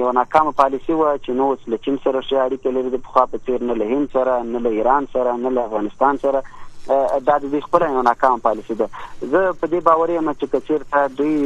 یو 0.00 0.12
ناکام 0.18 0.50
پالیسی 0.60 0.92
و 0.98 1.06
چې 1.24 1.30
نو 1.40 1.46
له 1.74 1.78
چین 1.86 1.96
سره 2.04 2.24
شي 2.28 2.36
اړیکې 2.36 2.70
لري 2.78 2.90
د 2.96 2.98
خوا 3.14 3.24
په 3.34 3.44
تیر 3.48 3.64
نه 3.70 3.78
له 3.82 3.86
هند 3.94 4.16
سره 4.16 4.34
نه 4.50 4.62
له 4.66 4.74
ایران 4.80 5.08
سره 5.16 5.36
نه 5.46 5.54
له 5.58 5.66
افغانستان 5.70 6.20
سره 6.26 6.44
دا 6.88 7.36
د 7.44 7.60
خپل 7.66 7.82
یو 7.82 8.02
ناکام 8.08 8.38
پالیسی 8.46 8.74
ده. 8.80 8.88
زه 9.20 9.52
په 9.60 9.66
دې 9.66 9.80
باور 9.88 10.08
یم 10.14 10.32
چې 10.32 10.46
کثیر 10.52 10.80
ته 10.92 11.00
دوی 11.18 11.36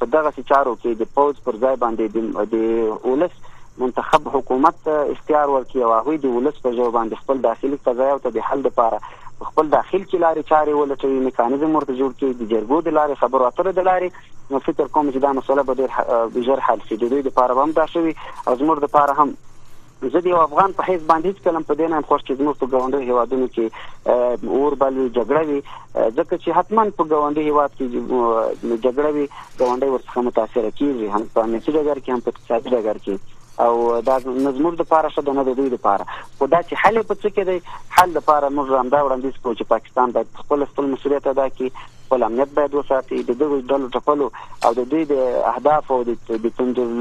په 0.00 0.10
دغه 0.16 0.32
چارو 0.50 0.74
کې 0.82 0.90
د 1.02 1.12
پوز 1.18 1.34
پر 1.48 1.60
ځای 1.62 1.76
باندې 1.84 2.04
د 2.54 2.56
ولس 3.12 3.34
منتخب 3.82 4.28
حکومت 4.34 4.88
اختیار 4.92 5.48
ورکړي 5.48 5.82
او 5.86 5.92
هغه 5.96 6.16
د 6.22 6.36
ولس 6.36 6.56
په 6.66 6.70
ځای 6.78 6.90
باندې 6.96 7.22
خپل 7.24 7.42
داخلي 7.48 7.78
قضایا 7.88 8.14
او 8.18 8.34
د 8.36 8.46
حل 8.50 8.64
لپاره 8.68 9.00
خپل 9.48 9.68
داخل 9.72 10.02
کې 10.04 10.18
لارې 10.24 10.42
چارې 10.50 10.72
ولټوي 10.78 11.18
میکانیزم 11.26 11.76
ورته 11.76 11.98
جوړ 12.00 12.12
کړي 12.20 12.32
د 12.40 12.42
جرګو 12.52 12.78
د 12.86 12.96
لارې 12.98 13.20
خبرو 13.20 13.46
اترو 13.48 13.72
د 13.72 13.86
لارې. 13.90 14.08
نو 14.50 14.58
فکر 14.66 14.86
کوم 14.96 15.10
چې 15.10 15.18
دا 15.24 15.32
مسله 15.38 15.62
به 15.68 15.74
ډېر 15.74 15.90
ژر 16.48 16.60
حل 16.68 16.80
شي. 16.88 16.96
د 17.02 17.12
دوی 17.12 17.22
لپاره 17.28 17.52
هم 17.60 17.76
دا 17.78 17.86
شوی 17.94 18.12
او 18.46 18.56
زموږ 18.56 18.78
لپاره 18.86 19.12
هم 19.20 19.28
زه 20.02 20.20
د 20.24 20.34
افغان 20.40 20.72
په 20.80 20.88
حیث 20.88 21.00
باندې 21.06 21.26
هیڅ 21.30 21.38
کلم 21.44 21.62
په 21.68 21.74
دې 21.78 21.86
نه 21.92 22.02
خوښ 22.08 22.20
چې 22.26 22.38
زموږ 22.40 22.54
په 22.60 22.66
ګاونډي 22.72 23.00
هیوادونو 23.08 23.46
کې 23.54 23.66
اور 24.58 24.76
بل 24.82 25.00
جګړه 25.16 25.42
وي. 25.48 25.60
ځکه 26.18 26.34
چې 26.42 26.56
حتمان 26.58 26.92
په 26.98 27.04
ګاونډي 27.12 27.42
هیواد 27.48 27.70
کې 27.78 27.86
جګړه 28.84 29.10
وي 29.16 29.26
ګاونډي 29.58 29.88
ورڅخه 29.90 30.20
متاثر 30.28 30.70
کیږي. 30.78 31.06
هم 31.14 31.24
په 31.34 31.40
امنیتي 31.46 31.72
ډګر 31.72 31.98
کې 32.04 32.10
هم 32.14 32.20
په 32.20 32.30
اقتصادي 32.34 32.70
ډګر 32.76 32.98
کې. 33.04 33.36
او 33.66 34.00
دا 34.06 34.16
نظمور 34.24 34.74
د 34.78 34.86
پاره 34.90 35.08
شته 35.12 35.32
نه 35.36 35.42
د 35.46 35.56
دوی 35.60 35.70
لپاره 35.70 36.04
خو 36.38 36.46
دا 36.50 36.60
چې 36.62 36.74
حل 36.82 37.02
په 37.08 37.14
څه 37.22 37.28
کې 37.34 37.44
دی 37.48 37.58
حل 37.96 38.12
لپاره 38.18 38.50
موږ 38.58 38.68
هم 38.80 38.92
دا 38.94 39.00
وړاندیز 39.06 39.40
کوو 39.42 39.54
چې 39.54 39.70
پاکستان 39.72 40.12
باید 40.16 40.28
خپل 40.42 40.64
خپل 40.72 40.90
مسولیت 40.90 41.26
ادا 41.30 41.46
کړي 41.48 41.68
خپل 42.08 42.26
امنیت 42.28 42.54
باید 42.60 42.76
وساتي 42.80 43.22
د 43.30 43.40
دغه 43.44 43.62
ډلو 43.72 43.88
ټپلو 43.96 44.28
او 44.68 44.74
د 44.82 44.92
دوی 44.92 45.08
د 45.14 45.24
اهداف 45.54 45.90
او 45.96 46.02
د 46.04 46.12
تندل 46.60 46.92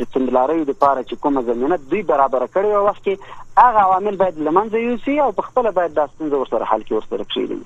د 0.00 0.10
تندلاري 0.16 0.64
لپاره 0.64 1.02
چې 1.02 1.14
کومه 1.26 1.42
زمينه 1.52 1.78
دوی 1.92 2.02
برابر 2.10 2.46
کړي 2.46 2.70
او 2.80 2.82
وخت 2.88 3.02
کې 3.06 3.14
هغه 3.62 3.80
عوامل 3.86 4.16
باید 4.24 4.42
لمنځه 4.48 4.74
یوسي 4.88 5.20
او 5.20 5.30
په 5.38 5.48
خپل 5.48 5.70
باید 5.78 5.96
دا 6.02 6.06
ستونزه 6.16 6.36
ورسره 6.42 6.64
حل 6.74 6.82
کړي 6.82 6.92
ورسره 6.92 7.24
کړي 7.34 7.58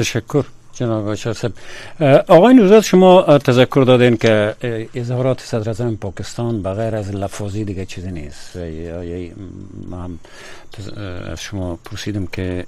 تشکر 0.00 0.50
جناب 0.78 1.06
بشار 1.10 1.32
صاحب. 1.32 1.52
آقای 2.28 2.54
نوزاد 2.54 2.82
شما 2.82 3.38
تذکر 3.38 3.82
دادین 3.82 4.16
که 4.16 4.56
اظهارات 4.94 5.40
صدر 5.40 5.94
پاکستان 6.00 6.62
بغیر 6.62 6.96
از 6.96 7.14
لفاظی 7.14 7.64
دیگه 7.64 7.84
چیزی 7.84 8.10
نیست. 8.10 8.56
یا 8.56 9.30
من 9.90 10.18
از 11.32 11.40
شما 11.40 11.78
پرسیدم 11.84 12.26
که 12.26 12.66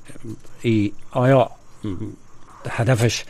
ای 0.63 0.93
آیا 1.13 1.51
هدفش 2.71 3.25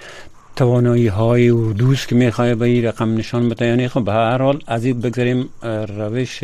توانایی 0.56 1.06
های 1.06 1.50
اردوست 1.50 2.08
که 2.08 2.14
می‌خواه 2.14 2.54
به 2.54 2.66
این 2.66 2.84
رقم 2.84 3.14
نشان 3.16 3.48
بده. 3.48 3.66
یعنی 3.66 3.88
خب 3.88 4.04
به 4.04 4.12
هر 4.12 4.42
حال 4.42 4.62
از 4.66 4.84
این 4.84 5.00
بگذاریم 5.00 5.48
روش 5.88 6.40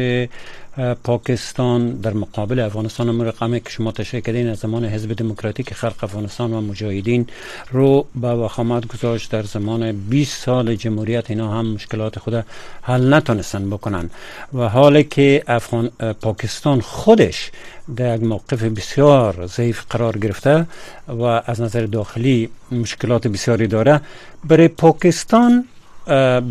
پاکستان 0.78 1.90
در 1.90 2.12
مقابل 2.12 2.60
افغانستان 2.60 3.08
هم 3.08 3.22
رقمی 3.22 3.60
که 3.60 3.70
شما 3.70 3.92
تشریح 3.92 4.22
کردین 4.22 4.48
از 4.48 4.58
زمان 4.58 4.84
حزب 4.84 5.12
دموکراتیک 5.12 5.74
خلق 5.74 6.04
افغانستان 6.04 6.52
و 6.52 6.60
مجاهدین 6.60 7.26
رو 7.70 8.06
به 8.14 8.28
وخامت 8.28 8.86
گذاشت 8.86 9.30
در 9.30 9.42
زمان 9.42 9.92
20 9.92 10.42
سال 10.42 10.74
جمهوریت 10.74 11.30
اینا 11.30 11.50
هم 11.50 11.66
مشکلات 11.66 12.18
خود 12.18 12.44
حل 12.82 13.14
نتونستن 13.14 13.70
بکنن. 13.70 14.10
و 14.54 14.68
حالی 14.68 15.04
که 15.04 15.42
افغان 15.46 15.88
پاکستان 16.20 16.80
خودش 16.80 17.50
در 17.96 18.16
یک 18.16 18.22
موقف 18.22 18.62
بسیار 18.62 19.46
ضعیف 19.46 19.84
قرار 19.90 20.18
گرفته 20.18 20.66
و 21.08 21.22
از 21.22 21.60
نظر 21.60 21.86
داخلی 21.86 22.48
مشکلات 22.72 23.28
بسیاری 23.28 23.66
داره. 23.66 24.00
برای 24.44 24.68
پاکستان 24.68 25.64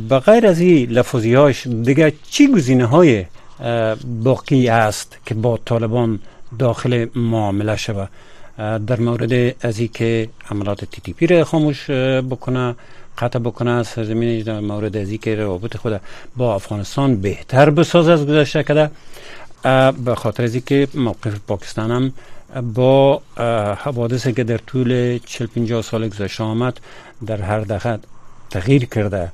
بغیر 0.09 0.47
از 0.47 0.59
این 0.59 0.89
لفظی 0.89 1.33
هاش 1.33 1.67
دیگه 1.67 2.13
چی 2.29 2.47
گزینه 2.51 2.85
های 2.85 3.25
باقی 4.23 4.69
است 4.69 5.17
که 5.25 5.33
با 5.35 5.59
طالبان 5.65 6.19
داخل 6.59 7.07
معامله 7.15 7.75
شود. 7.75 8.09
در 8.57 8.99
مورد 8.99 9.55
از 9.61 9.81
که 9.93 10.29
عملات 10.51 10.85
تی 10.85 11.01
تی 11.01 11.13
پی 11.13 11.27
را 11.27 11.43
خاموش 11.43 11.89
بکنه 12.29 12.75
قطع 13.17 13.39
بکنه 13.39 13.83
سرزمین 13.83 14.43
در 14.43 14.59
مورد 14.59 14.97
از 14.97 15.11
که 15.11 15.35
روابط 15.35 15.77
خود 15.77 16.01
با 16.37 16.55
افغانستان 16.55 17.21
بهتر 17.21 17.69
بساز 17.69 18.07
از 18.07 18.25
گذشته 18.25 18.63
کده 18.63 18.91
به 20.05 20.15
خاطر 20.15 20.43
از 20.43 20.57
که 20.57 20.87
موقف 20.93 21.39
پاکستان 21.47 21.91
هم 21.91 22.13
با 22.73 23.21
حوادثی 23.83 24.33
که 24.33 24.43
در 24.43 24.57
طول 24.57 25.19
40 25.25 25.47
50 25.47 25.81
سال 25.81 26.07
گذشته 26.09 26.43
آمد 26.43 26.79
در 27.25 27.41
هر 27.41 27.59
دقیقه 27.59 27.99
تغییر 28.49 28.85
کرده. 28.85 29.31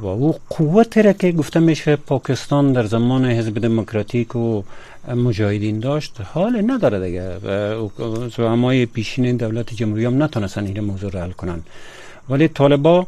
و 0.00 0.06
او 0.06 0.34
قوت 0.48 0.98
را 0.98 1.12
که 1.12 1.32
گفته 1.32 1.60
میشه 1.60 1.96
پاکستان 1.96 2.72
در 2.72 2.86
زمان 2.86 3.24
حزب 3.24 3.58
دموکراتیک 3.58 4.36
و 4.36 4.62
مجاهدین 5.14 5.80
داشت 5.80 6.20
حال 6.34 6.70
نداره 6.70 7.00
دیگه 7.06 7.30
زعمای 8.36 8.86
پیشین 8.86 9.36
دولت 9.36 9.74
جمهوری 9.74 10.04
هم 10.04 10.22
نتونستن 10.22 10.66
این 10.66 10.80
موضوع 10.80 11.10
را 11.10 11.20
حل 11.20 11.30
کنن. 11.30 11.62
ولی 12.28 12.48
طالبا 12.48 13.06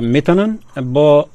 می‌تونن 0.00 0.58
با 0.92 1.28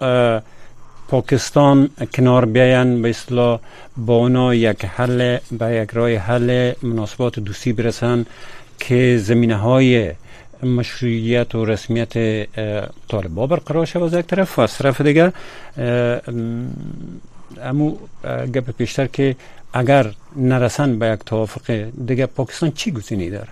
پاکستان 1.08 1.90
کنار 2.14 2.46
بیاین 2.46 3.02
به 3.02 3.10
اصطلاح 3.10 3.60
با 3.98 4.16
اونا 4.16 4.56
یک 4.56 4.86
حل 4.86 5.38
به 5.52 5.76
یک 5.76 5.90
راه 5.92 6.16
حل 6.16 6.74
مناسبات 6.84 7.40
دوستی 7.40 7.74
برسن 7.74 8.26
که 8.80 9.18
زمینه 9.18 9.56
های 9.56 10.12
مشروعیت 10.64 11.56
و 11.56 11.66
رسمیت 11.66 12.14
طالبا 13.08 13.48
برقرار 13.48 13.86
شد 13.86 14.02
از 14.02 14.14
یک 14.14 14.26
طرف 14.26 14.60
و 14.60 14.62
از 14.62 14.78
طرف 14.78 15.02
دیگه 15.02 15.34
امو 17.62 17.98
گپ 18.54 18.72
پیشتر 18.78 19.08
که 19.08 19.36
اگر 19.74 20.12
نرسن 20.36 21.00
به 21.00 21.08
یک 21.08 21.20
توافق 21.20 21.72
دیگه 22.06 22.26
پاکستان 22.26 22.72
چی 22.72 22.92
گزینی 22.92 23.30
داره؟ 23.30 23.50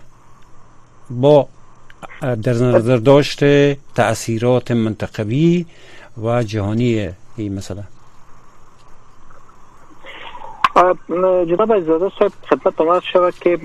با 1.10 1.48
در 2.22 2.54
نظر 2.54 2.98
داشت 2.98 3.40
تاثیرات 3.96 4.72
منطقوی 4.72 5.66
و 6.24 6.44
جهانی 6.44 7.10
این 7.36 7.56
مسئله. 7.56 7.84
جناب 11.48 11.74
عزیزاده 11.74 12.12
صاحب 12.20 12.32
خدمت 12.50 12.82
آمد 12.82 13.02
شود 13.14 13.34
که 13.34 13.60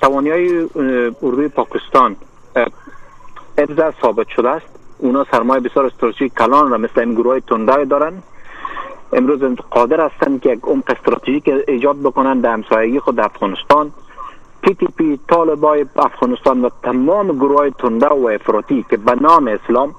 توانی 0.00 0.30
های 0.30 0.68
اردوی 1.22 1.48
پاکستان 1.48 2.16
ابزار 3.58 3.94
ثابت 4.02 4.28
شده 4.28 4.50
است. 4.50 4.66
اونا 4.98 5.26
سرمایه 5.30 5.60
بسیار 5.60 5.86
استراتژیک 5.86 6.34
کلان 6.34 6.72
و 6.72 6.78
مثل 6.78 7.00
این 7.00 7.14
گروه 7.14 7.40
تندای 7.40 7.84
دارن. 7.84 8.22
امروز 9.12 9.40
قادر 9.70 10.00
هستند 10.00 10.40
که 10.40 10.50
یک 10.50 10.60
عمق 10.62 10.90
استراتژیک 10.90 11.50
ایجاد 11.68 11.96
بکنند 12.00 12.42
در 12.42 12.52
همسایگی 12.52 13.00
خود 13.00 13.20
افغانستان. 13.20 13.92
پی 14.62 14.74
تی 14.74 14.86
پی 14.86 15.18
طالبای 15.28 15.86
افغانستان 15.96 16.64
و 16.64 16.68
تمام 16.82 17.32
گروه 17.32 17.58
های 17.58 17.70
تنده 17.70 18.08
و 18.08 18.26
افراطی 18.34 18.86
که 18.90 18.96
به 18.96 19.14
نام 19.14 19.48
اسلام 19.48 19.94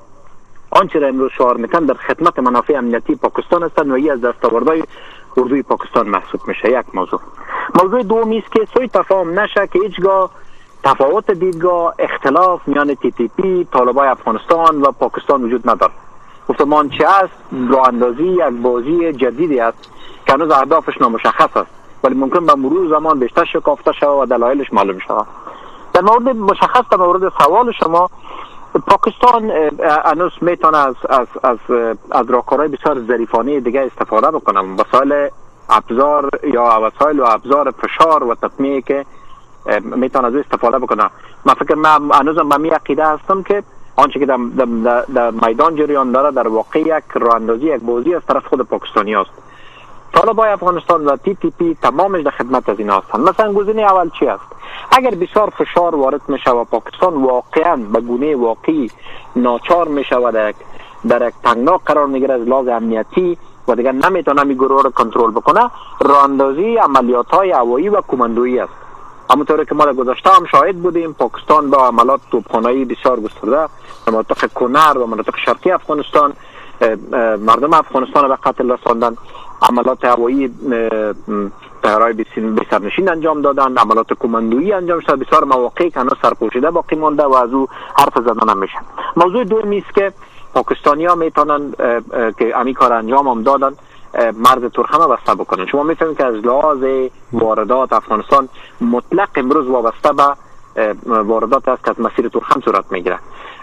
آنچه 0.72 0.99
را 0.99 1.08
امروز 1.08 1.32
شعار 1.32 1.58
میتن 1.58 1.86
در 1.86 1.93
خدمت 1.93 2.39
منافع 2.39 2.78
امنیتی 2.78 3.16
پاکستان 3.16 3.64
هستند 3.64 3.91
و 3.91 3.97
یه 3.97 4.12
از 4.12 4.22
دستاوردهای 4.22 4.84
اردوی 5.38 5.62
پاکستان 5.62 6.10
محسوب 6.10 6.41
میشه. 6.47 6.72
یک 6.72 6.86
موضوع. 6.93 7.20
موضوع 7.84 8.03
دومی 8.03 8.38
است 8.38 8.51
که 8.51 8.68
سوی 8.74 8.88
تفاهم 8.88 9.39
نشه 9.39 9.68
که 9.68 9.80
هیچگاه 9.80 10.32
تفاوت 10.86 11.32
دیدگاه 11.32 11.96
اختلاف 12.00 12.62
میان 12.68 12.96
تی 12.96 13.12
تی 13.12 13.28
پی 13.28 13.68
طالبای 13.74 14.08
افغانستان 14.08 14.82
و 14.82 14.92
پاکستان 14.92 15.44
وجود 15.44 15.70
ندارد. 15.70 15.94
گفتمان 16.50 16.90
چه 16.90 17.08
است؟ 17.08 17.34
راه 17.70 17.88
اندازی 17.88 18.24
یک 18.24 18.42
بازی 18.42 19.14
جدیدی 19.14 19.60
است 19.60 19.78
که 20.26 20.34
هنوز 20.34 20.52
اهدافش 20.52 21.02
نامشخص 21.02 21.58
است. 21.58 21.72
ولی 22.04 22.16
ممکن 22.16 22.46
به 22.46 22.56
مرور 22.56 22.90
زمان 22.90 23.20
بیشتر 23.20 23.46
شکافته 23.46 23.92
شود 23.92 24.10
و 24.10 24.26
دلایلش 24.26 24.74
معلوم 24.74 25.00
شود. 25.00 25.28
در 25.94 26.02
مورد 26.02 26.30
مشخص 26.30 26.84
در 26.92 26.98
مورد 26.98 27.34
سوال 27.44 27.72
شما 27.72 28.10
پاکستان 28.88 29.52
هنوز 30.06 30.32
می‌تونه 30.42 30.78
از 30.78 30.96
از 31.10 31.28
از 31.44 31.58
از 32.12 32.30
راهکارهای 32.30 32.68
بسیار 32.68 33.00
ظریفانه 33.08 33.60
دیگه 33.60 33.82
استفاده 33.82 34.32
بکنه 34.32 34.60
وسایل 34.60 35.30
ابزار 35.70 36.30
یا 36.44 36.64
وسایل 36.64 37.20
و 37.20 37.26
ابزار 37.28 37.72
فشار 37.72 38.24
و 38.24 38.36
تطمیه 38.36 38.82
که 38.82 39.06
می‌تونه 39.82 40.28
از 40.28 40.36
استفاده 40.36 40.80
بکنه. 40.80 41.09
من 41.45 41.53
فکر 41.53 41.76
من 41.76 42.11
هنوزم 42.11 42.49
به 42.49 42.57
می 42.57 42.70
عقیده 42.70 43.07
هستم 43.07 43.43
که 43.43 43.63
آنچه 43.95 44.20
که 44.20 44.26
در, 44.26 44.38
در, 45.16 45.32
میدان 45.32 45.76
جریان 45.76 46.11
داره 46.11 46.32
در 46.32 46.47
واقع 46.47 46.80
یک 46.80 47.03
راندازی 47.13 47.66
یک 47.66 47.82
بازی 47.82 48.16
از 48.16 48.22
طرف 48.28 48.45
خود 48.45 48.61
پاکستانی 48.61 49.16
است. 49.16 49.30
طالبای 50.13 50.49
افغانستان 50.49 51.05
و 51.05 51.16
تی 51.16 51.36
تی 51.36 51.49
پی 51.49 51.78
تمامش 51.82 52.22
در 52.22 52.32
خدمت 52.32 52.70
از 52.70 52.80
این 52.80 52.89
هستند 52.89 53.30
مثلا 53.30 53.53
گزینه 53.53 53.82
اول 53.82 54.09
چی 54.20 54.28
است؟ 54.28 54.43
اگر 54.91 55.11
بسیار 55.11 55.49
فشار 55.49 55.95
وارد 55.95 56.22
می 56.28 56.39
و 56.47 56.63
پاکستان 56.63 57.13
واقعا 57.13 57.76
به 57.76 58.01
گونه 58.01 58.36
واقعی 58.36 58.91
ناچار 59.36 59.88
می 59.88 60.03
شود 60.03 60.55
در 61.07 61.28
یک 61.28 61.34
تنگنا 61.43 61.78
قرار 61.78 62.07
می‌گیره 62.07 62.34
از 62.34 62.41
لحاظ 62.41 62.68
امنیتی 62.68 63.38
و 63.68 63.76
دیگر 63.76 63.91
نمی‌تونه 63.91 64.43
می 64.43 64.55
گروه 64.55 64.84
را 64.84 64.89
کنترل 64.89 65.32
بکنه 65.32 65.72
راندازی 65.99 66.78
عملیات 66.78 67.30
های 67.30 67.51
هوایی 67.51 67.89
و 67.89 68.01
کماندویی 68.07 68.59
است. 68.59 68.85
همونطور 69.30 69.66
که 69.66 69.76
ما 69.76 69.86
در 69.86 69.94
گذشته 69.94 70.30
هم 70.30 70.46
شاهد 70.46 70.76
بودیم. 70.76 71.14
پاکستان 71.14 71.70
با 71.70 71.88
عملات 71.88 72.22
توپخانه‌ای 72.32 72.86
بسیار 72.86 73.20
گسترده. 73.20 73.70
در 74.06 74.14
مناطق 74.14 74.54
کنر 74.54 74.98
و 74.98 75.06
مناطق 75.08 75.36
شرقی 75.46 75.72
افغانستان 75.72 76.34
مردم 77.40 77.74
افغانستان 77.74 78.28
به 78.28 78.36
قتل 78.36 78.72
رساندن. 78.72 79.16
عملات 79.62 80.06
هوایی 80.06 80.52
طیارهای 81.84 82.14
بسرنشین 82.58 83.10
انجام 83.10 83.42
دادن. 83.42 83.78
عملات 83.78 84.14
کماندویی 84.20 84.74
انجام 84.74 85.00
شده 85.00 85.16
بسیار 85.16 85.44
مواقع 85.44 85.90
که 85.90 86.00
هنوز 86.00 86.14
سرپوشیده 86.22 86.72
باقی 86.72 86.96
مانده 86.96 87.24
و 87.24 87.34
از 87.34 87.54
او 87.54 87.68
حرف 87.98 88.14
زدن 88.16 88.50
هم 88.50 88.58
میشن 88.58 88.82
موضوع 89.16 89.44
دومی 89.44 89.78
است 89.78 89.96
که 89.96 90.14
پاکستانی 90.54 91.06
ها 91.06 91.16
می‌تونن 91.16 91.74
که 92.40 92.58
امی 92.60 92.74
کار 92.74 92.94
انجام 92.94 93.28
هم 93.28 93.44
دادن. 93.44 93.76
مرز 94.16 94.72
ترخم 94.74 95.07
بسته 95.07 95.36
بکنن. 95.36 95.66
شما 95.66 95.84
می‌فهمید 95.84 96.18
که 96.18 96.26
از 96.26 96.36
لحاظ 96.36 96.84
واردات 97.34 97.93
افغانستان 97.93 98.49
مطلق 98.82 99.30
امروز 99.36 99.68
وابسته 99.68 100.13
به 100.13 100.36
واردات 101.05 101.68
است 101.68 101.84
که 101.84 101.89
از 101.89 101.99
مسیر 101.99 102.28
ترخم 102.28 102.61
صورت 102.61 102.86
می‌گیره. 102.89 103.20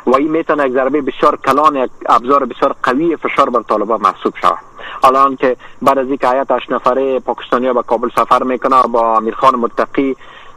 و 0.07 0.17
این 0.17 0.31
می‌تونه 0.31 0.67
یک 0.67 0.73
ضربه 0.73 1.03
بسیار 1.03 1.37
کلان 1.37 1.77
یک 1.77 1.91
ابزار 2.07 2.45
بسیار 2.45 2.75
قوی 2.83 3.17
فشار 3.17 3.51
بر 3.51 3.63
طالبان 3.63 4.01
محسوب 4.01 4.35
شود. 4.43 4.59
الان 5.05 5.37
که 5.37 5.57
بعد 5.83 5.99
از 5.99 6.07
اینکه 6.07 6.29
هیئت 6.29 6.51
8 6.51 6.73
نفره 6.73 7.21
پاکستانی 7.21 7.73
به 7.73 7.83
کابل 7.83 8.09
سفر 8.17 8.43
می‌کنه 8.43 8.83
با 8.83 9.17
امیرخان 9.17 9.55
متقی 9.55 10.17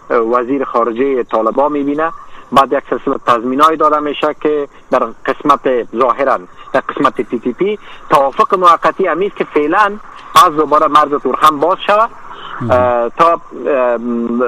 وزیر 0.10 0.64
خارجه 0.64 1.24
طالبان 1.24 1.72
می‌بینه 1.72 2.12
بعد 2.52 2.74
یک 2.74 2.84
سلسله 2.90 3.16
تضمینای 3.28 3.76
داده 3.76 4.00
میشه 4.00 4.36
که 4.42 4.68
در 4.92 5.08
قسمت 5.26 5.96
ظاهرا 5.96 6.40
در 6.74 6.80
قسمت 6.80 7.22
تی 7.22 7.40
تی 7.40 7.54
پی 7.54 7.80
توافق 8.10 8.60
موقتی 8.60 9.08
امیز 9.08 9.32
که 9.36 9.44
فعلا 9.44 9.98
از 10.46 10.56
دوباره 10.56 10.88
مرز 10.88 11.22
تورخم 11.22 11.60
باز 11.60 11.78
شود. 11.88 12.10
تا 13.18 13.42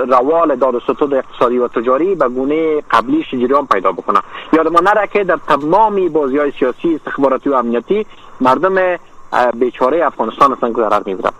روال 0.09 0.55
داد 0.55 0.75
و 0.75 0.79
ستود 0.79 1.13
اقتصادی 1.13 1.57
و 1.57 1.67
تجاری 1.67 2.15
به 2.15 2.27
گونه 2.29 2.81
قبلیش 2.91 3.31
جریان 3.31 3.67
پیدا 3.67 3.91
بکنه. 3.91 4.19
یاد 4.53 4.67
ما 4.67 4.79
نره 4.79 5.07
که 5.07 5.23
در 5.23 5.39
تمامی 5.47 6.09
بازی 6.09 6.37
های 6.37 6.51
سیاسی 6.59 6.95
استخباراتی 6.95 7.49
و 7.49 7.53
امنیتی 7.53 8.05
مردم 8.41 8.97
بیچاره 9.53 10.05
افغانستان 10.05 10.53
هستند 10.53 10.75
که 10.75 10.81
ضرر 10.81 11.01
می‌برند 11.05 11.33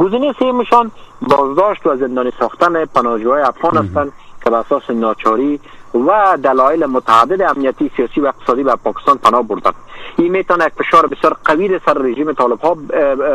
گزینه 0.00 0.34
سیمشان 0.38 0.90
بازداشت 1.22 1.86
و 1.86 1.96
زندانی 1.96 2.32
ساختن 2.38 2.84
پناهجوهای 2.84 3.42
افغان 3.42 3.76
هستند 3.76 4.12
که 4.44 4.50
به 4.50 4.56
اساس 4.56 4.90
ناچاری 4.90 5.60
و 5.94 6.38
دلایل 6.42 6.86
متعدد 6.86 7.42
امنیتی 7.42 7.90
سیاسی 7.96 8.20
و 8.20 8.26
اقتصادی 8.26 8.62
به 8.62 8.76
پاکستان 8.76 9.18
پناه 9.18 9.42
بردند. 9.42 9.74
این 10.16 10.32
می‌تونه 10.32 10.64
یک 10.64 10.72
فشار 10.72 11.06
بسیار 11.06 11.36
قوی 11.44 11.80
سر 11.86 11.92
رژیم 11.92 12.32
طالب 12.32 12.60
ها 12.60 12.76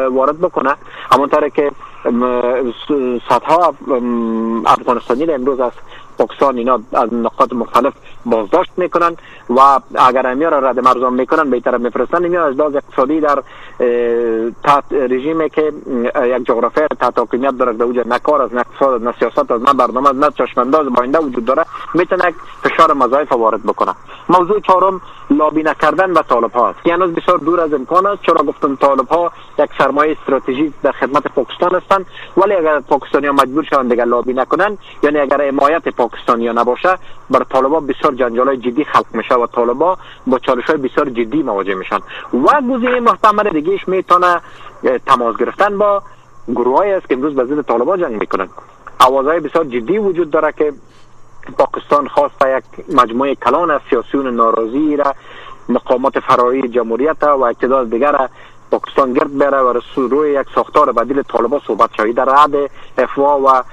وارد 0.09 0.39
بکنه 0.39 0.75
همونطور 1.11 1.49
که 1.49 1.71
صدها 3.29 3.73
افغانستانی 4.65 5.31
امروز 5.31 5.59
از 5.59 5.71
پاکستان 6.17 6.57
اینا 6.57 6.79
از 6.93 7.13
نقاط 7.13 7.53
مختلف 7.53 7.93
بازداشت 8.29 8.71
می‌کنن 8.77 9.15
و 9.49 9.79
اگر 9.95 10.27
امیا 10.27 10.49
را 10.49 10.59
رد 10.59 10.79
مرزان 10.79 11.13
می‌کنن 11.13 11.49
به 11.49 11.59
طرف 11.59 11.81
میفرستن 11.81 12.23
اینا 12.23 12.43
از 12.43 12.55
لحاظ 12.55 12.75
اقتصادی 12.75 13.19
در 13.19 13.43
تحت 14.63 14.83
رژیمی 14.91 15.49
که 15.49 15.73
یک 16.23 16.43
جغرافی 16.45 16.81
تحت 16.99 17.19
حاکمیت 17.19 17.57
داره 17.57 17.73
در 17.73 17.83
اوج 17.83 17.99
نه 18.05 18.19
کار 18.19 18.41
از 18.41 18.53
اقتصاد 18.53 19.03
نه 19.03 19.13
سیاست 19.19 19.51
از 19.51 19.61
نه 19.61 19.73
برنامه 19.73 20.11
نه 20.11 20.31
چشمانداز 20.31 20.87
باینده 20.87 21.19
وجود 21.19 21.45
داره 21.45 21.65
می‌تونه 21.93 22.33
فشار 22.63 22.93
مضاعف 22.93 23.31
وارد 23.31 23.63
بکنه. 23.63 23.95
موضوع 24.29 24.59
چهارم 24.59 25.01
لابی 25.29 25.63
نکردن 25.63 26.11
و 26.11 26.21
طالب 26.21 26.51
ها 26.51 26.69
است. 26.69 26.87
یعنی 26.87 27.07
بسیار 27.07 27.37
دور 27.37 27.61
از 27.61 27.73
امکان 27.73 28.05
است. 28.05 28.21
چرا 28.21 28.43
گفتم 28.43 28.75
طالب 28.75 29.07
ها 29.07 29.31
یک 29.59 29.69
سرمایه 29.77 30.17
استراتژیک 30.21 30.73
در 30.83 30.91
خدمت 30.91 31.27
پاکستان 31.27 31.75
هستند. 31.75 32.05
ولی 32.37 32.53
اگر 32.53 32.79
پاکستانی 32.79 33.27
ها 33.27 33.33
مجبور 33.33 33.63
شوند 33.63 33.89
دیگر 33.89 34.05
لابی 34.05 34.33
نکنن 34.33 34.77
یعنی 35.03 35.19
اگر 35.19 35.47
حمایت 35.47 35.89
پاکستانی 35.89 36.47
ها 36.47 36.53
نباشه 36.53 36.97
بر 37.29 37.43
طالبا 37.43 37.79
بسیار 37.79 38.13
جنجال 38.13 38.55
جدی 38.55 38.83
خلق 38.83 39.05
میشه 39.13 39.35
و 39.35 39.47
طالبا 39.47 39.97
با 40.27 40.39
چالش 40.39 40.63
های 40.63 40.77
بسیار 40.77 41.09
جدی 41.09 41.43
مواجه 41.43 41.75
میشن. 41.75 41.99
و 42.33 42.61
گزینه 42.61 42.99
محتمل 42.99 43.49
دیگهش 43.49 43.87
می‌تونه 43.87 44.41
تماس 45.05 45.37
گرفتن 45.37 45.77
با 45.77 46.03
گروه 46.47 46.85
است 46.85 47.09
که 47.09 47.15
امروز 47.15 47.35
به 47.35 47.45
ضد 47.45 47.61
طالبا 47.61 47.97
جنگ 47.97 48.19
می‌کنن 48.19 48.49
آوازهای 48.99 49.39
بسیار 49.39 49.63
جدی 49.65 49.97
وجود 49.97 50.31
داره 50.31 50.51
که 50.51 50.73
پاکستان 51.57 52.07
خواسته 52.07 52.57
یک 52.57 52.95
مجموعه 52.95 53.35
کلان 53.35 53.71
از 53.71 53.81
سیاسیون 53.89 54.27
ناراضی 54.27 54.95
را 54.95 55.13
مقامات 55.69 56.19
فراری 56.19 56.67
جمهوریت 56.67 57.23
و 57.23 57.43
اقتدار 57.43 57.85
دیگر 57.85 58.29
پاکستان 58.71 59.13
گرد 59.13 59.37
بره 59.37 59.57
و 59.57 59.81
روی 59.95 60.31
یک 60.31 60.47
ساختار 60.55 60.91
بدیل 60.91 61.21
طالبان 61.21 61.61
صحبت 61.67 61.89
شوی. 61.97 62.13
در 62.13 62.29
عد 62.29 62.71
افوا 62.97 63.39
و 63.39 63.63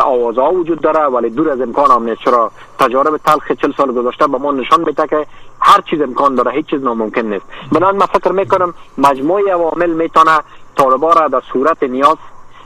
آوازها 0.00 0.52
وجود 0.52 0.80
داره 0.80 1.00
ولی 1.00 1.30
دور 1.30 1.50
از 1.50 1.60
امکان 1.60 1.90
هم 1.90 2.04
نیست. 2.04 2.20
چرا؟ 2.20 2.50
تجارب 2.78 3.16
تلخ 3.16 3.52
چل 3.52 3.72
سال 3.76 3.92
گذشته 3.92 4.26
به 4.26 4.38
ما 4.38 4.52
نشان 4.52 4.80
میده 4.80 5.06
که 5.06 5.26
هر 5.60 5.80
چیز 5.80 6.00
امکان 6.00 6.34
داره 6.34 6.52
هیچ 6.52 6.66
چیز 6.66 6.82
ناممکن 6.82 7.20
نیست. 7.20 7.44
بنابراین 7.72 8.00
من 8.00 8.06
فکر 8.06 8.32
می‌کنم 8.32 8.74
مجموعه 8.98 9.52
عوامل 9.52 9.90
می‌تونه 9.90 10.38
طالبان 10.76 11.16
را 11.16 11.28
در 11.28 11.42
صورت 11.52 11.82
نیاز 11.82 12.16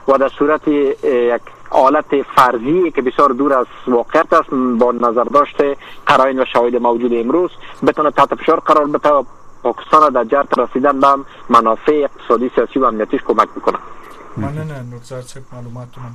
و 0.08 0.18
در 0.18 0.28
صورت 0.28 0.68
یک 0.68 1.42
حالت 1.70 2.22
فرضی 2.22 2.90
که 2.90 3.02
بسیار 3.02 3.28
دور 3.28 3.52
از 3.52 3.66
واقعیت 3.86 4.32
است 4.32 4.50
با 4.78 4.92
نظر 4.92 5.24
داشته 5.24 5.76
قرائن 6.06 6.40
و 6.40 6.44
شواهد 6.52 6.76
موجود 6.76 7.14
امروز. 7.14 7.50
بتونه 7.86 8.10
تحت 8.10 8.34
فشار 8.34 8.60
قرار 8.60 8.86
بده 8.86 9.24
پاکستان 9.62 10.12
در 10.12 10.24
جهت 10.24 10.58
رسیدن 10.58 11.00
به 11.00 11.06
منافع 11.48 11.92
اقتصادی 11.92 12.50
سیاسی 12.54 12.78
و 12.78 12.84
امنیتیش 12.84 13.20
کمک 13.22 13.48
می‌کنه 13.54 13.78
مننه 14.36 14.82
نورزار 14.82 15.22
صاحب 15.22 15.44
معلوماتونه 15.52 16.12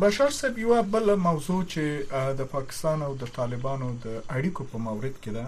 بشار 0.00 0.30
صاحب 0.30 0.58
یو 0.58 0.82
بل 0.82 1.14
موضوع 1.14 1.62
چې 1.64 2.34
د 2.40 2.50
پاکستان 2.52 3.02
او 3.06 3.14
د 3.22 3.30
طالبانو 3.38 3.88
د 4.04 4.18
اړیکو 4.36 4.66
په 4.74 4.82
مورد 4.88 5.16
کې 5.22 5.30
ده 5.36 5.44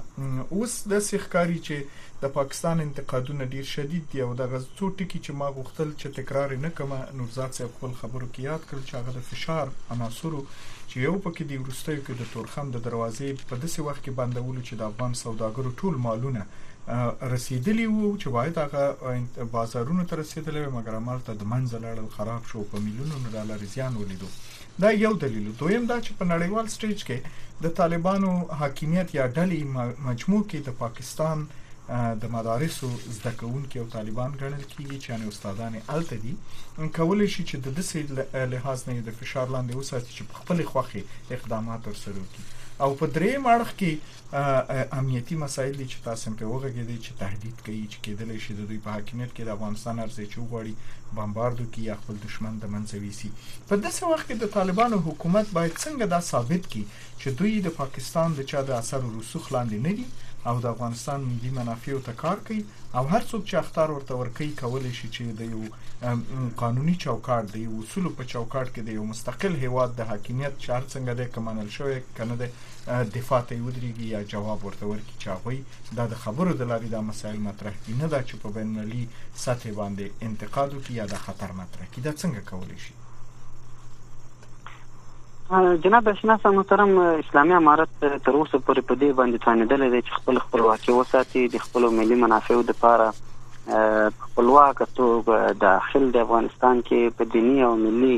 اوس 0.56 0.74
د 0.92 1.04
سیخکاری 1.08 1.58
چې 1.66 2.08
د 2.22 2.32
پاکستان 2.38 2.80
انتقادونه 2.86 3.44
ډیر 3.52 3.68
شدید 3.74 4.08
دي 4.14 4.22
او 4.24 4.30
د 4.40 4.50
غزو 4.54 4.88
ټکی 4.96 5.20
چې 5.24 5.30
ما 5.42 5.48
غوښتل 5.58 5.92
چې 6.00 6.16
تکرار 6.18 6.56
نه 6.64 6.70
کما 6.80 6.98
نورزاد 7.20 7.60
صاحب 7.60 7.76
خپل 7.76 7.94
خبرو 8.00 8.30
کې 8.32 8.40
یاد 8.50 8.66
کړل 8.68 8.82
چې 8.88 8.94
هغه 9.00 9.10
د 9.18 9.26
فشار 9.30 9.72
عناصرو 9.96 10.42
چې 10.90 10.96
یو 11.06 11.14
پکې 11.24 11.44
دی 11.50 11.56
ورستیو 11.62 12.02
کې 12.06 12.14
د 12.20 12.32
تورخم 12.32 12.74
د 12.74 12.84
دروازې 12.86 13.48
په 13.52 13.62
داسې 13.62 13.86
وخت 13.88 14.02
کې 14.04 14.18
بندولو 14.20 14.66
چې 14.68 14.74
د 14.82 14.82
افغان 14.90 15.16
سوداګرو 15.22 15.76
ټول 15.82 16.02
مالونه 16.08 16.46
رسیدلی 16.88 17.86
وو 17.86 18.16
چې 18.18 18.28
باید 18.28 18.58
هغه 18.58 19.44
بازارونو 19.52 20.04
ته 20.04 20.16
رسیدلی 20.16 20.64
مګر 20.66 20.94
هملته 21.00 21.34
د 21.34 21.44
منځ 21.52 21.74
لاړل 21.84 22.08
خراب 22.16 22.42
شو 22.52 22.64
په 22.72 22.80
میلیونونو 22.86 23.32
ډالر 23.34 23.64
زیان 23.74 23.96
ولیدو. 23.96 24.26
دا 24.82 24.90
یو 24.90 25.12
دلیل 25.12 25.52
دویم 25.60 25.86
دا 25.86 26.00
چې 26.00 26.12
په 26.18 26.24
نړیوال 26.32 26.66
stage 26.76 26.98
کې 27.08 27.18
د 27.62 27.74
طالبانو 27.80 28.30
حاکمیت 28.60 29.14
یا 29.14 29.26
ډلې 29.36 29.60
مجموع 30.08 30.42
کې 30.50 30.58
د 30.68 30.78
پاکستان 30.84 31.46
د 32.22 32.30
مدارسو 32.32 32.88
زده 33.16 33.32
کوونکي 33.40 33.78
او 33.78 33.86
طالبان 33.96 34.30
ګڼل 34.40 34.64
کیږي 34.72 34.98
چې 35.02 35.10
ان 35.10 35.28
استادان 35.28 35.76
الته 35.96 36.16
دي. 36.24 36.34
کولای 36.98 37.28
شي 37.34 37.44
چې 37.44 37.56
د 37.64 37.68
دسې 37.78 38.00
لحاظ 38.54 38.84
نه 38.88 39.00
د 39.08 39.18
فشار 39.20 39.46
لاندې 39.54 39.76
وساتي 39.76 40.12
چې 40.16 40.22
په 40.30 40.34
خپل 40.40 40.64
خوخي 40.72 41.02
اقدامات 41.38 41.88
ورسره 41.88 42.16
وکړي 42.22 42.59
او 42.84 42.90
په 43.00 43.06
درې 43.16 43.32
مړخ 43.46 43.70
کې 43.80 43.92
امنیتی 44.98 45.36
مسایل 45.44 45.74
دي 45.78 45.86
چې 45.92 46.04
تاسو 46.08 46.32
په 46.40 46.46
وګړي 46.52 46.98
چې 47.04 47.12
تهدید 47.22 47.56
کوي 47.66 47.84
چې 47.92 47.98
کېدل 48.04 48.28
شي 48.44 48.54
د 48.58 48.68
دوی 48.70 48.78
په 48.86 48.90
حاکمیت 48.96 49.30
کې 49.34 49.42
د 49.44 49.50
افغانستان 49.56 50.02
ارزې 50.04 50.26
چې 50.32 50.38
وغوړي 50.40 50.74
بمباردو 51.18 51.66
کې 51.72 52.00
خپل 52.02 52.16
دشمن 52.26 52.58
د 52.62 52.72
منځوي 52.74 53.12
سي 53.20 53.30
په 53.68 53.74
داسې 53.84 54.02
وخت 54.12 54.26
کې 54.28 54.36
د 54.42 54.52
طالبانو 54.56 55.02
حکومت 55.06 55.52
باید 55.58 55.78
څنګه 55.84 56.04
دا 56.14 56.20
ثابت 56.30 56.62
کړي 56.72 56.84
چې 57.20 57.28
دوی 57.38 57.54
د 57.66 57.76
پاکستان 57.82 58.38
د 58.38 58.50
چا 58.50 58.60
د 58.68 58.78
اثر 58.82 59.00
رسوخ 59.18 59.52
لاندې 59.56 59.78
نه 59.86 59.92
دي 59.98 60.08
او 60.48 60.60
د 60.64 60.66
افغانستان 60.74 61.24
ملي 61.30 61.50
منافع 61.56 61.96
ته 62.04 62.12
کار 62.22 62.38
کوي 62.46 62.62
او 62.98 63.04
هر 63.12 63.22
څوک 63.30 63.42
چې 63.48 63.54
اختار 63.62 63.90
ورته 63.94 64.20
ورکوي 64.20 64.52
کولای 64.60 64.92
شي 64.98 65.08
چې 65.16 65.22
د 65.40 65.42
یو 65.54 65.62
قانوني 66.62 66.94
چوکاټ 67.04 67.44
د 67.54 67.66
اصول 67.80 68.06
په 68.20 68.24
چوکاټ 68.32 68.66
کې 68.74 68.82
د 68.86 68.96
یو 68.98 69.04
مستقل 69.12 69.58
هیواد 69.64 69.90
د 69.98 70.08
حاکمیت 70.12 70.54
چار 70.66 70.82
څنګه 70.92 71.12
د 71.20 71.28
کمنل 71.34 71.68
شوی 71.76 71.98
کنه 72.20 72.38
د 72.42 72.54
دفاع 72.86 73.40
ته 73.40 73.54
ودرېږي 73.56 74.06
یا 74.14 74.22
جواب 74.22 74.64
ورته 74.64 74.86
ورکړي 74.86 75.14
چې 75.22 75.28
هغه 75.34 75.96
دا 75.98 76.06
د 76.12 76.14
خبرو 76.22 76.52
د 76.60 76.62
لارې 76.70 76.88
د 76.94 77.02
مسایل 77.10 77.38
مطرح 77.48 77.74
کړي 77.82 77.94
نه 78.02 78.08
دا 78.14 78.20
چې 78.22 78.34
په 78.42 78.48
بینالمللي 78.56 79.04
سطح 79.44 79.70
باندې 79.80 80.04
انتقاد 80.28 80.68
وکړي 80.74 80.94
یا 81.00 81.06
د 81.12 81.16
خطر 81.26 81.52
مطرح 81.60 81.86
کړي 81.92 82.00
دا 82.06 82.12
څنګه 82.22 82.40
کولای 82.50 82.78
شي؟ 82.84 82.94
جناب 85.84 86.08
اشناس 86.08 86.46
محترم 86.46 86.98
اسلامي 86.98 87.54
امارت 87.54 87.94
تر 88.00 88.34
اوسه 88.40 88.58
پورې 88.58 88.82
په 88.90 88.94
دې 89.00 89.10
باندې 89.20 89.38
ځانېدل 89.44 89.80
دي 89.94 90.02
چې 90.02 90.18
خپل 90.18 90.38
خپلواکي 90.44 90.92
وساتي 90.98 91.42
د 91.54 91.64
خپل 91.64 91.86
ملي 91.96 92.18
منافعو 92.20 92.60
لپاره 92.68 93.06
خپلواک 94.26 94.82
توګه 94.98 95.52
داخل 95.64 96.06
د 96.10 96.22
افغانستان 96.26 96.82
کې 96.90 97.16
په 97.18 97.32
دینی 97.34 97.62
او 97.68 97.72
ملي 97.80 98.14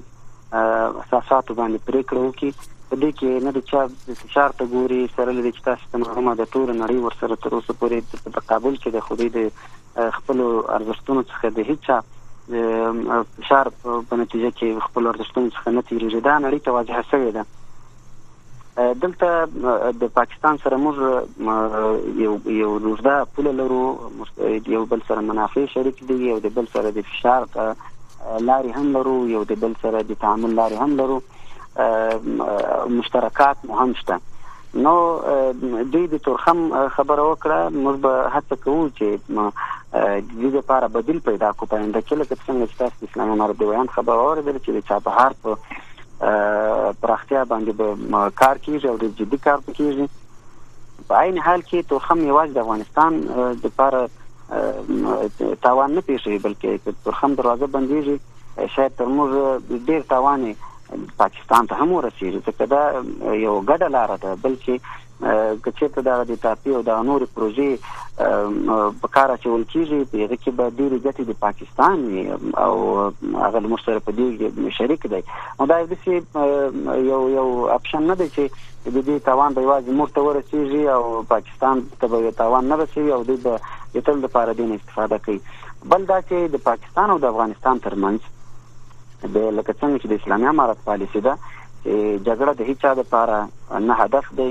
اساساتو 0.52 1.54
باندې 1.54 1.78
پریکړه 1.88 2.20
وکړي 2.26 2.50
په 2.92 2.98
دې 3.02 3.10
کې 3.18 3.44
نه 3.44 3.50
د 3.56 3.60
چا 3.68 3.82
د 4.06 4.16
فشار 4.22 4.54
ته 4.56 4.64
ګوري 4.70 4.96
سره 5.16 5.34
لري 5.36 5.52
چې 5.52 5.64
تاسو 5.68 5.86
ته 5.92 6.00
معلومه 6.00 6.32
ده 6.40 6.46
ټول 6.56 6.72
نړۍ 6.80 6.98
ورسره 7.04 7.38
تر 7.44 7.54
اوسه 7.58 7.76
پورې 7.82 8.24
په 8.24 8.32
تقابل 8.34 8.76
کې 8.82 8.90
د 8.96 8.98
خودي 9.06 9.28
د 9.36 9.38
خپل 10.16 10.42
ارزښتونو 10.76 11.22
څخه 11.30 11.46
د 11.58 11.60
هیڅ 11.70 11.86
فشار 13.38 13.70
په 13.80 14.16
نتیجه 14.22 14.50
کې 14.58 14.84
خپل 14.90 15.10
ارزښتونو 15.14 15.54
څخه 15.56 15.68
نه 15.76 15.82
تیریږي. 15.88 16.20
دا 16.28 16.36
نړۍ 16.46 16.60
ته 16.68 16.70
واجهه 16.76 17.02
شوې 17.10 17.30
ده. 17.38 17.44
دلته 19.06 19.28
د 20.04 20.14
پاکستان 20.20 20.62
سره 20.66 20.76
موږ 20.84 20.96
یو 22.26 22.36
یو 22.60 22.70
روزدا 22.84 23.16
پوله 23.36 23.52
لرو 23.62 23.82
یو 24.76 24.84
بل 24.92 25.00
سره 25.08 25.24
منافع 25.32 25.64
شریک 25.74 26.06
دي 26.12 26.16
یو 26.28 26.38
د 26.46 26.54
بل 26.60 26.72
سره 26.76 26.92
د 26.98 27.10
فشار 27.10 27.48
لاري 28.50 28.72
هم 28.78 28.86
لرو 28.96 29.16
یو 29.34 29.42
د 29.50 29.60
بل 29.64 29.76
سره 29.82 30.02
د 30.10 30.18
تعامل 30.24 30.54
لاري 30.60 30.80
هم 30.84 30.96
لرو 31.02 31.18
مشترکات 31.78 33.64
مو 33.64 33.74
هم 33.80 33.92
شته. 34.02 34.18
نو 34.74 34.94
دوی 35.92 36.06
د 36.06 36.16
تورخم 36.26 36.60
خبره 36.96 37.24
وکړه 37.30 37.58
موږ 37.84 37.96
به 38.04 38.30
هڅه 38.34 38.54
کوو 38.64 38.88
چې 38.98 39.08
د 39.28 40.30
دې 40.40 40.50
لپاره 40.54 40.86
بدیل 40.94 41.18
پیدا 41.28 41.50
کوو 41.52 41.70
په 41.72 41.76
انده 41.84 42.00
کې 42.00 42.14
لکه 42.20 42.34
څنګه 42.46 42.66
چې 42.70 42.76
تاسو 42.78 42.96
اسلامي 43.08 43.58
بیان 43.64 43.92
خبر 43.96 44.16
اوریدل 44.22 44.58
چې 44.58 44.70
د 44.70 44.80
چابهار 44.88 45.32
په 45.42 45.50
پراختیا 47.04 47.44
باندې 47.52 47.72
به 47.82 48.30
کار 48.42 48.56
کیږي 48.64 48.86
او 48.88 48.96
د 49.04 49.14
جدي 49.20 49.38
کار 49.48 49.58
کیږي. 49.68 50.06
په 51.08 51.14
عین 51.20 51.38
حال 51.44 51.60
کې 51.62 51.88
تورخم 51.92 52.18
یوازې 52.26 52.52
د 52.52 52.58
افغانستان 52.64 53.20
د 53.30 53.64
لپاره 53.64 54.08
تاوان 55.62 55.94
نه 55.94 56.00
پیښوي 56.00 56.38
بلکې 56.46 56.94
تورخم 57.04 57.34
دروازه 57.40 57.66
بنديږي 57.66 58.16
شاید 58.74 58.92
تر 58.98 59.08
موږ 59.16 59.30
ډیر 59.90 60.02
تاوان 60.14 60.52
پاکستان 61.22 61.70
ته 61.72 61.80
هم 61.82 61.92
ورسیږي 61.92 62.40
ځکه 62.48 62.66
دا 62.74 62.82
یو 63.44 63.54
ګډه 63.70 63.88
لار 63.96 64.16
ده 64.24 64.36
بلکې 64.44 64.80
کچې 65.64 65.88
ته 65.94 66.24
د 66.30 66.38
تاپی 66.44 66.74
او 66.76 66.82
د 66.86 67.02
نورو 67.08 67.26
پروژې 67.34 67.70
په 69.02 69.10
کار 69.16 69.32
اچول 69.34 69.64
کیږي 69.72 70.00
په 70.12 70.24
هغه 70.24 70.36
کې 70.42 70.50
به 70.60 70.70
ډېری 70.78 70.98
ګټې 71.06 71.24
د 71.28 71.32
پاکستان 71.44 71.96
او 72.64 72.74
هغه 73.44 73.60
مشترک 73.74 74.08
په 74.08 74.16
دې 74.18 74.74
شریک 74.78 75.06
دی 75.14 75.22
نو 75.60 75.66
دا 75.72 75.78
یو 77.10 77.20
یو 77.36 77.46
اپشن 77.76 78.10
نه 78.12 78.18
دی 78.22 78.28
چې 78.36 78.44
د 78.96 78.98
دې 79.06 79.24
توان 79.30 79.54
به 79.58 79.66
یوازې 79.66 79.98
موږ 79.98 80.10
ته 80.14 80.20
ورسیږي 80.26 80.84
او 80.96 81.22
پاکستان 81.34 81.86
ته 82.02 82.12
به 82.14 82.36
توان 82.42 82.70
نه 82.72 82.80
رسیږي 82.82 83.12
او 83.18 83.22
دوی 83.30 83.36
به 83.46 83.60
د 83.94 84.06
تل 84.10 84.22
لپاره 84.26 84.58
دین 84.60 84.76
استفاده 84.78 85.18
کوي 85.26 85.40
بل 85.94 86.06
دا 86.12 86.20
چې 86.22 86.54
د 86.56 86.64
پاکستان 86.70 87.10
او 87.16 87.18
د 87.24 87.34
افغانستان 87.34 87.84
ترمنځ 87.86 88.32
د 89.24 89.36
لکه 89.58 89.72
څنګه 89.80 89.98
چې 90.02 90.06
د 90.06 90.12
اسلامي 90.20 90.48
امارت 90.52 90.84
پالیسی 90.84 91.20
ده 91.26 91.36
جګړه 91.84 92.52
د 92.60 92.62
هیڅ 92.70 92.84
لپاره 93.00 93.48
نه 93.88 93.98
هدف 94.04 94.32
دی 94.40 94.48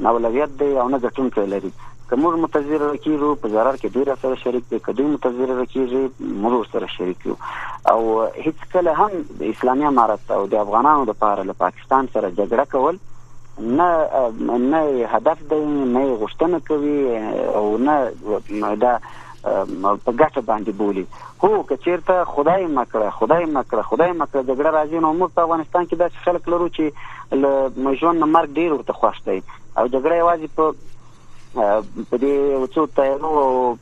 نه 0.00 0.08
اولویت 0.08 0.58
دی 0.62 0.70
او 0.80 0.88
نه 0.88 0.98
ګټونکی 0.98 1.46
لري. 1.54 1.72
کوم 2.10 2.20
متذر 2.42 2.82
کیږي 2.96 3.40
په 3.40 3.48
ضرر 3.54 3.76
کې 3.80 3.88
ډیر 3.94 4.10
سره 4.20 4.40
شریک 4.42 4.70
دي 4.70 4.78
کدی 4.84 5.06
متذر 5.14 5.50
کیږي 5.64 6.02
موږ 6.44 6.72
سره 6.72 6.86
شریک 6.96 7.26
یو. 7.30 7.36
او 7.92 8.00
هیڅ 8.46 8.72
کله 8.72 8.94
هم 9.00 9.22
د 9.42 9.42
اسلامي 9.54 9.88
امارت 9.90 10.32
او 10.38 10.40
د 10.54 10.60
افغانانو 10.64 11.08
لپاره 11.12 11.46
له 11.50 11.58
پاکستان 11.64 12.10
سره 12.14 12.30
جګړه 12.30 12.64
کول 12.76 12.98
نه 13.60 13.88
نه 14.72 15.06
هدف 15.14 15.38
دی 15.50 15.60
نه 15.66 16.16
غوښتنه 16.20 16.58
کوي 16.68 17.18
او 17.60 17.76
نه 17.86 18.74
دا 18.84 18.98
په 19.42 20.12
ګټه 20.20 20.40
باندې 20.50 20.70
بولی 20.82 21.04
هو 21.42 21.62
کچیرته 21.70 22.24
خدای 22.34 22.66
مکړه 22.66 23.10
خدای 23.18 23.44
مکړه 23.44 23.82
خدای 23.90 24.12
مکړه 24.12 24.42
جګړه 24.50 24.70
راځي 24.78 25.02
نو 25.04 25.12
موږ 25.18 25.30
په 25.38 25.42
افغانستان 25.48 25.86
کې 25.86 25.96
داسې 26.02 26.24
خلک 26.24 26.48
لرو 26.54 26.68
چې 26.76 26.84
له 27.44 27.86
مجون 27.88 28.22
مرګ 28.34 28.60
ډیر 28.60 28.72
ورته 28.72 28.92
خوښ 29.00 29.16
دی. 29.28 29.38
او 29.78 29.86
جګړه 29.94 30.14
یوازې 30.22 30.48
په 30.56 30.72
په 31.54 32.16
دې 32.22 32.34
وڅو 32.62 32.86
تایرو 32.96 33.30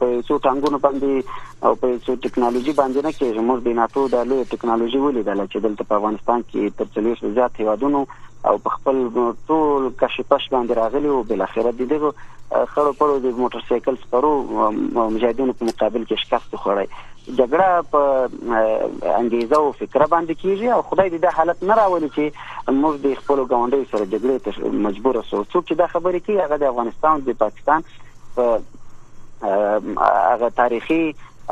په 0.00 0.06
څو 0.26 0.38
ټانګونو 0.44 0.78
باندې 0.84 1.12
او 1.68 1.72
په 1.80 1.98
څو 2.04 2.12
ټکنالوژي 2.24 2.72
باندې 2.80 3.00
نه 3.06 3.12
کېږي. 3.18 3.40
موږ 3.48 3.58
د 3.66 3.76
ناتو 3.80 4.06
د 4.14 4.28
لوی 4.32 4.44
ټکنالوژي 4.52 5.00
ولیدل 5.02 5.42
چې 5.46 5.58
دلته 5.66 5.88
په 5.90 5.98
افغانستان 6.00 6.46
کې 6.50 6.76
تر 6.78 6.86
څلور 6.94 7.34
زیات 7.40 7.60
هیوادونو 7.62 8.04
او 8.50 8.56
په 8.64 8.76
خپل 8.76 9.02
ټول 9.50 9.90
کشپش 10.00 10.48
باندې 10.54 10.78
راغلي 10.80 11.12
او 11.16 11.22
بل 11.30 11.44
اخر 11.48 11.70
د 11.80 11.92
دغه 11.92 12.12
خړو 12.50 12.92
پړو 12.98 13.18
د 13.26 13.38
موټر 13.42 13.68
سایکل 13.68 13.96
سپرو 14.02 14.32
مجاهدینو 14.50 15.56
په 15.60 15.68
مقابل 15.70 16.04
کې 16.08 16.24
شکست 16.24 16.56
خوړی 16.64 16.86
جګړه 17.38 17.82
په 17.92 18.02
انګیزه 19.20 19.56
او 19.60 19.72
فکر 19.78 20.04
باندې 20.12 20.34
کیږي 20.42 20.68
او 20.74 20.82
خدای 20.90 21.10
دې 21.10 21.18
د 21.24 21.36
حالت 21.38 21.64
نه 21.70 21.78
راولي 21.80 22.10
چې 22.16 22.24
موږ 22.82 22.94
د 23.06 23.16
خپل 23.22 23.42
ګاونډي 23.52 23.90
سره 23.92 24.10
جګړې 24.12 24.38
ته 24.44 24.82
مجبور 24.88 25.20
اوسو 25.22 25.44
څوک 25.44 25.68
چې 25.68 25.74
دا 25.82 25.86
خبرې 25.94 26.20
کوي 26.26 26.38
هغه 26.44 26.60
د 26.64 26.70
افغانستان 26.72 27.24
د 27.30 27.38
پاکستان 27.44 27.88
په 28.36 28.60
هغه 29.42 30.50
تاریخي 30.60 31.02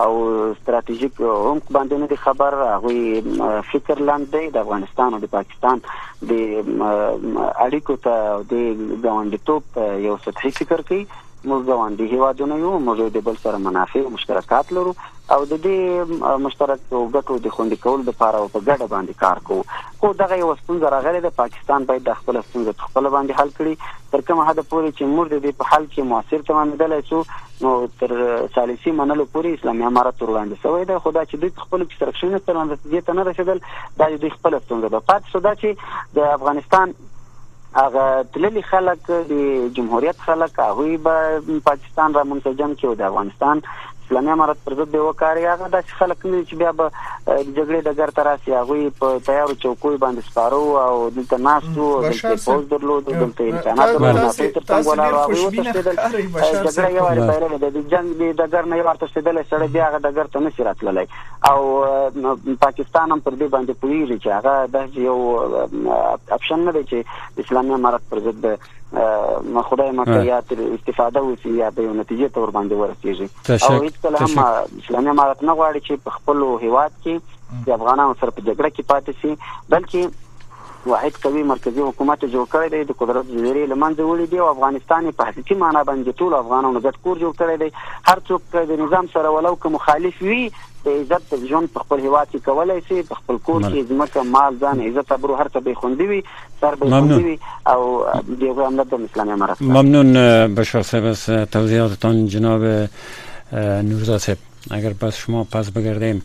او 0.03 0.15
ستراتیژیک 0.61 1.21
عمق 1.21 1.67
باندې 1.73 1.95
نه 2.03 2.17
خبر 2.23 2.55
هغه 2.61 3.61
فکر 3.73 4.01
لاندې 4.09 4.55
د 4.55 4.65
افغانستان 4.67 5.15
او 5.15 5.21
د 5.25 5.31
پاکستان 5.35 5.83
د 6.31 6.33
اړیکو 7.67 7.97
ته 8.07 8.17
د 8.53 8.55
ګاونډیتوب 9.05 9.79
یو 10.07 10.17
سطحي 10.25 10.51
فکر 10.59 10.83
کوي 10.91 11.05
موږ 11.51 11.61
ګاونډي 11.69 12.07
هیوادونه 12.15 12.55
یو 12.65 12.79
موږ 12.87 13.13
د 13.17 13.27
بل 13.27 13.37
سره 13.45 13.59
منافع 13.67 14.01
او 14.05 14.15
مشترکات 14.17 14.73
لرو. 14.79 14.95
او 15.35 15.45
د 15.51 15.61
دې 15.65 16.39
مشترک 16.45 16.81
ګټو 16.93 17.35
د 17.45 17.53
خوندې 17.55 17.77
کول 17.85 18.01
لپاره 18.09 18.49
په 18.55 18.61
ګډه 18.69 18.87
باندې 18.95 19.21
کار 19.21 19.39
کوو. 19.47 19.63
خو 20.01 20.13
دغه 20.23 20.39
یو 20.41 20.51
ستونزه 20.57 20.91
راغله 20.95 21.21
د 21.27 21.33
پاکستان 21.37 21.87
باید 21.91 22.05
د 22.09 22.19
خپل 22.19 22.41
ستونزه 22.49 22.75
خپل 22.81 23.09
باندې 23.15 23.39
حل 23.39 23.53
کړي. 23.59 23.75
تر 24.13 24.21
کومه 24.27 24.45
حد 24.49 24.61
پورې 24.71 24.91
چې 24.97 25.05
موږ 25.15 25.27
د 25.47 25.57
په 25.63 25.71
حل 25.71 25.87
کې 25.87 26.11
موثر 26.11 26.45
تمامېدل 26.51 26.93
شو 27.09 27.23
نو 27.63 27.73
تر 28.03 28.13
ثالثي 28.55 28.93
منلو 29.01 29.27
پورې 29.33 29.59
اسلامي 29.59 29.89
امارت 29.89 30.23
وړاندې 30.23 30.63
شوی 30.67 30.85
دی. 30.91 31.01
خدا 31.07 31.25
چې 31.25 31.37
دوی 31.41 31.51
خپل 31.65 31.85
کثرت 31.95 32.47
تر 32.47 32.61
نتیجې 32.65 33.01
ته 33.09 33.13
نه 33.19 33.23
رسیدل 33.31 33.59
دا 34.03 34.11
د 34.27 34.37
خپل 34.37 34.61
ستونزه 34.67 34.95
ده. 34.97 35.01
پات 35.11 35.33
شو 35.33 35.45
دا 35.49 35.55
چې 35.55 36.15
د 36.21 36.33
افغانستان 36.39 36.95
هغه 37.77 38.05
تللی 38.35 38.63
خلک 38.73 39.09
د 39.31 39.33
جمهوریت 39.79 40.21
خلک 40.27 40.61
هغه 40.65 40.99
به 41.07 41.61
پاکستان 41.71 42.15
را 42.19 42.25
منسجم 42.33 42.75
کړي 42.83 43.01
د 43.01 43.09
افغانستان 43.11 43.63
اسلامي 44.05 44.33
امارت 44.33 44.65
پر 44.65 44.75
ضد 44.81 44.95
وکاري. 44.95 45.47
هغه 45.47 45.69
د 45.75 45.93
خلک 45.99 46.27
نه 46.27 46.45
چې 46.45 46.55
بیا 46.63 46.73
به 46.73 46.91
د 47.27 47.55
جګړې 47.57 47.81
د 47.89 47.91
ګر 47.99 48.11
تراسي 48.21 48.51
هغه 48.57 48.91
په 49.01 49.19
تیارو 49.29 49.55
چوکوي 49.65 49.97
باندې 50.05 50.21
سپارو 50.31 50.65
او 50.85 51.11
دلته 51.19 51.37
ناستو 51.49 51.85
دلته 52.07 52.37
پوز 52.45 52.69
درلود 52.73 53.05
دلته 53.11 53.43
امکانات 53.51 53.89
درلود. 53.97 54.35
تر 54.55 54.63
څنګه 54.71 54.87
ولاړ 54.89 55.13
هغه 55.15 55.37
وتښتیدل 55.45 55.97
جګړه 56.65 56.89
یو 56.97 57.05
وړ 57.07 57.19
پیل 57.31 57.45
د 57.65 57.79
جنگ 57.95 58.07
د 58.41 58.43
ګر 58.57 58.65
نه 58.73 58.77
یو 58.77 58.87
ورته 58.89 59.07
ستدل 59.15 59.43
سره 59.51 59.67
بیا 59.77 59.85
هغه 59.89 59.99
د 60.07 60.09
ګر 60.19 60.27
ته 60.37 60.41
نشي 60.47 60.63
راتللی. 60.69 61.07
او 61.51 61.59
پاکستان 62.61 63.13
هم 63.13 63.21
پر 63.21 63.33
دې 63.41 63.49
باندې 63.55 63.73
پوریږي 63.81 64.17
چې 64.23 64.29
هغه 64.39 64.55
د 64.75 64.77
یو 65.09 65.19
اپشن 66.37 66.65
نه 66.69 66.73
دی 66.77 66.83
چې 66.91 66.99
اسلامي 67.45 67.75
امارت 67.75 68.03
پر 68.11 68.19
ضد 68.29 68.45
خدای 69.69 69.91
مکه 69.91 70.19
یا 70.25 70.41
تر 70.41 70.57
استفاده 70.75 71.21
وسی 71.21 71.51
یا 71.61 71.71
به 71.71 71.83
نتیجه 72.01 72.29
تور 72.29 72.51
باندې 72.51 72.73
ورسیږي. 72.73 73.29
او 73.51 73.83
هیڅ 73.87 73.97
کله 74.03 74.19
هم 74.19 74.45
اسلامي 74.83 75.11
امارت 75.15 75.43
نه 75.43 75.55
غواړي 75.55 75.81
چې 75.87 75.93
په 76.05 76.11
خپل 76.19 76.45
هیواد 76.67 76.93
کې 77.05 77.15
د 77.67 77.71
افغانانو 77.79 78.15
سره 78.21 78.31
په 78.31 78.41
جګړه 78.49 78.71
کې 78.77 78.83
پاتې 78.93 79.13
شي 79.21 79.33
بلکې 79.71 80.03
واحد 80.87 81.17
قوي 81.23 81.43
مرکزی 81.51 81.81
حکومت 81.81 82.25
جوړ 82.25 82.47
کړی 82.55 82.69
دی 82.75 82.85
د 82.91 82.97
قدرت 83.01 83.27
جزیرې 83.31 83.71
لمنځه 83.73 84.03
وړي 84.11 84.27
دی 84.31 84.39
او 84.39 84.49
افغانستان 84.51 85.11
په 85.21 85.31
حقيقي 85.31 85.57
معنی 85.63 85.83
باندې 85.89 86.19
ټول 86.23 86.35
افغانانو 86.39 86.81
ګډ 86.81 86.97
کور 87.03 87.17
جوړ 87.25 87.33
کړی 87.41 87.57
دی. 87.59 87.71
هر 88.09 88.19
څوک 88.29 88.41
د 88.71 88.81
نظام 88.85 89.11
سره 89.17 89.35
ولو 89.35 89.55
که 89.65 89.75
مخالف 89.77 90.23
وي 90.29 90.41
د 90.87 90.97
عزت 91.01 91.35
د 91.35 91.45
ژوند 91.51 91.73
په 91.75 91.85
خپل 91.85 92.01
هیواد 92.07 92.33
کې 92.33 92.39
کولای 92.49 92.81
شي 92.89 93.03
په 93.11 93.21
خپل 93.21 93.37
کور 93.51 93.61
کې 93.63 93.89
ځمکه 93.91 94.25
مال 94.37 94.59
ځان 94.65 94.87
عزت 94.89 95.13
ابرو 95.19 95.39
هر 95.43 95.49
څه 95.49 95.59
به 95.69 95.75
خوندي 95.83 96.09
وي 96.15 96.23
سر 96.65 96.75
به 96.81 96.91
خوندي 96.97 97.23
وي 97.29 97.37
او 97.75 97.81
دیگه 98.33 98.67
هم 98.67 98.83
د 98.83 99.07
اسلامي 99.11 99.33
امارات 99.37 99.63
ممنون 99.63 100.13
بشار 100.63 100.83
صاحب 100.83 101.05
از 101.13 101.23
توضیحاتتان 101.59 102.27
جناب 102.35 102.67
نورزاد 103.53 104.21
صاحب. 104.27 104.39
اگر 104.71 104.93
پس 105.01 105.17
شما 105.17 105.45
پس 105.53 105.71
بگردیم 105.71 106.23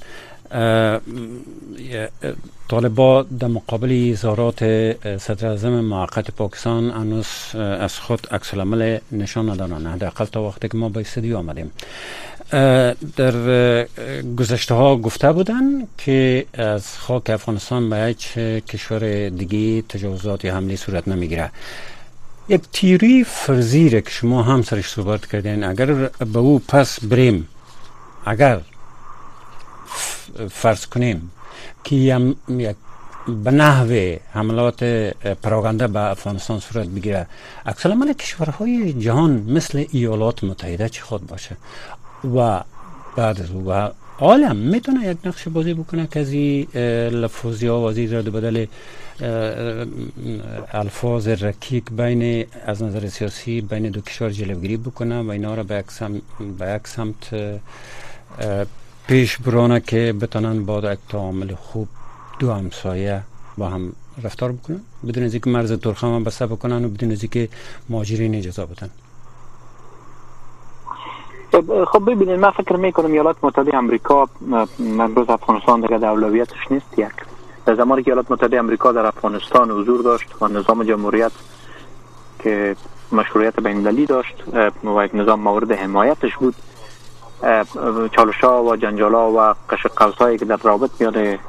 طالبا 2.70 3.26
در 3.39 3.47
مقابل 3.47 4.10
اظهارات 4.12 4.60
صدر 5.18 5.47
اعظم 5.47 5.80
موقت 5.80 6.32
پاکستان 6.32 6.91
هنوز 6.91 7.56
از 7.56 8.00
خود 8.00 8.28
عکس 8.32 8.54
العمل 8.54 8.97
نشان 9.12 9.50
ندارن 9.50 9.88
حداقل 9.88 10.26
تا 10.26 10.43
وقتی 10.43 10.68
که 10.68 10.78
ما 10.78 10.89
به 10.89 11.00
استودیو 11.00 11.38
آمدیم. 11.38 11.72
در 13.16 13.86
گذشته 14.38 14.74
ها 14.76 14.97
گفته 14.97 15.32
بودن 15.32 15.88
که 15.97 16.45
از 16.54 16.97
خاک 16.97 17.30
افغانستان 17.30 17.89
به 17.89 18.06
هیچ 18.06 18.38
کشور 18.38 19.30
دیگه 19.30 19.82
تجاوزات 19.82 20.45
یا 20.45 20.56
حمله 20.56 20.76
صورت 20.76 21.08
نمی‌گیره. 21.08 21.52
یک 22.50 22.62
تیوری 22.72 23.24
فرضی 23.24 23.89
که 23.89 24.10
شما 24.10 24.43
هم 24.43 24.62
سرش 24.62 24.89
صحبت 24.89 25.26
کردین. 25.26 25.64
اگر 25.64 25.86
به 26.34 26.39
او 26.39 26.60
پس 26.60 27.00
بریم 27.06 27.47
اگر 28.26 28.60
فرض 30.50 30.86
کنیم 30.86 31.32
که 31.84 31.96
یک 32.50 32.76
به 33.28 33.52
نحو 33.52 34.16
حملات 34.32 34.84
پراگنده 35.42 35.88
به 35.88 36.00
افغانستان 36.00 36.60
صورت 36.60 36.88
بگیره. 36.88 37.28
اکثر 37.66 37.92
عمل 37.92 38.14
کشورهای 38.14 38.94
جهان 38.94 39.32
مثل 39.32 39.86
ایالات 39.92 40.44
متحده 40.44 40.90
چی 40.90 41.02
خود 41.02 41.28
باشه؟ 41.28 41.58
و 42.36 42.64
بعد 43.16 43.42
از 43.42 43.52
و 43.52 43.90
عالم 44.20 44.56
می‌تونه 44.56 45.08
یک 45.08 45.18
نقش 45.26 45.48
بازی 45.48 45.74
بکنه 45.74 46.08
که 46.08 46.20
از 46.20 46.34
لفظی 47.14 47.68
ها 47.68 47.82
وزیر 47.82 48.12
را 48.12 48.22
بدل 48.22 48.66
الفاظ 50.72 51.28
رکیک 51.28 51.84
بین 51.92 52.46
از 52.66 52.84
نظر 52.84 53.08
سیاسی 53.08 53.62
بین 53.62 53.90
دو 53.90 54.02
کشور 54.02 54.30
جلوگیری 54.30 54.78
بکنه 54.78 55.22
و 55.22 55.30
اینا 55.30 55.56
را 55.56 55.64
به 55.64 55.84
یک 56.62 56.88
سمت 56.88 57.34
پیش 59.10 59.38
برانه 59.38 59.80
که 59.80 60.14
بتانن 60.22 60.66
با 60.66 60.80
یک 60.80 60.99
تعامل 61.10 61.55
خوب 61.55 61.88
دو 62.39 62.53
همسایه 62.53 63.22
با 63.57 63.68
هم 63.68 63.93
رفتار 64.24 64.51
بکنن. 64.51 64.80
بدون 65.07 65.24
از 65.24 65.34
اینکه 65.34 65.49
مرز 65.49 65.72
ترخم 65.72 66.07
هم 66.07 66.24
بسته 66.24 66.47
بکنن 66.47 66.86
و 66.86 66.89
بدون 66.89 67.12
از 67.12 67.24
اینکه 67.24 67.49
ماجرین 67.89 68.36
اجازه 68.36 68.66
بدن 68.66 68.89
خب 71.86 72.12
ببینید 72.12 72.39
من 72.39 72.51
فکر 72.51 72.76
می‌کنم 72.76 73.12
ایالات 73.12 73.36
متحده 73.41 73.76
امریکا 73.76 74.30
امروز 74.80 75.30
افغانستان 75.30 75.82
دیگه 75.82 75.95
اولویتش 75.95 76.72
نیست 76.72 76.99
یک. 76.99 77.07
در 77.66 77.76
زمانی 77.76 78.03
که 78.03 78.12
ایالات 78.12 78.32
متحده 78.32 78.60
امریکا 78.60 78.91
در 78.91 79.05
افغانستان 79.05 79.72
حضور 79.72 80.01
داشت 80.01 80.41
و 80.41 80.47
نظام 80.47 80.84
جمهوریت 80.84 81.32
که 82.39 82.76
مشروعیت 83.12 83.60
بین 83.60 84.05
داشت 84.05 84.36
و 84.84 85.05
یک 85.05 85.16
نظام 85.16 85.39
مورد 85.39 85.72
حمایتش 85.72 86.38
بود 86.38 86.55
چالشا 88.16 88.64
و 88.64 88.76
جنجالا 88.76 89.32
و 89.32 89.54
قش 89.70 89.86
هایی 90.20 90.38
که 90.38 90.46
در 90.46 90.58
رابط 90.64 90.90
میاد 91.00 91.40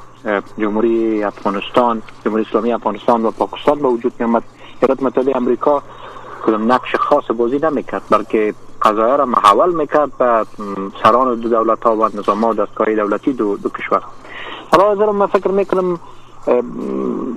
جمهوری 0.57 1.23
افغانستان 1.23 2.01
جمهوری 2.25 2.45
اسلامی 2.49 2.73
افغانستان 2.73 3.25
و 3.25 3.31
پاکستان 3.31 3.79
به 3.79 3.87
وجود 3.87 4.13
می 4.19 4.25
آمد 4.25 4.43
ایالات 4.81 5.03
متحده 5.03 5.37
امریکا 5.37 5.83
کدام 6.45 6.71
نقش 6.71 6.95
خاص 6.95 7.23
بازی 7.37 7.59
نمی‌کرد 7.63 8.01
بلکه 8.09 8.53
قضایا 8.81 9.15
را 9.15 9.25
محول 9.25 9.75
می‌کرد 9.75 10.17
به 10.17 10.45
سران 11.03 11.39
دو 11.39 11.49
دولت 11.49 11.83
ها 11.83 11.95
و 11.95 12.05
نظام 12.05 12.43
ها 12.43 12.53
دستگاه 12.53 12.95
دولتی 12.95 13.33
دو, 13.33 13.57
دو 13.57 13.69
کشور. 13.69 14.01
حالا 14.71 14.91
از 14.91 14.97
من 14.97 15.27
فکر 15.27 15.47
می‌کنم 15.47 15.99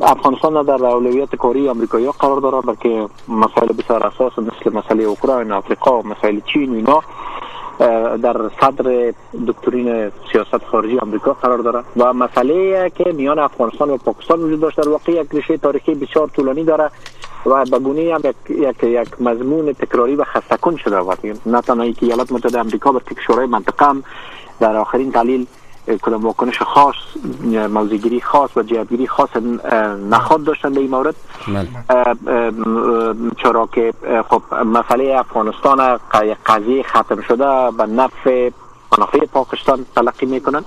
افغانستان 0.03 0.63
در 0.63 0.85
اولویت 0.85 1.35
کاری 1.37 1.69
امریکایی 1.69 2.13
قرار 2.19 2.41
داره 2.41 2.61
بلکه 2.61 3.09
مسائل 3.29 3.73
بسیار 3.73 4.07
اساس 4.07 4.33
مثل 4.39 4.77
مسئله 4.77 5.05
اوکراین 5.05 5.53
افریقا 5.53 5.99
و 5.99 6.07
مسائل 6.07 6.41
چین 6.41 6.71
و 6.71 6.75
اینا. 6.75 7.03
در 8.22 8.51
صدر 8.61 9.12
دکترین 9.47 10.11
سیاست 10.33 10.64
خارجی 10.64 10.99
آمریکا 10.99 11.33
قرار 11.33 11.59
داره 11.59 11.85
و 11.97 12.12
مسئله 12.12 12.91
که 12.91 13.12
میان 13.12 13.39
افغانستان 13.39 13.91
و 13.91 13.97
پاکستان 13.97 14.41
وجود 14.41 14.61
داشته 14.61 14.83
در 14.83 14.89
واقع 14.89 15.12
یک 15.12 15.27
ریشه 15.33 15.57
تاریخی 15.57 15.95
بسیار 15.95 16.29
طولانی 16.29 16.64
داره 16.64 16.91
و 17.47 17.64
به 17.64 17.79
گونه 17.79 18.14
هم 18.14 18.20
یک, 18.25 18.37
یک, 18.51 18.85
یک 18.85 19.22
مضمون 19.22 19.72
تکراری 19.72 20.16
و 20.16 20.25
خستکن 20.25 20.77
شده 20.77 20.99
و 20.99 21.14
نه 21.47 21.61
تنها 21.61 21.91
که 21.91 22.07
ایالات 22.07 22.33
متحده 22.33 22.61
آمریکا 22.61 22.93
به 22.93 23.01
کشورهای 23.01 23.47
منطقه 23.47 23.87
هم 23.87 24.05
در 24.61 24.77
آخرین 24.77 25.09
دلیل 25.09 25.47
کدام 25.87 26.22
واکنش 26.24 26.62
خاص 26.62 26.95
موضوعگیری 27.70 28.20
خاص 28.20 28.57
و 28.57 28.62
جهتگیری 28.62 29.07
خاص 29.07 29.28
نخواد 30.11 30.45
داشتن 30.45 30.72
به 30.72 30.80
این 30.80 30.91
مورد 30.91 31.14
بله. 31.49 31.68
چرا 33.43 33.68
که 33.72 33.93
خب 34.28 34.43
مسئله 34.64 35.18
افغانستان 35.18 35.99
قضیه 36.47 36.82
ختم 36.82 37.20
شده 37.20 37.70
به 37.78 37.87
نفع 37.87 38.51
منافع 38.99 39.19
پاکستان 39.19 39.87
تلقی 39.97 40.27
می‌کنن 40.27 40.65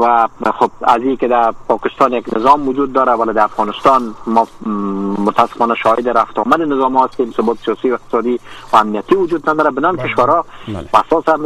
و 0.00 0.26
خب 0.58 0.70
از 0.82 1.00
که 1.20 1.28
در 1.28 1.54
پاکستان 1.68 2.12
یک 2.12 2.24
نظام 2.36 2.68
وجود 2.68 2.92
داره 2.92 3.12
ولی 3.12 3.32
در 3.32 3.44
افغانستان 3.44 4.14
ما 4.26 4.48
متاسفانه 5.18 5.74
شاهد 5.74 6.08
رفت 6.08 6.38
آمد 6.38 6.60
نظام 6.60 6.96
هستیم 6.96 7.32
ثبات 7.36 7.58
سیاسی 7.64 7.90
و 7.90 7.94
اقتصادی 7.94 8.40
و 8.72 8.76
امنیتی 8.76 9.14
وجود 9.14 9.50
نداره 9.50 9.70
بنان 9.70 9.96
بله. 9.96 10.08
کشورها 10.08 10.44
بله. 10.68 10.88
اساسا 10.94 11.38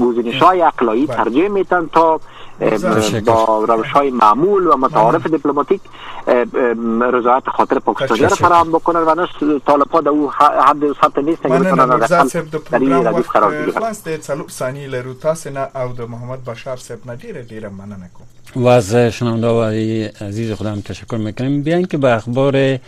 گزینش 0.00 0.42
های 0.42 0.62
اقلایی 0.62 1.06
ترجیح 1.06 1.48
میتن 1.48 1.86
تا 1.92 2.20
با 3.26 3.64
روش 3.68 3.88
های 3.88 4.10
معمول 4.10 4.66
و 4.66 4.76
متعارف. 4.76 5.26
دیپلماتیک 5.26 5.80
رضایت 7.12 7.48
خاطر 7.56 7.78
پاکستانی 7.78 8.20
را 8.20 8.28
فراهم 8.28 8.72
بکنن 8.72 9.00
و 9.00 9.14
نه 9.14 9.28
طالب 9.66 9.90
ها 9.90 10.00
در 10.00 10.08
او 10.08 10.30
حد 10.30 10.92
سطح 11.00 11.20
نیست 11.20 11.42
که 11.42 11.48
بتونن 11.48 11.98
در 12.70 12.78
این 12.78 12.92
ردیف 13.06 13.28
قرار 13.30 13.50
بگیرن. 13.50 13.80
خلاص 13.80 14.04
د 14.04 14.20
څلور 14.20 14.48
ثانیې 14.58 14.88
لرو 14.94 15.14
تاسو 15.14 15.50
نه 15.50 15.68
او 15.74 15.92
د 15.92 16.00
محمد 16.00 16.44
بشار 16.44 16.76
صاحب 16.76 16.98
نه 17.06 17.16
ډیره 17.16 17.42
ډیره 17.50 17.68
مننه 17.68 18.10
کوم 18.14 18.26
و 18.64 18.68
از 18.68 18.96
شنونده 18.96 19.48
و 19.48 19.62
عزیز 20.20 20.52
خودم 20.52 20.80
تشکر 20.80 21.16
می‌کنیم. 21.16 21.62
بیاین 21.62 21.86
که 21.86 21.98
به 21.98 22.16
اخبار 22.16 22.78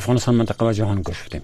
افغانستان 0.00 0.34
منطقه 0.34 0.66
و 0.66 0.72
جهان 0.72 1.02
گوش 1.02 1.22
بدیم. 1.22 1.42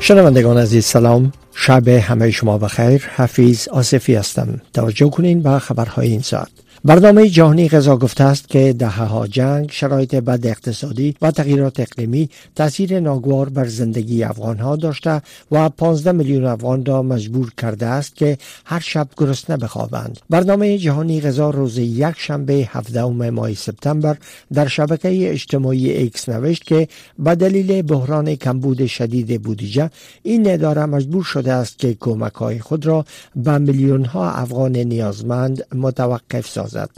شنوندگان 0.00 0.58
عزیز 0.58 0.84
سلام. 0.84 1.32
شب 1.54 1.88
همه 1.88 2.30
شما 2.30 2.58
بخیر 2.58 3.06
حفیظ 3.16 3.68
آصفی 3.68 4.14
هستم. 4.14 4.60
توجه 4.74 5.10
کنین 5.10 5.42
به 5.42 5.58
خبرهای 5.58 6.08
این 6.08 6.22
ساعت. 6.22 6.50
برنامه 6.86 7.28
جهانی 7.28 7.68
غذا 7.68 7.96
گفته 7.96 8.24
است 8.24 8.48
که 8.48 8.72
دهه 8.72 9.04
ها 9.04 9.26
جنگ 9.26 9.70
شرایط 9.70 10.14
بد 10.14 10.46
اقتصادی 10.46 11.14
و 11.22 11.30
تغییرات 11.30 11.80
اقلیمی 11.80 12.28
تاثیر 12.54 13.00
ناگوار 13.00 13.48
بر 13.48 13.66
زندگی 13.66 14.24
افغان 14.24 14.58
ها 14.58 14.76
داشته 14.76 15.22
و 15.52 15.68
15 15.68 16.12
میلیون 16.12 16.44
افغان 16.44 16.84
را 16.84 17.02
مجبور 17.02 17.52
کرده 17.58 17.86
است 17.86 18.16
که 18.16 18.38
هر 18.64 18.80
شب 18.80 19.08
گرسنه 19.16 19.56
بخوابند. 19.56 20.18
برنامه 20.30 20.78
جهانی 20.78 21.20
غذا 21.20 21.50
روز 21.50 21.78
یک 21.78 22.14
شنبه 22.18 22.68
17 22.70 23.04
ماه 23.04 23.54
سپتامبر 23.54 24.16
در 24.52 24.66
شبکه 24.66 25.30
اجتماعی 25.30 25.90
ایکس 25.90 26.28
نوشت 26.28 26.64
که 26.64 26.88
به 27.18 27.34
دلیل 27.34 27.82
بحران 27.82 28.34
کمبود 28.34 28.86
شدید 28.86 29.42
بودجه 29.42 29.90
این 30.22 30.50
اداره 30.50 30.86
مجبور 30.86 31.24
شده 31.44 31.52
است 31.52 31.78
که 31.78 31.94
کمک 31.94 32.32
های 32.34 32.58
خود 32.58 32.86
را 32.86 33.04
به 33.36 33.58
میلیون 33.58 34.04
ها 34.04 34.30
افغان 34.30 34.76
نیازمند 34.76 35.74
متوقف 35.74 36.48
سازد 36.48 36.90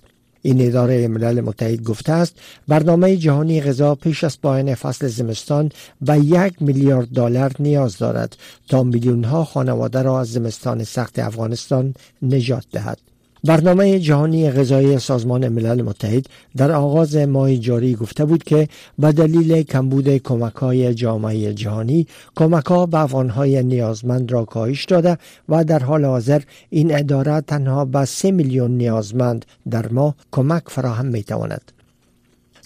این 0.42 0.66
اداره 0.66 1.09
ملل 1.09 1.40
متحد 1.40 1.82
گفته 1.82 2.12
است 2.12 2.34
برنامه 2.68 3.16
جهانی 3.16 3.61
غذا 3.61 3.94
پیش 3.94 4.24
از 4.24 4.40
پایان 4.40 4.74
فصل 4.74 5.07
زمستان 5.09 5.70
به 6.01 6.18
یک 6.18 6.62
میلیارد 6.62 7.09
دلار 7.09 7.53
نیاز 7.59 7.99
دارد 7.99 8.36
تا 8.68 8.82
میلیون 8.82 9.24
ها 9.24 9.44
خانواده 9.44 10.03
را 10.03 10.20
از 10.20 10.32
زمستان 10.32 10.84
سخت 10.84 11.18
افغانستان 11.18 11.94
نجات 12.22 12.64
دهد. 12.72 12.99
برنامه 13.47 13.99
جهانی 13.99 14.51
غذایی 14.51 14.99
سازمان 14.99 15.49
ملل 15.49 15.82
متحد 15.82 16.26
در 16.57 16.72
آغاز 16.72 17.16
ماه 17.16 17.57
جاری 17.57 17.94
گفته 17.94 18.24
بود 18.24 18.44
که 18.44 18.68
به 18.99 19.12
دلیل 19.12 19.62
کمبود 19.62 20.16
کمک 20.16 20.55
های 20.55 20.94
جامعه 20.94 21.55
جهانی 21.55 22.07
کمک 22.36 22.64
ها 22.64 22.86
به 22.86 23.01
افغانهای 23.01 23.62
نیازمند 23.62 24.32
را 24.32 24.44
کاهش 24.44 24.84
داده 24.84 25.18
و 25.49 25.64
در 25.64 25.78
حال 25.78 26.05
حاضر 26.05 26.42
این 26.70 26.99
اداره 26.99 27.40
تنها 27.40 27.84
به 27.84 28.05
سه 28.05 28.30
میلیون 28.30 28.70
نیازمند 28.70 29.44
در 29.70 29.88
ماه 29.88 30.14
کمک 30.32 30.62
فراهم 30.66 31.07
می 31.07 31.22
تواند. 31.22 31.75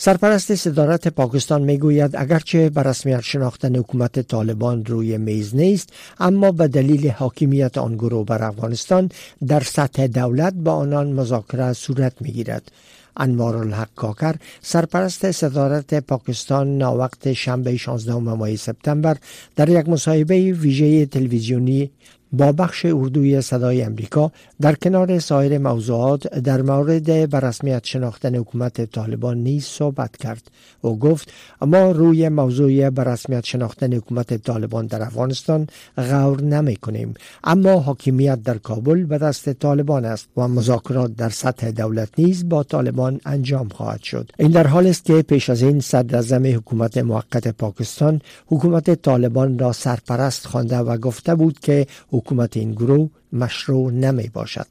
سرپرست 0.02 0.54
صدارت 0.54 1.08
پاکستان 1.08 1.62
می‌گوید 1.62 2.16
اگرچه 2.16 2.70
به 2.70 2.82
رسمیت 2.82 3.20
شناختن 3.20 3.76
حکومت 3.76 4.20
طالبان 4.20 4.84
روی 4.84 5.18
میز 5.18 5.54
نیست 5.56 5.92
اما 6.18 6.52
به 6.52 6.68
دلیل 6.68 7.08
حاکمیت 7.08 7.78
آن 7.78 7.94
گروه 7.94 8.26
بر 8.26 8.42
افغانستان 8.42 9.10
در 9.46 9.60
سطح 9.60 10.06
دولت 10.06 10.52
با 10.54 10.72
آنان 10.72 11.12
مذاکره 11.12 11.72
صورت 11.72 12.12
می‌گیرد. 12.20 12.72
انوار 13.16 13.56
الحق 13.56 13.88
کاکر 13.96 14.34
سرپرست 14.62 15.30
صدارت 15.30 15.94
پاکستان 15.94 16.78
ناوقت 16.78 17.32
شنبه 17.32 17.76
16 17.76 18.14
ماه 18.14 18.56
سپتامبر 18.56 19.16
در 19.56 19.68
یک 19.68 19.88
مصاحبه 19.88 20.52
ویژه 20.52 21.06
تلویزیونی 21.06 21.90
با 22.32 22.52
بخش 22.52 22.84
اردوی 22.84 23.40
صدای 23.40 23.82
امریکا 23.82 24.32
در 24.60 24.74
کنار 24.74 25.18
سایر 25.18 25.58
موضوعات 25.58 26.28
در 26.38 26.62
مورد 26.62 27.30
برسمیت 27.30 27.84
شناختن 27.84 28.34
حکومت 28.34 28.90
طالبان 28.90 29.38
نیز 29.38 29.64
صحبت 29.64 30.16
کرد 30.16 30.50
و 30.84 30.88
گفت 30.88 31.32
ما 31.60 31.90
روی 31.90 32.28
موضوع 32.28 32.90
برسمیت 32.90 33.44
شناختن 33.44 33.92
حکومت 33.92 34.34
طالبان 34.34 34.86
در 34.86 35.02
افغانستان 35.02 35.66
غور 35.96 36.42
نمی 36.42 36.76
کنیم 36.76 37.14
اما 37.44 37.80
حاکمیت 37.80 38.42
در 38.42 38.58
کابل 38.58 39.04
به 39.04 39.18
دست 39.18 39.52
طالبان 39.52 40.04
است 40.04 40.28
و 40.36 40.48
مذاکرات 40.48 41.16
در 41.16 41.28
سطح 41.28 41.70
دولت 41.70 42.08
نیز 42.18 42.48
با 42.48 42.62
طالبان 42.62 43.20
انجام 43.26 43.68
خواهد 43.68 44.02
شد. 44.02 44.30
این 44.38 44.50
در 44.50 44.66
حال 44.66 44.86
است 44.86 45.04
که 45.04 45.22
پیش 45.22 45.50
از 45.50 45.62
این 45.62 45.80
صدر 45.80 46.38
حکومت 46.38 46.98
موقت 46.98 47.48
پاکستان 47.48 48.20
حکومت 48.46 49.02
طالبان 49.02 49.58
را 49.58 49.72
سرپرست 49.72 50.46
خوانده 50.46 50.78
و 50.78 50.96
گفته 50.96 51.34
بود 51.34 51.58
که 51.58 51.86
حکومت 52.20 52.56
این 52.56 52.72
گروه 52.72 53.10
مشروع 53.32 53.90
نمی 53.90 54.28
باشد. 54.28 54.66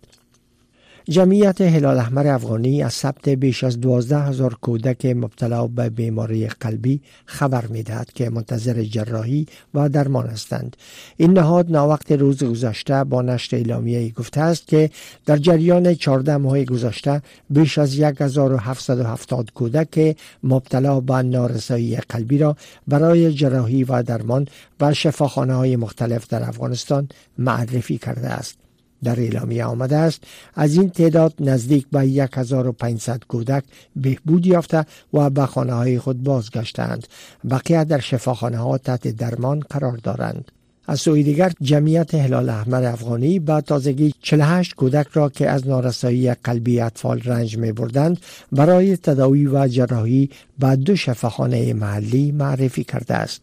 جمعیت 1.09 1.61
هلال 1.61 1.97
احمر 1.97 2.27
افغانی 2.27 2.83
از 2.83 2.93
ثبت 2.93 3.29
بیش 3.29 3.63
از 3.63 3.81
دوازده 3.81 4.19
هزار 4.19 4.53
کودک 4.61 5.05
مبتلا 5.05 5.67
به 5.67 5.89
بیماری 5.89 6.47
قلبی 6.47 7.01
خبر 7.25 7.65
می 7.65 7.83
دهد 7.83 8.13
که 8.13 8.29
منتظر 8.29 8.83
جراحی 8.83 9.45
و 9.73 9.89
درمان 9.89 10.27
هستند. 10.27 10.77
این 11.17 11.33
نهاد 11.33 11.71
ناوقت 11.71 12.11
روز 12.11 12.43
گذشته 12.43 13.03
با 13.03 13.21
نشر 13.21 13.55
اعلامیه 13.55 14.09
گفته 14.11 14.41
است 14.41 14.67
که 14.67 14.89
در 15.25 15.37
جریان 15.37 15.95
14 15.95 16.37
ماه 16.37 16.63
گذشته 16.63 17.21
بیش 17.49 17.77
از 17.77 17.99
1770 17.99 19.51
کودک 19.51 20.17
مبتلا 20.43 20.99
به 20.99 21.21
نارسایی 21.21 21.95
قلبی 21.95 22.37
را 22.37 22.55
برای 22.87 23.33
جراحی 23.33 23.83
و 23.83 24.03
درمان 24.03 24.47
و 24.79 24.93
شفاخانه 24.93 25.53
های 25.53 25.75
مختلف 25.75 26.27
در 26.27 26.43
افغانستان 26.43 27.09
معرفی 27.37 27.97
کرده 27.97 28.27
است. 28.27 28.68
در 29.03 29.19
اعلامیه 29.19 29.65
آمده 29.65 29.97
است. 29.97 30.23
از 30.55 30.75
این 30.75 30.89
تعداد 30.89 31.33
نزدیک 31.39 31.87
به 31.91 31.99
1500 31.99 33.21
کودک 33.27 33.63
بهبود 33.95 34.45
یافته 34.45 34.85
و 35.13 35.29
به 35.29 35.45
خانه 35.45 35.73
های 35.73 35.99
خود 35.99 36.23
بازگشتند 36.23 37.07
بقیه 37.49 37.83
در 37.83 37.99
شفاخانه 37.99 38.57
ها 38.57 38.77
تحت 38.77 39.07
درمان 39.07 39.59
قرار 39.59 39.97
دارند. 39.97 40.51
از 40.89 40.99
سوی 40.99 41.23
دیگر 41.23 41.51
جمعیت 41.61 42.15
هلال 42.15 42.49
احمر 42.49 42.83
افغانی 42.83 43.39
با 43.39 43.61
تازگی 43.61 44.13
48 44.21 44.75
کودک 44.75 45.07
را 45.13 45.29
که 45.29 45.49
از 45.49 45.67
نارسایی 45.67 46.33
قلبی 46.33 46.79
اطفال 46.79 47.21
رنج 47.21 47.57
می 47.57 47.71
بردند 47.71 48.17
برای 48.51 48.97
تداوی 48.97 49.47
و 49.47 49.67
جراحی 49.67 50.29
به 50.59 50.75
دو 50.75 50.95
شفاخانه 50.95 51.73
محلی 51.73 52.31
معرفی 52.31 52.83
کرده 52.83 53.13
است. 53.13 53.41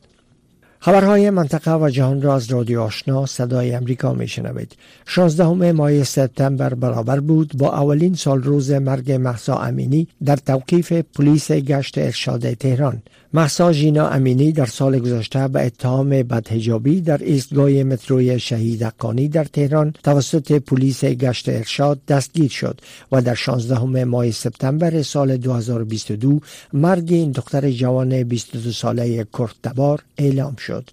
خبرهای 0.87 1.31
منطقه 1.31 1.75
و 1.75 1.91
جهان 1.91 2.23
را 2.23 2.35
از 2.35 2.53
رادیو 2.53 2.81
آشنا 2.81 3.27
صدای 3.27 3.75
امریکا 3.75 4.13
می 4.13 4.29
شنوید. 4.29 4.77
16 5.07 5.73
ماه 5.73 6.05
سپتامبر 6.05 6.75
برابر 6.75 7.21
بود 7.21 7.53
با 7.59 7.73
اولین 7.73 8.15
سال 8.15 8.43
روز 8.43 8.71
مرگ 8.71 9.13
محسا 9.13 9.59
امینی 9.59 10.09
در 10.25 10.37
توقیف 10.37 10.93
پلیس 10.93 11.53
گشت 11.53 11.99
ارشاد 11.99 12.53
تهران. 12.53 13.03
محسا 13.33 13.73
جینا 13.73 14.09
امینی 14.09 14.53
در 14.53 14.67
سال 14.67 14.99
گذشته 14.99 15.49
به 15.49 15.67
اتهام 15.67 16.09
بدهجابی 16.09 17.01
در 17.01 17.19
ایستگاه 17.23 17.71
متروی 17.71 18.41
شهید 18.41 18.83
حقانی 18.83 19.29
در 19.29 19.45
تهران 19.45 19.95
توسط 20.03 20.53
پلیس 20.53 21.05
گشت 21.05 21.49
ارشاد 21.49 22.01
دستگیر 22.09 22.51
شد 22.51 22.81
و 23.13 23.23
در 23.23 23.35
16 23.35 24.05
ماه 24.05 24.31
سپتامبر 24.31 25.03
سال 25.03 25.37
2022 25.37 26.41
مرگ 26.73 27.13
این 27.13 27.31
دختر 27.33 27.71
جوان 27.71 28.23
22 28.23 28.73
ساله 28.73 29.27
کرتبار 29.33 30.03
اعلام 30.19 30.57
شد. 30.57 30.91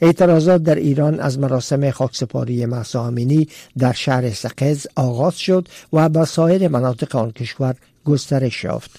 اعتراضات 0.00 0.62
در 0.62 0.74
ایران 0.74 1.20
از 1.20 1.38
مراسم 1.38 1.90
خاکسپاری 1.90 2.66
محسا 2.66 3.06
امینی 3.06 3.48
در 3.78 3.92
شهر 3.92 4.30
سقز 4.30 4.86
آغاز 4.94 5.38
شد 5.38 5.68
و 5.92 6.08
به 6.08 6.24
سایر 6.24 6.68
مناطق 6.68 7.16
آن 7.16 7.30
کشور 7.30 7.74
گسترش 8.04 8.64
یافت. 8.64 8.90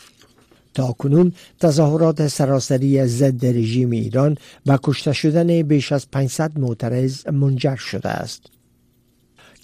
تا 0.75 0.91
کنون 0.91 1.31
تظاهرات 1.59 2.27
سراسری 2.27 3.05
ضد 3.05 3.45
رژیم 3.45 3.91
ایران 3.91 4.37
و 4.65 4.77
کشته 4.83 5.13
شدن 5.13 5.61
بیش 5.61 5.91
از 5.91 6.11
500 6.11 6.59
معترض 6.59 7.27
منجر 7.27 7.75
شده 7.75 8.09
است. 8.09 8.41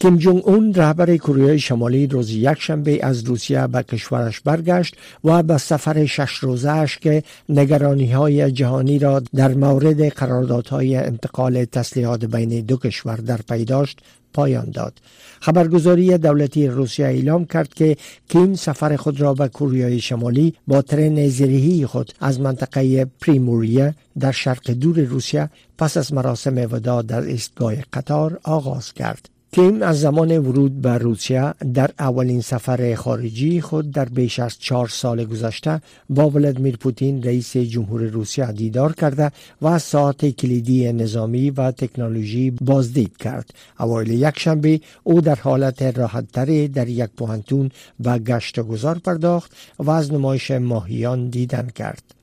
کیم 0.01 0.17
جونگ 0.17 0.41
اون 0.45 0.73
رهبر 0.73 1.17
کره 1.17 1.57
شمالی 1.57 2.07
روز 2.07 2.31
یکشنبه 2.31 3.05
از 3.05 3.23
روسیه 3.23 3.67
به 3.67 3.83
کشورش 3.83 4.41
برگشت 4.41 4.95
و 5.23 5.43
به 5.43 5.57
سفر 5.57 6.05
شش 6.05 6.31
روزهش 6.31 6.97
که 6.97 7.23
نگرانی 7.49 8.11
های 8.11 8.51
جهانی 8.51 8.99
را 8.99 9.19
در 9.35 9.53
مورد 9.53 10.07
قراردادهای 10.07 10.95
انتقال 10.95 11.65
تسلیحات 11.65 12.25
بین 12.25 12.61
دو 12.61 12.77
کشور 12.77 13.15
در 13.15 13.39
پیداشت 13.49 13.99
پایان 14.33 14.71
داد. 14.71 14.93
خبرگزاری 15.39 16.17
دولتی 16.17 16.67
روسیه 16.67 17.05
اعلام 17.05 17.45
کرد 17.45 17.73
که 17.73 17.97
کیم 18.29 18.55
سفر 18.55 18.95
خود 18.95 19.21
را 19.21 19.33
به 19.33 19.47
کوریای 19.47 19.99
شمالی 19.99 20.53
با 20.67 20.81
ترن 20.81 21.27
زیرهی 21.27 21.85
خود 21.85 22.11
از 22.19 22.39
منطقه 22.39 23.05
پریموریه 23.21 23.95
در 24.19 24.31
شرق 24.31 24.71
دور 24.71 24.99
روسیه 24.99 25.49
پس 25.77 25.97
از 25.97 26.13
مراسم 26.13 26.55
وداع 26.71 27.01
در 27.01 27.21
ایستگاه 27.21 27.75
قطار 27.93 28.39
آغاز 28.43 28.93
کرد. 28.93 29.29
کیم 29.53 29.81
از 29.81 30.01
زمان 30.01 30.37
ورود 30.37 30.81
به 30.81 30.97
روسیه 30.97 31.53
در 31.73 31.91
اولین 31.99 32.41
سفر 32.41 32.95
خارجی 32.95 33.61
خود 33.61 33.91
در 33.91 34.05
بیش 34.05 34.39
از 34.39 34.59
چهار 34.59 34.87
سال 34.87 35.25
گذشته 35.25 35.81
با 36.09 36.29
ولادیمیر 36.29 36.77
پوتین 36.77 37.23
رئیس 37.23 37.57
جمهور 37.57 38.01
روسیه 38.01 38.51
دیدار 38.51 38.93
کرده 38.93 39.31
و 39.61 39.67
از 39.67 39.83
ساعت 39.83 40.29
کلیدی 40.29 40.93
نظامی 40.93 41.49
و 41.49 41.71
تکنولوژی 41.71 42.51
بازدید 42.51 43.17
کرد. 43.17 43.53
اوایل 43.79 44.11
یکشنبه 44.11 44.81
او 45.03 45.21
در 45.21 45.35
حالت 45.35 45.81
راحت 45.81 46.31
در 46.73 46.87
یک 46.87 47.09
پوهنتون 47.17 47.71
و 48.05 48.19
گشت 48.19 48.59
گذار 48.59 48.97
پرداخت 48.97 49.51
و 49.79 49.89
از 49.89 50.13
نمایش 50.13 50.51
ماهیان 50.51 51.29
دیدن 51.29 51.67
کرد. 51.75 52.20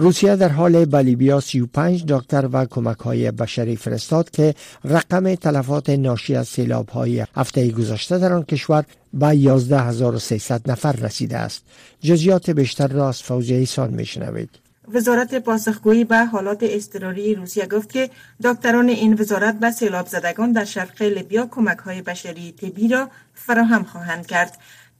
روسیه 0.00 0.36
در 0.36 0.48
حال 0.48 0.84
بلیبیا 0.84 1.40
35 1.40 2.04
دکتر 2.08 2.48
و 2.52 2.64
کمک 2.64 2.98
های 2.98 3.30
بشری 3.30 3.76
فرستاد 3.76 4.30
که 4.30 4.54
رقم 4.84 5.34
تلفات 5.34 5.90
ناشی 5.90 6.36
از 6.36 6.48
سیلاب 6.48 6.88
های 6.88 7.24
هفته 7.36 7.70
گذشته 7.70 8.18
در 8.18 8.32
آن 8.32 8.42
کشور 8.42 8.84
به 9.14 9.26
11300 9.26 10.70
نفر 10.70 10.92
رسیده 10.92 11.36
است. 11.36 11.62
جزیات 12.00 12.50
بیشتر 12.50 12.88
را 12.88 13.08
از 13.08 13.22
فوزیه 13.22 13.58
ایسان 13.58 13.90
می 13.90 14.06
شنوید. 14.06 14.50
وزارت 14.94 15.34
پاسخگویی 15.34 16.04
به 16.04 16.24
حالات 16.24 16.58
اضطراری 16.62 17.34
روسیه 17.34 17.66
گفت 17.66 17.92
که 17.92 18.10
دکتران 18.44 18.88
این 18.88 19.14
وزارت 19.14 19.58
به 19.60 19.70
سیلاب 19.70 20.06
زدگان 20.06 20.52
در 20.52 20.64
شرق 20.64 21.02
لیبیا 21.02 21.48
کمک 21.50 21.78
های 21.78 22.02
بشری 22.02 22.52
طبی 22.52 22.88
را 22.88 23.08
فراهم 23.34 23.84
خواهند 23.84 24.26
کرد. 24.26 24.58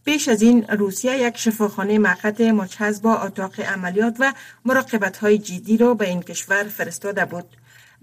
پیش 0.08 0.28
از 0.28 0.42
این 0.42 0.64
روسیه 0.68 1.18
یک 1.18 1.36
شفاخانه 1.36 1.98
موقت 1.98 2.40
مجهز 2.40 3.02
با 3.02 3.16
اتاق 3.16 3.60
عملیات 3.60 4.16
و 4.18 4.32
مراقبت 4.64 5.16
های 5.16 5.38
جدی 5.38 5.76
را 5.76 5.94
به 5.94 6.08
این 6.08 6.22
کشور 6.22 6.64
فرستاده 6.64 7.24
بود. 7.24 7.44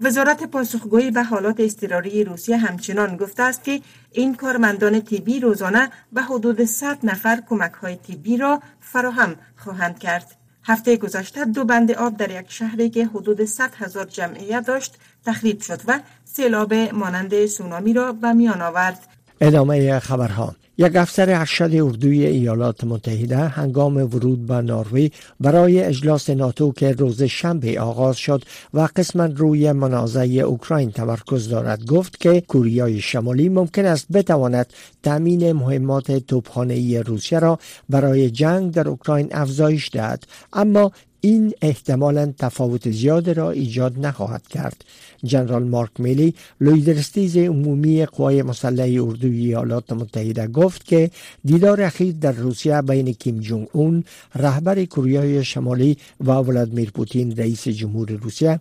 وزارت 0.00 0.44
پاسخگویی 0.44 1.10
به 1.10 1.22
حالات 1.22 1.60
اضطراری 1.60 2.24
روسیه 2.24 2.56
همچنان 2.56 3.16
گفته 3.16 3.42
است 3.42 3.64
که 3.64 3.80
این 4.12 4.34
کارمندان 4.34 5.00
طبی 5.00 5.40
روزانه 5.40 5.90
به 6.12 6.22
حدود 6.22 6.64
100 6.64 6.98
نفر 7.02 7.42
کمک 7.48 7.72
های 7.72 7.96
طبی 7.96 8.36
را 8.36 8.62
فراهم 8.80 9.36
خواهند 9.56 9.98
کرد. 9.98 10.36
هفته 10.64 10.96
گذشته 10.96 11.44
دو 11.44 11.64
بند 11.64 11.90
آب 11.90 12.16
در 12.16 12.40
یک 12.40 12.52
شهری 12.52 12.90
که 12.90 13.06
حدود 13.06 13.44
100 13.44 13.74
هزار 13.74 14.04
جمعیت 14.04 14.66
داشت 14.66 14.94
تخریب 15.24 15.60
شد 15.60 15.80
و 15.86 16.00
سیلاب 16.24 16.74
مانند 16.74 17.46
سونامی 17.46 17.92
را 17.92 18.12
به 18.12 18.32
میان 18.32 18.62
آورد. 18.62 18.98
ادامه 19.40 19.98
خبرها 19.98 20.56
یک 20.78 20.96
افسر 20.96 21.38
ارشد 21.38 21.70
اردوی 21.74 22.26
ایالات 22.26 22.84
متحده 22.84 23.36
هنگام 23.36 23.96
ورود 23.96 24.46
به 24.46 24.54
ناروی 24.54 25.10
برای 25.40 25.82
اجلاس 25.82 26.30
ناتو 26.30 26.72
که 26.72 26.92
روز 26.92 27.22
شنبه 27.22 27.80
آغاز 27.80 28.16
شد 28.16 28.42
و 28.74 28.88
قسما 28.96 29.24
روی 29.24 29.72
منازعه 29.72 30.40
اوکراین 30.40 30.90
تمرکز 30.90 31.48
دارد 31.48 31.86
گفت 31.86 32.20
که 32.20 32.40
کوریای 32.40 33.00
شمالی 33.00 33.48
ممکن 33.48 33.84
است 33.84 34.06
بتواند 34.12 34.72
تامین 35.02 35.52
مهمات 35.52 36.12
توپخانه‌ای 36.12 36.98
روسیه 36.98 37.38
را 37.38 37.58
برای 37.88 38.30
جنگ 38.30 38.72
در 38.72 38.88
اوکراین 38.88 39.28
افزایش 39.32 39.90
دهد. 39.92 40.24
اما 40.52 40.92
این 41.26 41.52
احتمالا 41.62 42.32
تفاوت 42.38 42.90
زیاد 42.90 43.30
را 43.30 43.50
ایجاد 43.50 44.06
نخواهد 44.06 44.48
کرد. 44.48 44.84
جنرال 45.24 45.64
مارک 45.64 45.90
میلی 45.98 46.34
لویدرستیز 46.60 47.36
عمومی 47.36 48.06
قوای 48.06 48.42
مسلح 48.42 49.02
اردوی 49.02 49.46
ایالات 49.46 49.92
متحده 49.92 50.46
گفت 50.46 50.84
که 50.84 51.10
دیدار 51.44 51.82
اخیر 51.82 52.14
در 52.20 52.32
روسیه 52.32 52.82
بین 52.82 53.12
کیم 53.12 53.40
جونگ 53.40 53.68
اون 53.72 54.04
رهبر 54.34 54.84
کره 54.84 55.42
شمالی 55.42 55.96
و 56.20 56.32
ولادیمیر 56.32 56.90
پوتین 56.90 57.36
رئیس 57.36 57.68
جمهور 57.68 58.10
روسیه 58.10 58.60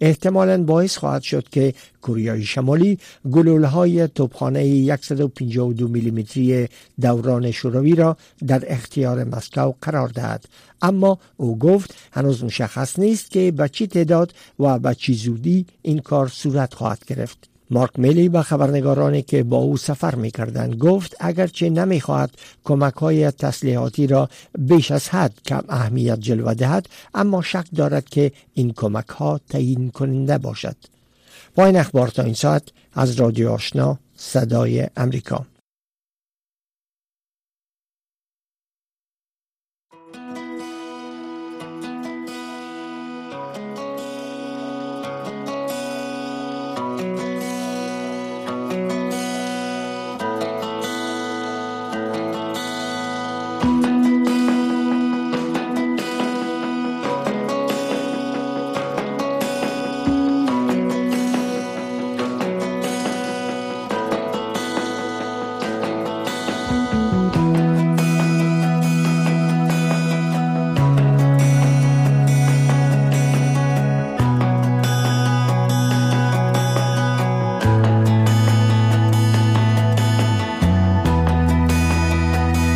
احتمالا 0.00 0.62
باعث 0.62 0.96
خواهد 0.96 1.22
شد 1.22 1.48
که 1.48 1.74
کره 2.02 2.42
شمالی 2.42 2.98
گلوله 3.32 3.66
های 3.66 4.08
توپخانه 4.08 4.96
152 4.96 5.88
میلیمتری 5.88 6.68
دوران 7.00 7.50
شوروی 7.50 7.94
را 7.94 8.16
در 8.46 8.64
اختیار 8.66 9.24
مسکو 9.24 9.72
قرار 9.80 10.08
دهد. 10.08 10.44
اما 10.82 11.18
او 11.36 11.58
گفت 11.58 11.94
هنوز 12.12 12.44
مشخص 12.44 12.98
نیست 12.98 13.30
که 13.30 13.50
به 13.50 13.68
چی 13.68 13.86
تعداد 13.86 14.34
و 14.58 14.78
به 14.78 14.94
چی 14.94 15.14
زودی 15.14 15.66
این 15.82 15.98
کار 15.98 16.28
صورت 16.28 16.74
خواهد 16.74 17.04
گرفت. 17.06 17.55
مارک 17.70 17.98
میلی 17.98 18.28
به 18.28 18.42
خبرنگارانی 18.42 19.22
که 19.22 19.42
با 19.42 19.56
او 19.56 19.76
سفر 19.76 20.14
می 20.14 20.30
کردند 20.30 20.74
گفت 20.74 21.16
اگرچه 21.20 21.70
نمی 21.70 22.00
خواهد 22.00 22.30
کمک 22.64 22.94
های 22.94 23.30
تسلیحاتی 23.30 24.06
را 24.06 24.28
بیش 24.58 24.90
از 24.90 25.08
حد 25.08 25.32
کم 25.46 25.62
اهمیت 25.68 26.20
جلوه 26.20 26.54
دهد 26.54 26.88
اما 27.14 27.42
شک 27.42 27.66
دارد 27.76 28.08
که 28.08 28.32
این 28.54 28.72
کمک 28.72 29.08
ها 29.08 29.40
تعیین 29.50 29.90
کننده 29.90 30.38
باشد. 30.38 30.76
با 31.54 31.66
این 31.66 31.76
اخبار 31.76 32.08
تا 32.08 32.22
این 32.22 32.34
ساعت 32.34 32.62
از 32.94 33.20
رادیو 33.20 33.50
آشنا 33.50 33.98
صدای 34.16 34.86
امریکا 34.96 35.46